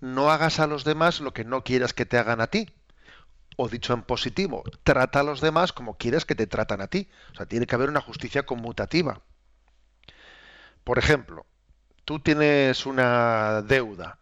no 0.00 0.30
hagas 0.30 0.60
a 0.60 0.66
los 0.66 0.84
demás 0.84 1.20
lo 1.20 1.32
que 1.32 1.44
no 1.44 1.62
quieras 1.62 1.92
que 1.92 2.06
te 2.06 2.18
hagan 2.18 2.40
a 2.40 2.48
ti. 2.48 2.68
O 3.56 3.68
dicho 3.68 3.92
en 3.92 4.02
positivo, 4.02 4.62
trata 4.84 5.20
a 5.20 5.22
los 5.22 5.40
demás 5.40 5.72
como 5.72 5.98
quieres 5.98 6.24
que 6.24 6.34
te 6.34 6.46
tratan 6.46 6.80
a 6.80 6.86
ti. 6.86 7.08
O 7.32 7.34
sea, 7.36 7.46
tiene 7.46 7.66
que 7.66 7.74
haber 7.74 7.90
una 7.90 8.00
justicia 8.00 8.44
conmutativa. 8.44 9.20
Por 10.84 10.98
ejemplo, 10.98 11.44
tú 12.04 12.20
tienes 12.20 12.86
una 12.86 13.62
deuda, 13.62 14.18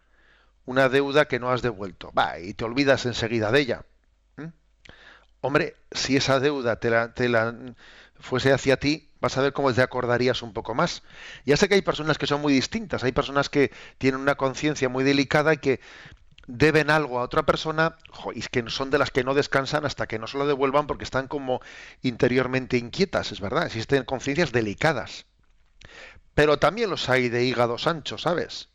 una 0.69 0.87
deuda 0.87 1.25
que 1.25 1.39
no 1.39 1.49
has 1.49 1.63
devuelto, 1.63 2.11
va, 2.15 2.37
y 2.37 2.53
te 2.53 2.63
olvidas 2.63 3.07
enseguida 3.07 3.51
de 3.51 3.59
ella. 3.59 3.85
Hombre, 5.41 5.75
si 5.91 6.15
esa 6.15 6.39
deuda 6.39 6.79
te 6.79 6.91
la, 6.91 7.11
te 7.11 7.27
la 7.27 7.55
fuese 8.19 8.53
hacia 8.53 8.77
ti, 8.77 9.09
vas 9.19 9.35
a 9.35 9.41
ver 9.41 9.51
cómo 9.51 9.73
te 9.73 9.81
acordarías 9.81 10.43
un 10.43 10.53
poco 10.53 10.75
más. 10.75 11.01
Ya 11.43 11.57
sé 11.57 11.67
que 11.67 11.73
hay 11.73 11.81
personas 11.81 12.19
que 12.19 12.27
son 12.27 12.41
muy 12.41 12.53
distintas, 12.53 13.03
hay 13.03 13.13
personas 13.13 13.49
que 13.49 13.71
tienen 13.97 14.21
una 14.21 14.35
conciencia 14.35 14.89
muy 14.89 15.03
delicada 15.03 15.55
y 15.55 15.57
que 15.57 15.79
deben 16.45 16.91
algo 16.91 17.17
a 17.17 17.23
otra 17.23 17.47
persona 17.47 17.97
y 18.35 18.41
que 18.41 18.69
son 18.69 18.91
de 18.91 18.99
las 18.99 19.09
que 19.09 19.23
no 19.23 19.33
descansan 19.33 19.87
hasta 19.87 20.05
que 20.05 20.19
no 20.19 20.27
se 20.27 20.37
lo 20.37 20.45
devuelvan 20.45 20.85
porque 20.85 21.03
están 21.03 21.27
como 21.27 21.61
interiormente 22.03 22.77
inquietas, 22.77 23.31
es 23.31 23.41
verdad, 23.41 23.65
existen 23.65 24.03
conciencias 24.03 24.51
delicadas. 24.51 25.25
Pero 26.35 26.59
también 26.59 26.91
los 26.91 27.09
hay 27.09 27.29
de 27.29 27.43
hígados 27.43 27.87
anchos, 27.87 28.21
¿sabes? 28.21 28.68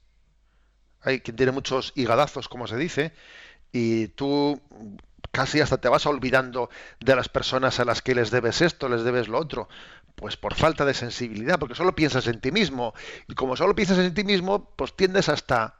Hay 1.04 1.20
quien 1.20 1.36
tiene 1.36 1.52
muchos 1.52 1.92
higadazos, 1.94 2.48
como 2.48 2.66
se 2.66 2.76
dice, 2.76 3.12
y 3.72 4.08
tú 4.08 4.60
casi 5.30 5.60
hasta 5.60 5.78
te 5.78 5.88
vas 5.88 6.06
olvidando 6.06 6.70
de 7.00 7.16
las 7.16 7.28
personas 7.28 7.80
a 7.80 7.84
las 7.84 8.02
que 8.02 8.14
les 8.14 8.30
debes 8.30 8.62
esto, 8.62 8.88
les 8.88 9.04
debes 9.04 9.28
lo 9.28 9.38
otro. 9.38 9.68
Pues 10.14 10.36
por 10.36 10.54
falta 10.54 10.84
de 10.84 10.94
sensibilidad, 10.94 11.58
porque 11.58 11.74
solo 11.74 11.94
piensas 11.94 12.26
en 12.28 12.40
ti 12.40 12.52
mismo. 12.52 12.94
Y 13.28 13.34
como 13.34 13.56
solo 13.56 13.74
piensas 13.74 13.98
en 13.98 14.14
ti 14.14 14.22
mismo, 14.22 14.70
pues 14.76 14.94
tiendes 14.94 15.28
hasta, 15.28 15.76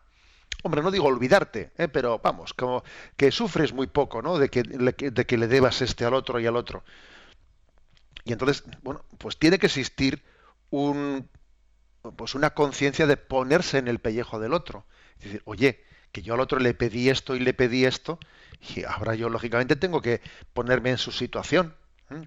hombre, 0.64 0.82
no 0.82 0.90
digo 0.90 1.06
olvidarte, 1.06 1.72
¿eh? 1.78 1.88
pero 1.88 2.20
vamos, 2.22 2.52
como 2.52 2.82
que 3.16 3.30
sufres 3.30 3.72
muy 3.72 3.86
poco, 3.86 4.22
¿no? 4.22 4.38
De 4.38 4.48
que, 4.48 4.62
de 4.62 5.26
que 5.26 5.38
le 5.38 5.46
debas 5.46 5.80
este 5.82 6.04
al 6.04 6.14
otro 6.14 6.40
y 6.40 6.46
al 6.46 6.56
otro. 6.56 6.82
Y 8.24 8.32
entonces, 8.32 8.64
bueno, 8.82 9.04
pues 9.18 9.38
tiene 9.38 9.58
que 9.58 9.66
existir 9.66 10.22
un, 10.70 11.28
pues 12.16 12.34
una 12.34 12.50
conciencia 12.50 13.06
de 13.06 13.16
ponerse 13.16 13.78
en 13.78 13.88
el 13.88 13.98
pellejo 13.98 14.40
del 14.40 14.54
otro. 14.54 14.84
Es 15.18 15.24
decir, 15.24 15.42
oye, 15.44 15.80
que 16.12 16.22
yo 16.22 16.34
al 16.34 16.40
otro 16.40 16.58
le 16.58 16.74
pedí 16.74 17.08
esto 17.10 17.34
y 17.36 17.40
le 17.40 17.54
pedí 17.54 17.84
esto, 17.84 18.18
y 18.74 18.84
ahora 18.84 19.14
yo 19.14 19.28
lógicamente 19.28 19.76
tengo 19.76 20.00
que 20.00 20.20
ponerme 20.52 20.90
en 20.90 20.98
su 20.98 21.12
situación. 21.12 21.74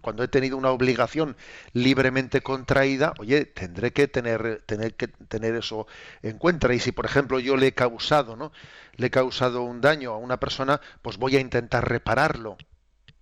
Cuando 0.02 0.24
he 0.24 0.28
tenido 0.28 0.58
una 0.58 0.72
obligación 0.72 1.38
libremente 1.72 2.42
contraída, 2.42 3.14
oye, 3.20 3.46
tendré 3.46 3.94
que 3.94 4.08
tener, 4.08 4.64
tener 4.66 4.96
que 4.96 5.08
tener 5.08 5.56
eso 5.56 5.88
en 6.24 6.38
cuenta. 6.40 6.74
Y 6.74 6.80
si, 6.80 6.92
por 6.92 7.06
ejemplo, 7.06 7.40
yo 7.40 7.56
le 7.56 7.68
he 7.68 7.74
causado, 7.74 8.36
¿no? 8.36 8.52
Le 8.96 9.08
he 9.08 9.12
causado 9.12 9.62
un 9.62 9.80
daño 9.80 10.12
a 10.12 10.18
una 10.18 10.40
persona, 10.40 10.82
pues 11.02 11.18
voy 11.18 11.38
a 11.38 11.40
intentar 11.40 11.88
repararlo. 11.88 12.58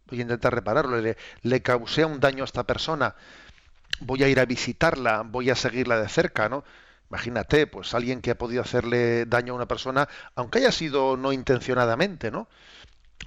Voy 0.08 0.20
a 0.20 0.22
intentar 0.24 0.56
repararlo. 0.56 1.00
Le, 1.02 1.18
le 1.44 1.62
causé 1.62 2.06
un 2.06 2.20
daño 2.20 2.44
a 2.44 2.46
esta 2.46 2.64
persona. 2.64 3.16
Voy 4.00 4.24
a 4.24 4.30
ir 4.30 4.40
a 4.40 4.46
visitarla, 4.46 5.24
voy 5.24 5.50
a 5.50 5.56
seguirla 5.56 6.00
de 6.00 6.10
cerca, 6.10 6.50
¿no? 6.50 6.64
Imagínate, 7.16 7.66
pues 7.66 7.94
alguien 7.94 8.20
que 8.20 8.32
ha 8.32 8.38
podido 8.38 8.62
hacerle 8.62 9.26
daño 9.26 9.54
a 9.54 9.56
una 9.56 9.70
persona, 9.70 10.10
aunque 10.36 10.60
haya 10.60 10.74
sido 10.74 11.16
no 11.16 11.32
intencionadamente, 11.32 12.30
¿no? 12.30 12.50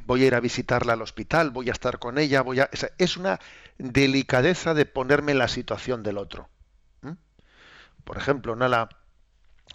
Voy 0.04 0.24
a 0.24 0.26
ir 0.26 0.34
a 0.34 0.40
visitarla 0.40 0.92
al 0.92 1.00
hospital, 1.00 1.48
voy 1.48 1.70
a 1.70 1.72
estar 1.72 1.98
con 1.98 2.18
ella, 2.18 2.42
voy 2.42 2.60
a... 2.60 2.68
Es 2.98 3.16
una 3.16 3.40
delicadeza 3.78 4.74
de 4.74 4.84
ponerme 4.84 5.32
en 5.32 5.38
la 5.38 5.48
situación 5.48 6.02
del 6.02 6.18
otro. 6.18 6.50
Por 8.04 8.18
ejemplo, 8.18 8.56
¿no? 8.56 8.68
la, 8.68 8.90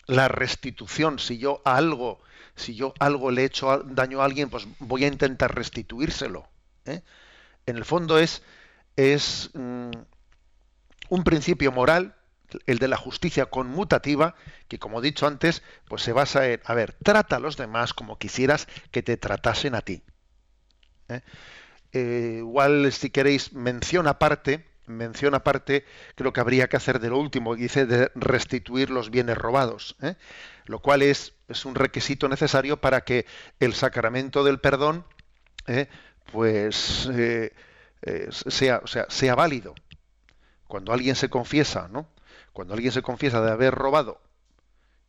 la 0.05 0.27
restitución, 0.27 1.17
si 1.17 1.39
yo 1.39 1.63
algo, 1.65 2.19
si 2.55 2.75
yo 2.75 2.93
algo 2.99 3.31
le 3.31 3.41
he 3.41 3.45
hecho 3.45 3.79
daño 3.79 4.21
a 4.21 4.25
alguien, 4.25 4.51
pues 4.51 4.67
voy 4.77 5.05
a 5.05 5.07
intentar 5.07 5.55
restituírselo. 5.55 6.47
¿eh? 6.85 7.01
En 7.65 7.77
el 7.77 7.85
fondo 7.85 8.19
es, 8.19 8.43
es 8.95 9.49
mm, 9.55 9.89
un 11.09 11.23
principio 11.23 11.71
moral 11.71 12.15
el 12.65 12.79
de 12.79 12.87
la 12.87 12.97
justicia 12.97 13.45
conmutativa, 13.47 14.35
que 14.67 14.79
como 14.79 14.99
he 14.99 15.03
dicho 15.03 15.27
antes, 15.27 15.63
pues 15.87 16.01
se 16.01 16.13
basa 16.13 16.47
en, 16.47 16.61
a 16.65 16.73
ver, 16.73 16.93
trata 17.03 17.37
a 17.37 17.39
los 17.39 17.57
demás 17.57 17.93
como 17.93 18.17
quisieras 18.17 18.67
que 18.91 19.03
te 19.03 19.17
tratasen 19.17 19.75
a 19.75 19.81
ti. 19.81 20.03
¿eh? 21.09 21.21
Eh, 21.93 22.35
igual, 22.39 22.91
si 22.91 23.09
queréis, 23.09 23.53
mención 23.53 24.07
aparte, 24.07 24.65
mención 24.85 25.35
aparte, 25.35 25.85
creo 26.15 26.33
que 26.33 26.41
habría 26.41 26.67
que 26.67 26.77
hacer 26.77 26.99
de 26.99 27.09
lo 27.09 27.19
último, 27.19 27.55
dice 27.55 27.85
de 27.85 28.11
restituir 28.15 28.89
los 28.89 29.09
bienes 29.11 29.37
robados, 29.37 29.95
¿eh? 30.01 30.15
lo 30.65 30.79
cual 30.79 31.01
es, 31.01 31.33
es, 31.47 31.65
un 31.65 31.75
requisito 31.75 32.27
necesario 32.27 32.81
para 32.81 33.01
que 33.01 33.25
el 33.59 33.73
sacramento 33.73 34.43
del 34.43 34.59
perdón, 34.59 35.05
pues, 36.31 37.09
sea, 38.31 38.81
o 38.83 38.87
sea, 38.87 39.05
sea 39.09 39.35
válido. 39.35 39.75
Cuando 40.67 40.91
alguien 40.91 41.15
se 41.15 41.29
confiesa, 41.29 41.87
¿no? 41.87 42.07
Cuando 42.53 42.75
alguien 42.75 42.91
se 42.91 43.01
confiesa 43.01 43.41
de 43.41 43.51
haber 43.51 43.73
robado 43.73 44.21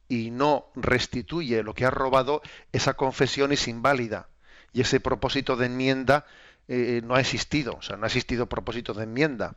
y 0.09 0.31
no 0.31 0.67
restituye 0.75 1.63
lo 1.63 1.75
que 1.75 1.85
ha 1.85 1.91
robado, 1.91 2.43
esa 2.73 2.95
confesión 2.95 3.53
es 3.53 3.69
inválida 3.69 4.29
y 4.73 4.81
ese 4.81 4.99
propósito 4.99 5.57
de 5.57 5.67
enmienda 5.67 6.27
eh, 6.69 7.01
no 7.05 7.15
ha 7.15 7.21
existido, 7.21 7.77
o 7.77 7.83
sea, 7.83 7.97
no 7.97 8.05
ha 8.05 8.07
existido 8.07 8.49
propósito 8.49 8.95
de 8.95 9.05
enmienda. 9.05 9.55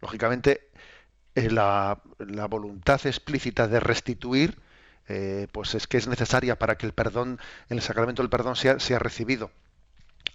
Lógicamente, 0.00 0.68
eh, 1.34 1.50
la, 1.50 2.00
voluntad 2.48 3.00
explícita 3.06 3.68
de 3.68 3.80
restituir, 3.80 4.58
eh, 5.08 5.46
pues 5.52 5.74
es 5.74 5.86
que 5.86 5.96
es 5.96 6.08
necesaria 6.08 6.58
para 6.58 6.76
que 6.76 6.86
el 6.86 6.92
perdón, 6.92 7.40
el 7.68 7.80
sacramento 7.80 8.22
del 8.22 8.30
perdón 8.30 8.56
sea, 8.56 8.80
sea 8.80 8.98
recibido. 8.98 9.50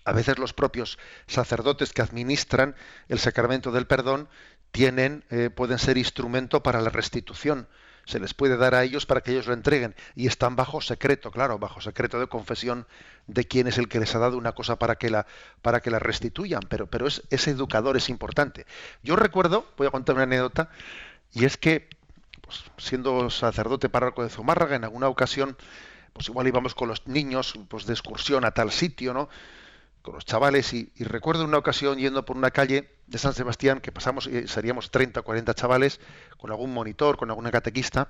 A 0.06 0.12
veces 0.12 0.38
los 0.38 0.54
propios 0.54 0.98
sacerdotes 1.28 1.94
que 1.94 2.02
administran 2.02 2.76
el 3.10 3.20
sacramento 3.20 3.72
del 3.72 3.88
perdón 3.88 4.28
tienen, 4.74 5.24
eh, 5.30 5.52
pueden 5.52 5.78
ser 5.78 6.00
instrumento 6.00 6.64
para 6.64 6.82
la 6.82 6.90
restitución. 6.90 7.68
Se 8.06 8.20
les 8.20 8.34
puede 8.34 8.58
dar 8.58 8.74
a 8.74 8.84
ellos 8.84 9.06
para 9.06 9.22
que 9.22 9.32
ellos 9.32 9.46
lo 9.46 9.54
entreguen. 9.54 9.96
Y 10.16 10.26
están 10.26 10.56
bajo 10.56 10.82
secreto, 10.82 11.32
claro, 11.32 11.60
bajo 11.60 11.80
secreto 11.80 12.20
de 12.20 12.28
confesión 12.28 12.88
de 13.28 13.46
quién 13.46 13.68
es 13.68 13.78
el 13.78 13.88
que 13.88 14.00
les 14.00 14.14
ha 14.16 14.20
dado 14.20 14.36
una 14.36 14.54
cosa 14.54 14.78
para 14.78 14.96
que 14.96 15.12
la, 15.12 15.28
para 15.62 15.80
que 15.80 15.92
la 15.92 16.00
restituyan. 16.00 16.62
Pero, 16.68 16.88
pero 16.88 17.08
es, 17.08 17.22
ese 17.30 17.52
educador 17.52 17.96
es 17.98 18.10
importante. 18.10 18.66
Yo 19.04 19.16
recuerdo, 19.16 19.64
voy 19.78 19.86
a 19.86 19.92
contar 19.92 20.16
una 20.16 20.24
anécdota, 20.24 20.70
y 21.32 21.46
es 21.46 21.56
que, 21.56 21.88
pues, 22.42 22.64
siendo 22.78 23.30
sacerdote 23.30 23.90
párroco 23.90 24.24
de 24.24 24.30
Zumárraga, 24.30 24.76
en 24.76 24.86
alguna 24.86 25.08
ocasión, 25.08 25.56
pues 26.14 26.28
igual 26.30 26.48
íbamos 26.48 26.74
con 26.74 26.88
los 26.88 27.08
niños 27.08 27.54
pues, 27.70 27.86
de 27.86 27.94
excursión 27.94 28.44
a 28.44 28.52
tal 28.52 28.72
sitio, 28.72 29.14
¿no? 29.14 29.30
Con 30.04 30.14
los 30.14 30.26
chavales 30.26 30.74
y, 30.74 30.92
recuerdo 31.00 31.46
una 31.46 31.58
ocasión 31.58 31.98
yendo 31.98 32.26
por 32.26 32.38
una 32.38 32.52
calle 32.52 32.90
de 33.08 33.18
San 33.18 33.34
Sebastián 33.34 33.80
que 33.80 33.92
pasamos, 33.92 34.28
y 34.28 34.48
seríamos 34.48 34.92
30 34.92 35.22
o 35.22 35.24
40 35.24 35.54
chavales 35.56 36.00
con 36.38 36.52
algún 36.52 36.74
monitor, 36.74 37.18
con 37.18 37.30
alguna 37.30 37.52
catequista 37.52 38.10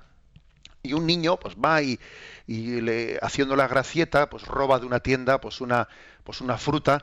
y 0.82 0.92
un 0.92 1.06
niño 1.06 1.38
pues 1.38 1.54
va 1.54 1.80
y, 1.82 1.98
le, 2.46 3.18
haciendo 3.22 3.56
la 3.56 3.68
gracieta 3.68 4.28
pues 4.28 4.44
roba 4.44 4.78
de 4.80 4.86
una 4.86 5.00
tienda 5.00 5.40
pues 5.40 5.60
una 5.60 5.88
pues 6.24 6.40
una 6.40 6.58
fruta 6.58 7.02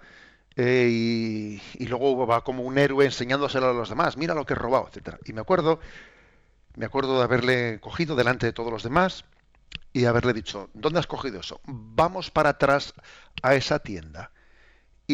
eh, 0.58 0.90
y, 0.92 1.62
y, 1.82 1.88
luego 1.88 2.28
va 2.28 2.44
como 2.44 2.64
un 2.64 2.78
héroe 2.78 3.06
enseñándoselo 3.06 3.70
a 3.70 3.74
los 3.74 3.90
demás 3.90 4.18
mira 4.18 4.36
lo 4.36 4.46
que 4.46 4.54
he 4.54 4.58
robado 4.58 4.88
etcétera. 4.90 5.18
Y 5.26 5.32
me 5.32 5.42
acuerdo 5.42 5.80
me 6.76 6.86
acuerdo 6.86 7.18
de 7.18 7.24
haberle 7.24 7.80
cogido 7.80 8.16
delante 8.16 8.46
de 8.46 8.54
todos 8.54 8.72
los 8.72 8.84
demás 8.84 9.24
y 9.94 10.04
haberle 10.04 10.34
dicho 10.34 10.70
dónde 10.74 11.00
has 11.00 11.08
cogido 11.08 11.40
eso 11.40 11.62
vamos 11.66 12.30
para 12.30 12.50
atrás 12.50 12.94
a 13.42 13.56
esa 13.56 13.80
tienda 13.80 14.32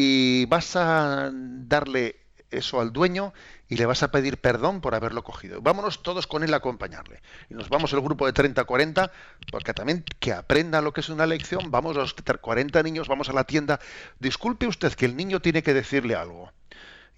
y 0.00 0.44
vas 0.44 0.76
a 0.76 1.28
darle 1.32 2.20
eso 2.52 2.80
al 2.80 2.92
dueño 2.92 3.34
y 3.68 3.74
le 3.74 3.84
vas 3.84 4.04
a 4.04 4.12
pedir 4.12 4.38
perdón 4.38 4.80
por 4.80 4.94
haberlo 4.94 5.24
cogido. 5.24 5.60
Vámonos 5.60 6.04
todos 6.04 6.28
con 6.28 6.44
él 6.44 6.54
a 6.54 6.58
acompañarle. 6.58 7.20
Y 7.50 7.54
nos 7.54 7.68
vamos 7.68 7.92
el 7.92 8.00
grupo 8.00 8.24
de 8.24 8.32
30 8.32 8.62
40, 8.62 9.10
porque 9.50 9.74
también 9.74 10.04
que 10.20 10.32
aprenda 10.32 10.80
lo 10.82 10.92
que 10.92 11.00
es 11.00 11.08
una 11.08 11.26
lección, 11.26 11.72
vamos 11.72 11.96
a 11.96 12.00
los 12.00 12.14
40 12.14 12.80
niños, 12.84 13.08
vamos 13.08 13.28
a 13.28 13.32
la 13.32 13.42
tienda. 13.42 13.80
Disculpe 14.20 14.68
usted 14.68 14.92
que 14.92 15.06
el 15.06 15.16
niño 15.16 15.40
tiene 15.40 15.64
que 15.64 15.74
decirle 15.74 16.14
algo. 16.14 16.52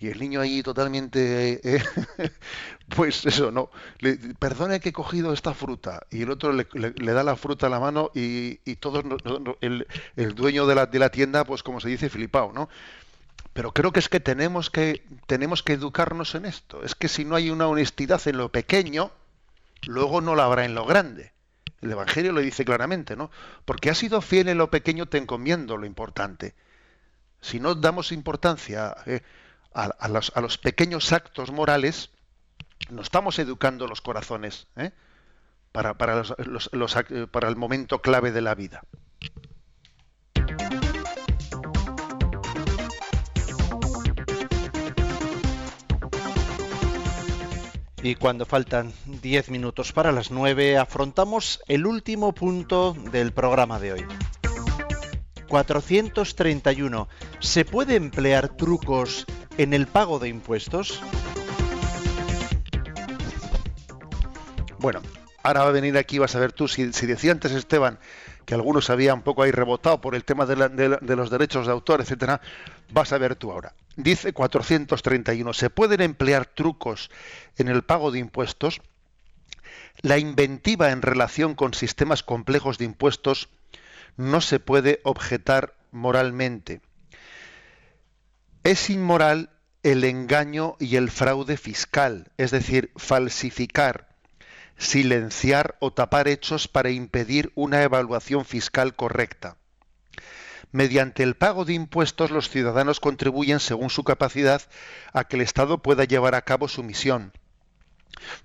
Y 0.00 0.08
el 0.08 0.18
niño 0.18 0.40
ahí 0.40 0.62
totalmente, 0.62 1.60
eh, 1.62 1.84
pues 2.96 3.26
eso, 3.26 3.52
no, 3.52 3.70
le, 3.98 4.16
perdone 4.38 4.80
que 4.80 4.88
he 4.88 4.92
cogido 4.92 5.34
esta 5.34 5.52
fruta. 5.52 6.06
Y 6.10 6.22
el 6.22 6.30
otro 6.30 6.54
le, 6.54 7.12
da 7.12 7.22
la 7.22 7.36
fruta 7.36 7.66
a 7.66 7.70
la 7.70 7.78
mano 7.78 8.10
y, 8.14 8.56
todos, 8.76 9.04
el, 9.60 9.86
el, 10.16 10.34
dueño 10.34 10.66
de 10.66 10.74
la, 10.74 10.86
de 10.86 10.98
la 10.98 11.10
tienda, 11.10 11.44
pues 11.44 11.62
como 11.62 11.80
se 11.80 11.90
dice, 11.90 12.08
flipado, 12.08 12.50
¿no? 12.54 12.70
Pero 13.52 13.72
creo 13.74 13.92
que 13.92 14.00
es 14.00 14.08
que 14.08 14.20
tenemos 14.20 14.70
que 14.70 15.04
tenemos 15.26 15.62
que 15.62 15.74
educarnos 15.74 16.34
en 16.34 16.46
esto. 16.46 16.82
Es 16.82 16.94
que 16.94 17.08
si 17.08 17.26
no 17.26 17.36
hay 17.36 17.50
una 17.50 17.66
honestidad 17.66 18.26
en 18.26 18.38
lo 18.38 18.50
pequeño, 18.50 19.10
luego 19.86 20.22
no 20.22 20.34
la 20.34 20.46
habrá 20.46 20.64
en 20.64 20.74
lo 20.74 20.86
grande. 20.86 21.32
El 21.82 21.92
Evangelio 21.92 22.32
lo 22.32 22.40
dice 22.40 22.64
claramente, 22.64 23.16
¿no? 23.16 23.30
Porque 23.66 23.90
has 23.90 23.98
sido 23.98 24.22
fiel 24.22 24.48
en 24.48 24.56
lo 24.56 24.70
pequeño, 24.70 25.06
te 25.06 25.18
encomiendo 25.18 25.76
lo 25.76 25.84
importante. 25.84 26.54
Si 27.42 27.60
no 27.60 27.74
damos 27.74 28.12
importancia 28.12 28.96
eh, 29.04 29.20
a, 29.72 30.08
los, 30.08 30.58
pequeños 30.58 31.12
actos 31.12 31.50
morales, 31.50 32.10
no 32.90 33.02
estamos 33.02 33.38
educando 33.38 33.86
los 33.86 34.00
corazones 34.00 34.66
¿eh? 34.76 34.90
para, 35.72 35.94
para, 35.94 36.22
para 37.30 37.48
el 37.48 37.56
momento 37.56 38.00
clave 38.00 38.32
de 38.32 38.40
la 38.40 38.54
vida. 38.54 38.82
Y 48.02 48.14
cuando 48.14 48.46
faltan 48.46 48.94
10 49.04 49.50
minutos 49.50 49.92
para 49.92 50.10
las 50.10 50.30
9, 50.30 50.78
afrontamos 50.78 51.60
el 51.68 51.86
último 51.86 52.32
punto 52.32 52.94
del 53.12 53.32
programa 53.32 53.78
de 53.78 53.92
hoy. 53.92 54.06
431. 55.48 57.08
¿Se 57.40 57.64
puede 57.66 57.96
emplear 57.96 58.56
trucos 58.56 59.26
en 59.60 59.74
el 59.74 59.86
pago 59.86 60.18
de 60.18 60.30
impuestos? 60.30 61.02
Bueno, 64.78 65.02
ahora 65.42 65.64
va 65.64 65.68
a 65.68 65.72
venir 65.72 65.98
aquí, 65.98 66.18
vas 66.18 66.34
a 66.34 66.40
ver 66.40 66.52
tú, 66.52 66.66
si, 66.66 66.86
decía 66.86 67.32
antes 67.32 67.52
Esteban 67.52 67.98
que 68.46 68.54
algunos 68.54 68.88
habían 68.88 69.16
un 69.16 69.22
poco 69.22 69.42
ahí 69.42 69.50
rebotado 69.50 70.00
por 70.00 70.14
el 70.14 70.24
tema 70.24 70.46
de, 70.46 70.98
de 70.98 71.16
los 71.16 71.28
derechos 71.28 71.66
de 71.66 71.72
autor, 71.72 72.00
etcétera, 72.00 72.40
vas 72.90 73.12
a 73.12 73.18
ver 73.18 73.36
tú 73.36 73.52
ahora. 73.52 73.74
Dice 73.96 74.32
431, 74.32 75.52
¿se 75.52 75.68
pueden 75.68 76.00
emplear 76.00 76.46
trucos 76.46 77.10
en 77.58 77.68
el 77.68 77.82
pago 77.82 78.10
de 78.10 78.18
impuestos? 78.18 78.80
La 80.00 80.16
inventiva 80.16 80.90
en 80.90 81.02
relación 81.02 81.54
con 81.54 81.74
sistemas 81.74 82.22
complejos 82.22 82.78
de 82.78 82.86
impuestos 82.86 83.50
no 84.16 84.40
se 84.40 84.58
puede 84.58 85.00
objetar 85.04 85.74
moralmente. 85.90 86.80
Es 88.62 88.90
inmoral 88.90 89.48
el 89.82 90.04
engaño 90.04 90.76
y 90.78 90.96
el 90.96 91.10
fraude 91.10 91.56
fiscal, 91.56 92.30
es 92.36 92.50
decir, 92.50 92.92
falsificar, 92.94 94.14
silenciar 94.76 95.78
o 95.80 95.94
tapar 95.94 96.28
hechos 96.28 96.68
para 96.68 96.90
impedir 96.90 97.52
una 97.54 97.82
evaluación 97.82 98.44
fiscal 98.44 98.94
correcta. 98.94 99.56
Mediante 100.72 101.22
el 101.22 101.36
pago 101.36 101.64
de 101.64 101.72
impuestos 101.72 102.30
los 102.30 102.50
ciudadanos 102.50 103.00
contribuyen 103.00 103.60
según 103.60 103.88
su 103.88 104.04
capacidad 104.04 104.60
a 105.14 105.24
que 105.24 105.36
el 105.36 105.42
Estado 105.42 105.78
pueda 105.78 106.04
llevar 106.04 106.34
a 106.34 106.42
cabo 106.42 106.68
su 106.68 106.82
misión. 106.82 107.32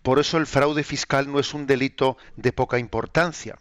Por 0.01 0.19
eso 0.19 0.37
el 0.37 0.47
fraude 0.47 0.85
fiscal 0.85 1.29
no 1.29 1.41
es 1.41 1.53
un 1.53 1.67
delito 1.67 2.15
de 2.37 2.53
poca 2.53 2.79
importancia. 2.79 3.59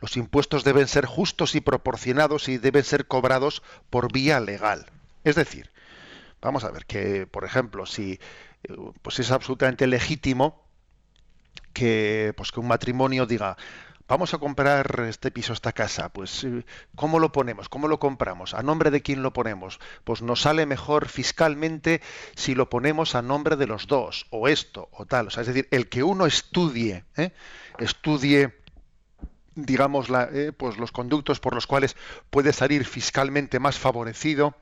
Los 0.00 0.16
impuestos 0.16 0.64
deben 0.64 0.88
ser 0.88 1.04
justos 1.04 1.54
y 1.54 1.60
proporcionados 1.60 2.48
y 2.48 2.56
deben 2.56 2.82
ser 2.82 3.06
cobrados 3.06 3.62
por 3.90 4.10
vía 4.10 4.40
legal. 4.40 4.86
Es 5.26 5.34
decir, 5.34 5.72
vamos 6.40 6.62
a 6.62 6.70
ver 6.70 6.86
que, 6.86 7.26
por 7.26 7.44
ejemplo, 7.44 7.84
si 7.84 8.20
pues 9.02 9.18
es 9.18 9.32
absolutamente 9.32 9.88
legítimo 9.88 10.64
que, 11.72 12.32
pues 12.36 12.52
que 12.52 12.60
un 12.60 12.68
matrimonio 12.68 13.26
diga, 13.26 13.56
vamos 14.06 14.34
a 14.34 14.38
comprar 14.38 15.04
este 15.08 15.32
piso, 15.32 15.52
esta 15.52 15.72
casa, 15.72 16.10
pues 16.10 16.44
eh, 16.44 16.64
¿cómo 16.94 17.18
lo 17.18 17.32
ponemos? 17.32 17.68
¿Cómo 17.68 17.88
lo 17.88 17.98
compramos? 17.98 18.54
¿A 18.54 18.62
nombre 18.62 18.92
de 18.92 19.02
quién 19.02 19.24
lo 19.24 19.32
ponemos? 19.32 19.80
Pues 20.04 20.22
nos 20.22 20.42
sale 20.42 20.64
mejor 20.64 21.08
fiscalmente 21.08 22.02
si 22.36 22.54
lo 22.54 22.70
ponemos 22.70 23.16
a 23.16 23.22
nombre 23.22 23.56
de 23.56 23.66
los 23.66 23.88
dos, 23.88 24.28
o 24.30 24.46
esto, 24.46 24.88
o 24.92 25.06
tal. 25.06 25.26
O 25.26 25.30
sea, 25.30 25.40
es 25.40 25.48
decir, 25.48 25.66
el 25.72 25.88
que 25.88 26.04
uno 26.04 26.26
estudie, 26.26 27.04
¿eh? 27.16 27.32
estudie 27.80 28.54
digamos, 29.56 30.06
eh, 30.10 30.52
pues 30.56 30.76
los 30.76 30.92
conductos 30.92 31.40
por 31.40 31.54
los 31.54 31.66
cuales 31.66 31.96
puede 32.30 32.52
salir 32.52 32.84
fiscalmente 32.84 33.58
más 33.58 33.76
favorecido, 33.76 34.54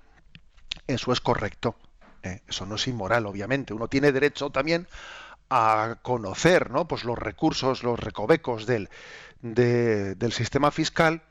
eso 0.87 1.13
es 1.13 1.21
correcto. 1.21 1.77
Eso 2.23 2.65
no 2.65 2.77
es 2.77 2.89
inmoral, 2.89 3.27
obviamente. 3.27 3.75
Uno 3.75 3.89
tiene 3.89 4.11
derecho 4.11 4.51
también 4.51 4.89
a 5.51 5.99
conocer 6.03 6.71
¿no? 6.71 6.89
pues 6.89 7.05
los 7.05 7.19
recursos, 7.19 7.83
los 7.83 8.01
recovecos 8.01 8.67
del, 8.67 8.89
del 9.43 10.33
sistema 10.33 10.71
fiscal 10.71 11.23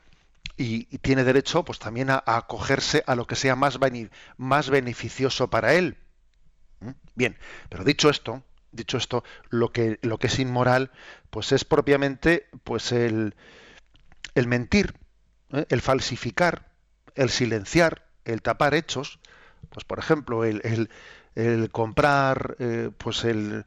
y, 0.56 0.84
tiene 0.98 1.24
derecho 1.24 1.64
pues 1.64 1.78
también 1.78 2.10
a, 2.10 2.22
acogerse 2.24 3.02
a 3.06 3.16
lo 3.16 3.26
que 3.26 3.36
sea 3.36 3.56
más, 3.56 3.78
más 4.36 4.70
beneficioso 4.70 5.50
para 5.50 5.74
él. 5.74 5.96
¿Mm? 6.80 6.90
Bien, 7.14 7.38
pero 7.68 7.84
dicho 7.84 8.08
esto, 8.08 8.42
dicho 8.70 8.96
esto, 8.96 9.24
lo 9.50 9.72
que, 9.72 9.98
lo 10.02 10.18
que 10.18 10.28
es 10.28 10.38
inmoral, 10.38 10.92
pues 11.30 11.52
es 11.52 11.64
propiamente 11.64 12.48
pues 12.62 12.92
el, 12.92 13.34
el 14.34 14.46
mentir, 14.46 14.94
¿eh? 15.50 15.66
el 15.68 15.80
falsificar, 15.80 16.70
el 17.14 17.30
silenciar, 17.30 18.06
el 18.24 18.42
tapar 18.42 18.74
hechos. 18.74 19.18
Pues 19.70 19.84
por 19.84 19.98
ejemplo, 19.98 20.44
el, 20.44 20.88
el, 21.34 21.70
comprar, 21.70 22.56
eh, 22.58 22.90
pues 22.96 23.24
el 23.24 23.64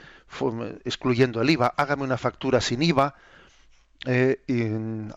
excluyendo 0.86 1.42
el 1.42 1.50
IVA, 1.50 1.74
hágame 1.78 2.04
una 2.04 2.18
factura 2.18 2.62
sin 2.62 2.82
IVA, 2.82 3.16
eh, 4.06 4.44
y 4.48 4.64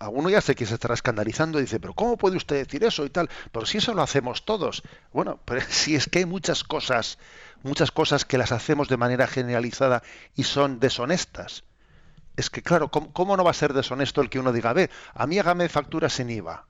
a 0.01 0.09
uno 0.09 0.31
ya 0.31 0.41
sé 0.41 0.55
que 0.55 0.65
se 0.65 0.75
estará 0.75 0.95
escandalizando 0.95 1.59
y 1.59 1.63
dice, 1.63 1.79
pero 1.79 1.95
¿cómo 1.95 2.17
puede 2.17 2.37
usted 2.37 2.57
decir 2.57 2.83
eso 2.85 3.05
y 3.05 3.11
tal? 3.11 3.29
Pero 3.53 3.67
si 3.67 3.79
eso 3.79 3.95
lo 3.95 4.03
hacemos 4.03 4.45
todos. 4.45 4.83
Bueno, 5.13 5.39
pero 5.45 5.61
si 5.69 5.95
es 5.95 6.07
que 6.07 6.21
hay 6.21 6.25
muchas 6.25 6.65
cosas, 6.65 7.19
muchas 7.63 7.91
cosas 7.91 8.25
que 8.25 8.39
las 8.39 8.53
hacemos 8.53 8.89
de 8.89 8.97
manera 8.97 9.27
generalizada 9.27 10.03
y 10.35 10.45
son 10.45 10.81
deshonestas. 10.81 11.65
Es 12.37 12.49
que 12.49 12.63
claro, 12.63 12.91
¿cómo, 12.91 13.37
no 13.37 13.45
va 13.45 13.51
a 13.51 13.55
ser 13.55 13.75
deshonesto 13.75 14.23
el 14.23 14.31
que 14.31 14.39
uno 14.39 14.53
diga, 14.53 14.71
a 14.71 14.75
ver, 14.75 14.91
a 15.15 15.27
mí 15.27 15.39
hágame 15.39 15.69
factura 15.69 16.09
sin 16.09 16.31
IVA? 16.31 16.67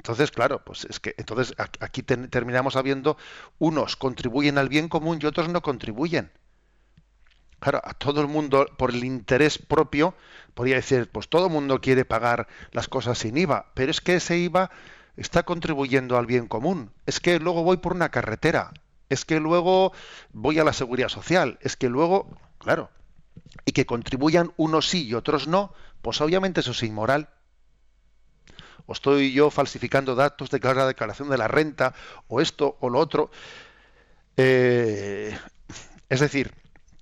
Entonces, 0.00 0.30
claro, 0.30 0.64
pues 0.64 0.86
es 0.86 0.98
que 0.98 1.14
entonces 1.18 1.54
aquí 1.58 2.02
terminamos 2.02 2.74
habiendo 2.76 3.18
unos 3.58 3.96
contribuyen 3.96 4.56
al 4.56 4.70
bien 4.70 4.88
común 4.88 5.18
y 5.20 5.26
otros 5.26 5.50
no 5.50 5.60
contribuyen. 5.60 6.32
Claro, 7.58 7.82
a 7.84 7.92
todo 7.92 8.22
el 8.22 8.26
mundo, 8.26 8.66
por 8.78 8.92
el 8.92 9.04
interés 9.04 9.58
propio, 9.58 10.14
podría 10.54 10.76
decir, 10.76 11.10
pues 11.12 11.28
todo 11.28 11.48
el 11.48 11.52
mundo 11.52 11.82
quiere 11.82 12.06
pagar 12.06 12.48
las 12.72 12.88
cosas 12.88 13.18
sin 13.18 13.36
IVA, 13.36 13.66
pero 13.74 13.90
es 13.90 14.00
que 14.00 14.14
ese 14.14 14.38
IVA 14.38 14.70
está 15.18 15.42
contribuyendo 15.42 16.16
al 16.16 16.24
bien 16.24 16.46
común. 16.46 16.92
Es 17.04 17.20
que 17.20 17.38
luego 17.38 17.62
voy 17.62 17.76
por 17.76 17.92
una 17.92 18.08
carretera, 18.08 18.72
es 19.10 19.26
que 19.26 19.38
luego 19.38 19.92
voy 20.32 20.58
a 20.58 20.64
la 20.64 20.72
seguridad 20.72 21.10
social, 21.10 21.58
es 21.60 21.76
que 21.76 21.90
luego, 21.90 22.26
claro, 22.56 22.88
y 23.66 23.72
que 23.72 23.84
contribuyan 23.84 24.54
unos 24.56 24.88
sí 24.88 25.06
y 25.06 25.12
otros 25.12 25.46
no, 25.46 25.74
pues 26.00 26.22
obviamente 26.22 26.60
eso 26.60 26.70
es 26.70 26.82
inmoral. 26.84 27.28
O 28.90 28.92
estoy 28.92 29.32
yo 29.32 29.50
falsificando 29.50 30.16
datos 30.16 30.50
de 30.50 30.58
la 30.58 30.84
declaración 30.84 31.30
de 31.30 31.38
la 31.38 31.46
renta, 31.46 31.94
o 32.26 32.40
esto 32.40 32.76
o 32.80 32.90
lo 32.90 32.98
otro. 32.98 33.30
Eh, 34.36 35.30
es 36.08 36.18
decir, 36.18 36.52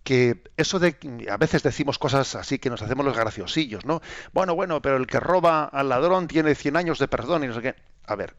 que 0.05 0.43
eso 0.59 0.79
de 0.79 0.99
a 1.31 1.39
veces 1.39 1.63
decimos 1.63 1.99
cosas 1.99 2.35
así 2.35 2.59
que 2.59 2.69
nos 2.69 2.83
hacemos 2.83 3.07
los 3.07 3.17
graciosillos, 3.17 3.87
¿no? 3.87 4.03
Bueno, 4.35 4.55
bueno, 4.55 4.83
pero 4.83 4.99
el 4.99 5.07
que 5.07 5.19
roba 5.19 5.65
al 5.65 5.89
ladrón 5.89 6.29
tiene 6.29 6.55
100 6.55 6.77
años 6.77 6.99
de 6.99 7.09
perdón 7.09 7.45
y 7.45 7.47
no 7.47 7.55
sé 7.55 7.63
qué. 7.63 7.75
A 8.05 8.17
ver, 8.17 8.35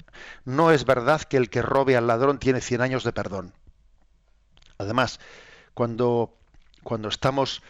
no 0.46 0.70
es 0.70 0.86
verdad 0.86 1.24
que 1.24 1.38
el 1.38 1.50
que 1.50 1.64
robe 1.64 1.98
al 1.98 2.06
ladrón 2.06 2.38
tiene 2.38 2.62
100 2.62 2.82
años 2.82 3.04
de 3.04 3.14
perdón. 3.14 3.56
Además, 4.78 5.20
cuando, 5.74 6.38
cuando 6.84 7.10
estamos 7.10 7.64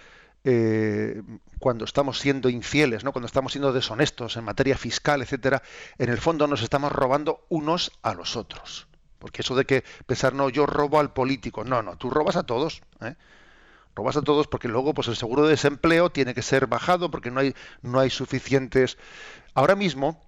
eh, 0.44 1.22
cuando 1.60 1.86
estamos 1.86 2.20
siendo 2.20 2.50
infieles, 2.50 3.04
¿no? 3.04 3.12
cuando 3.12 3.28
estamos 3.28 3.52
siendo 3.52 3.74
deshonestos 3.74 4.38
en 4.38 4.46
materia 4.46 4.78
fiscal, 4.78 5.22
etcétera, 5.22 5.62
en 5.98 6.10
el 6.10 6.18
fondo 6.18 6.48
nos 6.48 6.62
estamos 6.62 6.92
robando 6.92 7.46
unos 7.50 7.92
a 8.02 8.14
los 8.14 8.36
otros. 8.36 8.88
Porque 9.20 9.42
eso 9.42 9.56
de 9.56 9.66
que 9.66 9.84
pensar, 10.06 10.34
no, 10.34 10.50
yo 10.50 10.66
robo 10.66 11.00
al 11.00 11.12
político, 11.12 11.64
no, 11.64 11.82
no, 11.82 11.98
tú 11.98 12.10
robas 12.10 12.36
a 12.38 12.44
todos. 12.44 12.82
¿eh? 13.02 13.16
robas 13.96 14.16
a 14.16 14.22
todos 14.22 14.48
porque 14.48 14.70
luego 14.70 14.94
pues 14.94 15.10
el 15.10 15.18
seguro 15.18 15.44
de 15.44 15.50
desempleo 15.50 16.10
tiene 16.10 16.34
que 16.34 16.42
ser 16.42 16.68
bajado 16.68 17.12
porque 17.12 17.32
no 17.32 17.42
hay 17.42 17.54
no 17.82 18.00
hay 18.00 18.10
suficientes 18.10 18.98
ahora 19.54 19.76
mismo 19.76 20.24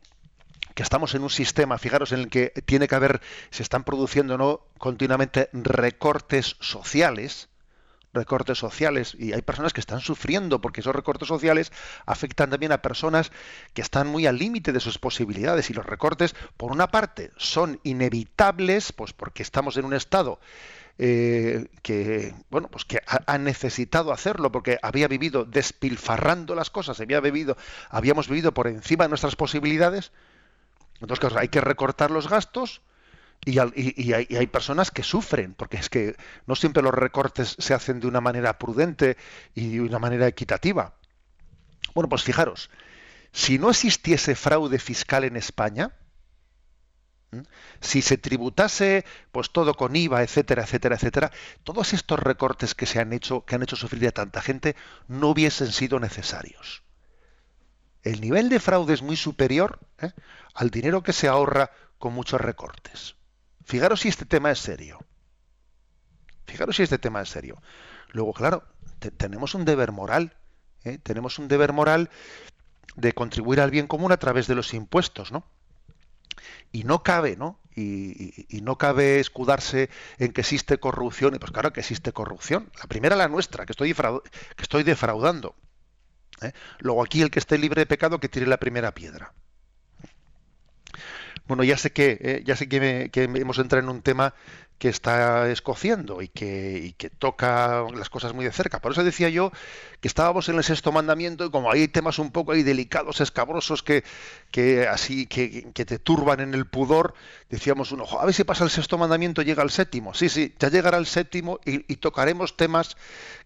que 0.73 0.83
estamos 0.83 1.15
en 1.15 1.23
un 1.23 1.29
sistema, 1.29 1.77
fijaros, 1.77 2.11
en 2.11 2.19
el 2.19 2.29
que 2.29 2.49
tiene 2.65 2.87
que 2.87 2.95
haber, 2.95 3.21
se 3.49 3.63
están 3.63 3.83
produciendo 3.83 4.37
¿no? 4.37 4.61
continuamente 4.77 5.49
recortes 5.53 6.55
sociales, 6.59 7.49
recortes 8.13 8.57
sociales 8.57 9.15
y 9.17 9.33
hay 9.33 9.41
personas 9.41 9.73
que 9.73 9.79
están 9.79 9.99
sufriendo 9.99 10.59
porque 10.59 10.81
esos 10.81 10.95
recortes 10.95 11.27
sociales 11.27 11.71
afectan 12.05 12.49
también 12.49 12.71
a 12.71 12.81
personas 12.81 13.31
que 13.73 13.81
están 13.81 14.07
muy 14.07 14.25
al 14.25 14.37
límite 14.37 14.73
de 14.73 14.79
sus 14.79 14.97
posibilidades 14.97 15.69
y 15.69 15.73
los 15.73 15.85
recortes 15.85 16.35
por 16.57 16.71
una 16.71 16.87
parte 16.87 17.31
son 17.37 17.79
inevitables 17.83 18.91
pues 18.91 19.13
porque 19.13 19.43
estamos 19.43 19.77
en 19.77 19.85
un 19.85 19.93
estado 19.93 20.39
eh, 20.97 21.67
que 21.81 22.33
bueno 22.49 22.67
pues 22.67 22.83
que 22.83 22.99
ha, 23.07 23.37
necesitado 23.37 24.11
hacerlo 24.11 24.51
porque 24.51 24.77
había 24.81 25.07
vivido 25.07 25.45
despilfarrando 25.45 26.53
las 26.53 26.69
cosas 26.69 26.99
había 26.99 27.21
vivido 27.21 27.55
habíamos 27.89 28.27
vivido 28.27 28.53
por 28.53 28.67
encima 28.67 29.05
de 29.05 29.09
nuestras 29.09 29.35
posibilidades. 29.35 30.11
Entonces 30.99 31.35
hay 31.35 31.47
que 31.47 31.61
recortar 31.61 32.11
los 32.11 32.29
gastos 32.29 32.81
y, 33.43 33.57
hay, 34.13 34.47
personas 34.47 34.91
que 34.91 35.01
sufren, 35.01 35.53
porque 35.55 35.77
es 35.77 35.89
que 35.89 36.15
no 36.45 36.55
siempre 36.55 36.83
los 36.83 36.93
recortes 36.93 37.55
se 37.57 37.73
hacen 37.73 37.99
de 37.99 38.07
una 38.07 38.21
manera 38.21 38.59
prudente 38.59 39.17
y 39.55 39.77
de 39.77 39.81
una 39.81 39.97
manera 39.97 40.27
equitativa. 40.27 40.93
Bueno, 41.95 42.07
pues 42.07 42.23
fijaros, 42.23 42.69
si 43.31 43.57
no 43.57 43.71
existiese 43.71 44.35
fraude 44.35 44.77
fiscal 44.77 45.23
en 45.23 45.37
España, 45.37 45.91
si 47.79 48.01
se 48.01 48.17
tributase 48.17 49.05
pues 49.31 49.51
todo 49.51 49.73
con 49.73 49.95
IVA, 49.95 50.21
etcétera, 50.21 50.63
etcétera, 50.63 50.95
etcétera, 50.95 51.31
todos 51.63 51.93
estos 51.93 52.19
recortes 52.19 52.75
que 52.75 52.85
se 52.85 52.99
han 52.99 53.11
hecho, 53.13 53.45
que 53.45 53.55
han 53.55 53.63
hecho 53.63 53.75
sufrir 53.75 54.07
a 54.07 54.11
tanta 54.11 54.41
gente, 54.41 54.75
no 55.07 55.29
hubiesen 55.29 55.71
sido 55.71 55.99
necesarios. 55.99 56.83
El 58.03 58.21
nivel 58.21 58.49
de 58.49 58.59
fraude 58.59 58.93
es 58.93 59.01
muy 59.01 59.15
superior 59.15 59.79
¿eh? 59.99 60.11
al 60.53 60.69
dinero 60.69 61.01
que 61.01 61.13
se 61.13 61.27
ahorra 61.27 61.71
con 61.97 62.13
muchos 62.13 62.41
recortes. 62.41 63.15
Fijaros 63.65 64.01
si 64.01 64.09
este 64.09 64.25
tema 64.25 64.51
es 64.51 64.59
serio. 64.59 64.99
Fijaros 66.45 66.75
si 66.75 66.83
este 66.83 66.97
tema 66.97 67.21
es 67.21 67.29
serio. 67.29 67.61
Luego, 68.09 68.33
claro, 68.33 68.63
tenemos 69.17 69.55
un 69.55 69.65
deber 69.65 69.91
moral. 69.91 70.35
¿eh? 70.83 70.97
Tenemos 70.97 71.39
un 71.39 71.47
deber 71.47 71.73
moral 71.73 72.09
de 72.95 73.13
contribuir 73.13 73.61
al 73.61 73.71
bien 73.71 73.87
común 73.87 74.11
a 74.11 74.17
través 74.17 74.47
de 74.47 74.55
los 74.55 74.73
impuestos, 74.73 75.31
¿no? 75.31 75.45
Y 76.71 76.83
no 76.83 77.03
cabe, 77.03 77.35
¿no? 77.35 77.59
Y, 77.75 78.61
no 78.63 78.77
cabe 78.77 79.19
escudarse 79.19 79.89
en 80.17 80.33
que 80.33 80.41
existe 80.41 80.77
corrupción. 80.77 81.35
Y 81.35 81.39
pues 81.39 81.51
claro 81.51 81.71
que 81.73 81.79
existe 81.79 82.11
corrupción. 82.11 82.71
La 82.79 82.87
primera 82.87 83.15
la 83.15 83.27
nuestra, 83.27 83.65
que 83.65 83.71
estoy, 83.71 83.93
que 83.93 84.61
estoy 84.61 84.83
defraudando. 84.83 85.55
¿eh? 86.41 86.51
Luego 86.79 87.03
aquí 87.03 87.21
el 87.21 87.31
que 87.31 87.39
esté 87.39 87.57
libre 87.57 87.81
de 87.81 87.85
pecado 87.85 88.19
que 88.19 88.29
tire 88.29 88.47
la 88.47 88.57
primera 88.57 88.93
piedra. 88.93 89.33
Bueno, 91.51 91.65
ya 91.65 91.75
sé 91.75 91.91
que, 91.91 92.17
eh, 92.21 92.43
ya 92.45 92.55
sé 92.55 92.69
que, 92.69 93.09
hemos 93.13 93.59
entrado 93.59 93.83
en 93.83 93.89
un 93.89 94.01
tema 94.01 94.33
que 94.81 94.89
está 94.89 95.47
escociendo 95.51 96.23
y 96.23 96.27
que, 96.27 96.95
que, 96.97 97.11
toca 97.11 97.85
las 97.93 98.09
cosas 98.09 98.33
muy 98.33 98.45
de 98.45 98.51
cerca. 98.51 98.81
Por 98.81 98.93
eso 98.93 99.03
decía 99.03 99.29
yo 99.29 99.51
que 99.99 100.07
estábamos 100.07 100.49
en 100.49 100.57
el 100.57 100.63
sexto 100.63 100.91
mandamiento 100.91 101.45
y 101.45 101.51
como 101.51 101.71
hay 101.71 101.87
temas 101.87 102.17
un 102.17 102.31
poco 102.31 102.51
ahí 102.51 102.63
delicados, 102.63 103.21
escabrosos, 103.21 103.83
que, 103.83 104.03
que 104.49 104.87
así 104.87 105.27
que, 105.27 105.71
te 105.71 105.99
turban 105.99 106.39
en 106.39 106.55
el 106.55 106.65
pudor, 106.65 107.13
decíamos 107.47 107.91
uno, 107.91 108.05
a 108.19 108.25
ver 108.25 108.33
si 108.33 108.43
pasa 108.43 108.63
el 108.63 108.71
sexto 108.71 108.97
mandamiento, 108.97 109.43
llega 109.43 109.61
al 109.61 109.69
séptimo. 109.69 110.15
Sí, 110.15 110.29
sí, 110.29 110.55
ya 110.57 110.69
llegará 110.69 110.97
el 110.97 111.05
séptimo 111.05 111.59
y, 111.63 111.95
tocaremos 111.97 112.57
temas 112.57 112.97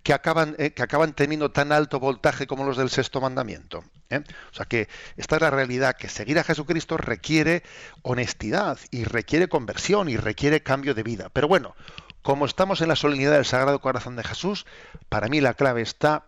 que 0.03 0.13
acaban, 0.13 0.55
eh, 0.57 0.71
que 0.71 0.83
acaban 0.83 1.11
teniendo 1.11 1.51
tan 1.51 1.73
alto 1.73 1.99
voltaje 1.99 2.47
como 2.47 2.63
los 2.63 2.77
del 2.77 2.89
sexto 2.89 3.19
mandamiento. 3.19 3.83
¿eh? 4.09 4.23
O 4.51 4.55
sea 4.55 4.65
que 4.65 4.87
esta 5.17 5.35
es 5.35 5.41
la 5.41 5.49
realidad, 5.49 5.97
que 5.97 6.07
seguir 6.07 6.39
a 6.39 6.45
Jesucristo 6.45 6.95
requiere 6.95 7.63
honestidad 8.03 8.79
y 8.91 9.03
requiere 9.03 9.49
conversión 9.49 10.09
y 10.09 10.17
requiere 10.17 10.63
cambio 10.63 10.93
de 10.93 11.03
vida. 11.03 11.24
Pero 11.31 11.47
bueno, 11.47 11.75
como 12.21 12.45
estamos 12.45 12.81
en 12.81 12.87
la 12.87 12.95
solemnidad 12.95 13.33
del 13.33 13.45
Sagrado 13.45 13.79
Corazón 13.79 14.15
de 14.15 14.23
Jesús, 14.23 14.65
para 15.09 15.27
mí 15.27 15.41
la 15.41 15.53
clave 15.53 15.81
está 15.81 16.25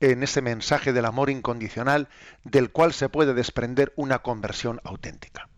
en 0.00 0.22
ese 0.22 0.42
mensaje 0.42 0.92
del 0.92 1.04
amor 1.04 1.30
incondicional 1.30 2.08
del 2.44 2.70
cual 2.70 2.92
se 2.92 3.08
puede 3.08 3.34
desprender 3.34 3.92
una 3.96 4.20
conversión 4.20 4.80
auténtica. 4.84 5.48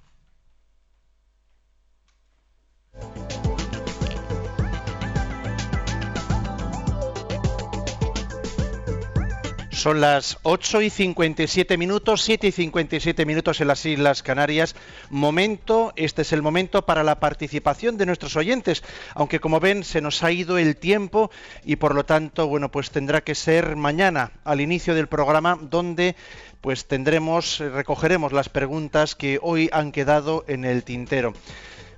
Son 9.82 10.00
las 10.00 10.38
8 10.44 10.82
y 10.82 10.90
57 10.90 11.76
minutos, 11.76 12.22
7 12.22 12.46
y 12.46 12.52
57 12.52 13.26
minutos 13.26 13.60
en 13.60 13.66
las 13.66 13.84
Islas 13.84 14.22
Canarias. 14.22 14.76
Momento, 15.10 15.92
este 15.96 16.22
es 16.22 16.32
el 16.32 16.40
momento 16.40 16.86
para 16.86 17.02
la 17.02 17.18
participación 17.18 17.96
de 17.96 18.06
nuestros 18.06 18.36
oyentes, 18.36 18.84
aunque 19.16 19.40
como 19.40 19.58
ven 19.58 19.82
se 19.82 20.00
nos 20.00 20.22
ha 20.22 20.30
ido 20.30 20.56
el 20.56 20.76
tiempo 20.76 21.32
y 21.64 21.74
por 21.74 21.96
lo 21.96 22.04
tanto, 22.04 22.46
bueno, 22.46 22.70
pues 22.70 22.92
tendrá 22.92 23.22
que 23.22 23.34
ser 23.34 23.74
mañana 23.74 24.30
al 24.44 24.60
inicio 24.60 24.94
del 24.94 25.08
programa 25.08 25.58
donde 25.60 26.14
pues 26.60 26.86
tendremos, 26.86 27.58
recogeremos 27.58 28.32
las 28.32 28.48
preguntas 28.48 29.16
que 29.16 29.40
hoy 29.42 29.68
han 29.72 29.90
quedado 29.90 30.44
en 30.46 30.64
el 30.64 30.84
tintero. 30.84 31.34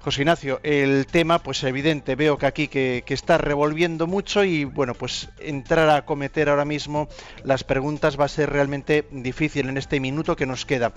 José 0.04 0.20
Ignacio, 0.20 0.60
el 0.64 1.06
tema, 1.06 1.38
pues 1.38 1.64
evidente, 1.64 2.14
veo 2.14 2.36
que 2.36 2.44
aquí 2.44 2.68
que, 2.68 3.02
está 3.08 3.38
revolviendo 3.38 4.06
mucho 4.06 4.44
y 4.44 4.64
bueno, 4.64 4.92
pues 4.92 5.30
entrar 5.38 5.88
a 5.88 6.04
cometer 6.04 6.50
ahora 6.50 6.66
mismo 6.66 7.08
las 7.42 7.64
preguntas 7.64 8.20
va 8.20 8.26
a 8.26 8.28
ser 8.28 8.50
realmente 8.50 9.08
difícil 9.10 9.66
en 9.70 9.78
este 9.78 10.00
minuto 10.00 10.36
que 10.36 10.44
nos 10.44 10.66
queda. 10.66 10.92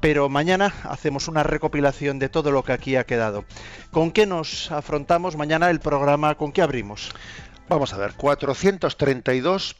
Pero 0.00 0.28
mañana 0.28 0.74
hacemos 0.82 1.26
una 1.26 1.42
recopilación 1.42 2.18
de 2.18 2.28
todo 2.28 2.50
lo 2.50 2.62
que 2.62 2.72
aquí 2.74 2.96
ha 2.96 3.06
quedado. 3.06 3.46
¿Con 3.90 4.12
qué 4.12 4.26
nos 4.26 4.70
afrontamos 4.70 5.36
mañana 5.36 5.70
el 5.70 5.80
programa? 5.80 6.34
¿Con 6.34 6.52
qué 6.52 6.60
abrimos? 6.60 7.12
Vamos 7.70 7.94
a 7.94 7.96
ver, 7.96 8.12
432. 8.12 9.74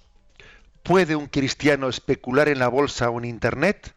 ¿Puede 0.82 1.16
un 1.16 1.26
cristiano 1.26 1.90
especular 1.90 2.48
en 2.48 2.60
la 2.60 2.68
bolsa 2.68 3.10
o 3.10 3.18
en 3.18 3.26
Internet? 3.26 3.94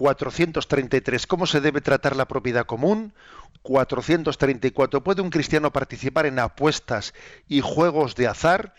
433. 0.00 1.26
¿Cómo 1.26 1.44
se 1.44 1.60
debe 1.60 1.82
tratar 1.82 2.16
la 2.16 2.26
propiedad 2.26 2.64
común? 2.64 3.12
434. 3.60 5.04
¿Puede 5.04 5.20
un 5.20 5.28
cristiano 5.28 5.74
participar 5.74 6.24
en 6.24 6.38
apuestas 6.38 7.12
y 7.48 7.60
juegos 7.60 8.14
de 8.14 8.26
azar? 8.26 8.72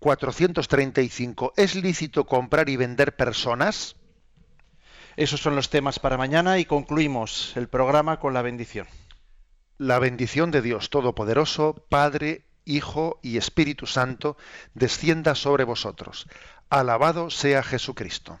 435. 0.00 1.52
¿Es 1.56 1.76
lícito 1.76 2.26
comprar 2.26 2.68
y 2.68 2.76
vender 2.76 3.14
personas? 3.14 3.94
Esos 5.14 5.40
son 5.40 5.54
los 5.54 5.70
temas 5.70 6.00
para 6.00 6.18
mañana 6.18 6.58
y 6.58 6.64
concluimos 6.64 7.56
el 7.56 7.68
programa 7.68 8.18
con 8.18 8.34
la 8.34 8.42
bendición. 8.42 8.88
La 9.78 10.00
bendición 10.00 10.50
de 10.50 10.62
Dios 10.62 10.90
Todopoderoso, 10.90 11.86
Padre, 11.88 12.44
Hijo 12.64 13.20
y 13.22 13.36
Espíritu 13.36 13.86
Santo, 13.86 14.36
descienda 14.74 15.36
sobre 15.36 15.62
vosotros. 15.62 16.26
Alabado 16.70 17.30
sea 17.30 17.62
Jesucristo. 17.62 18.40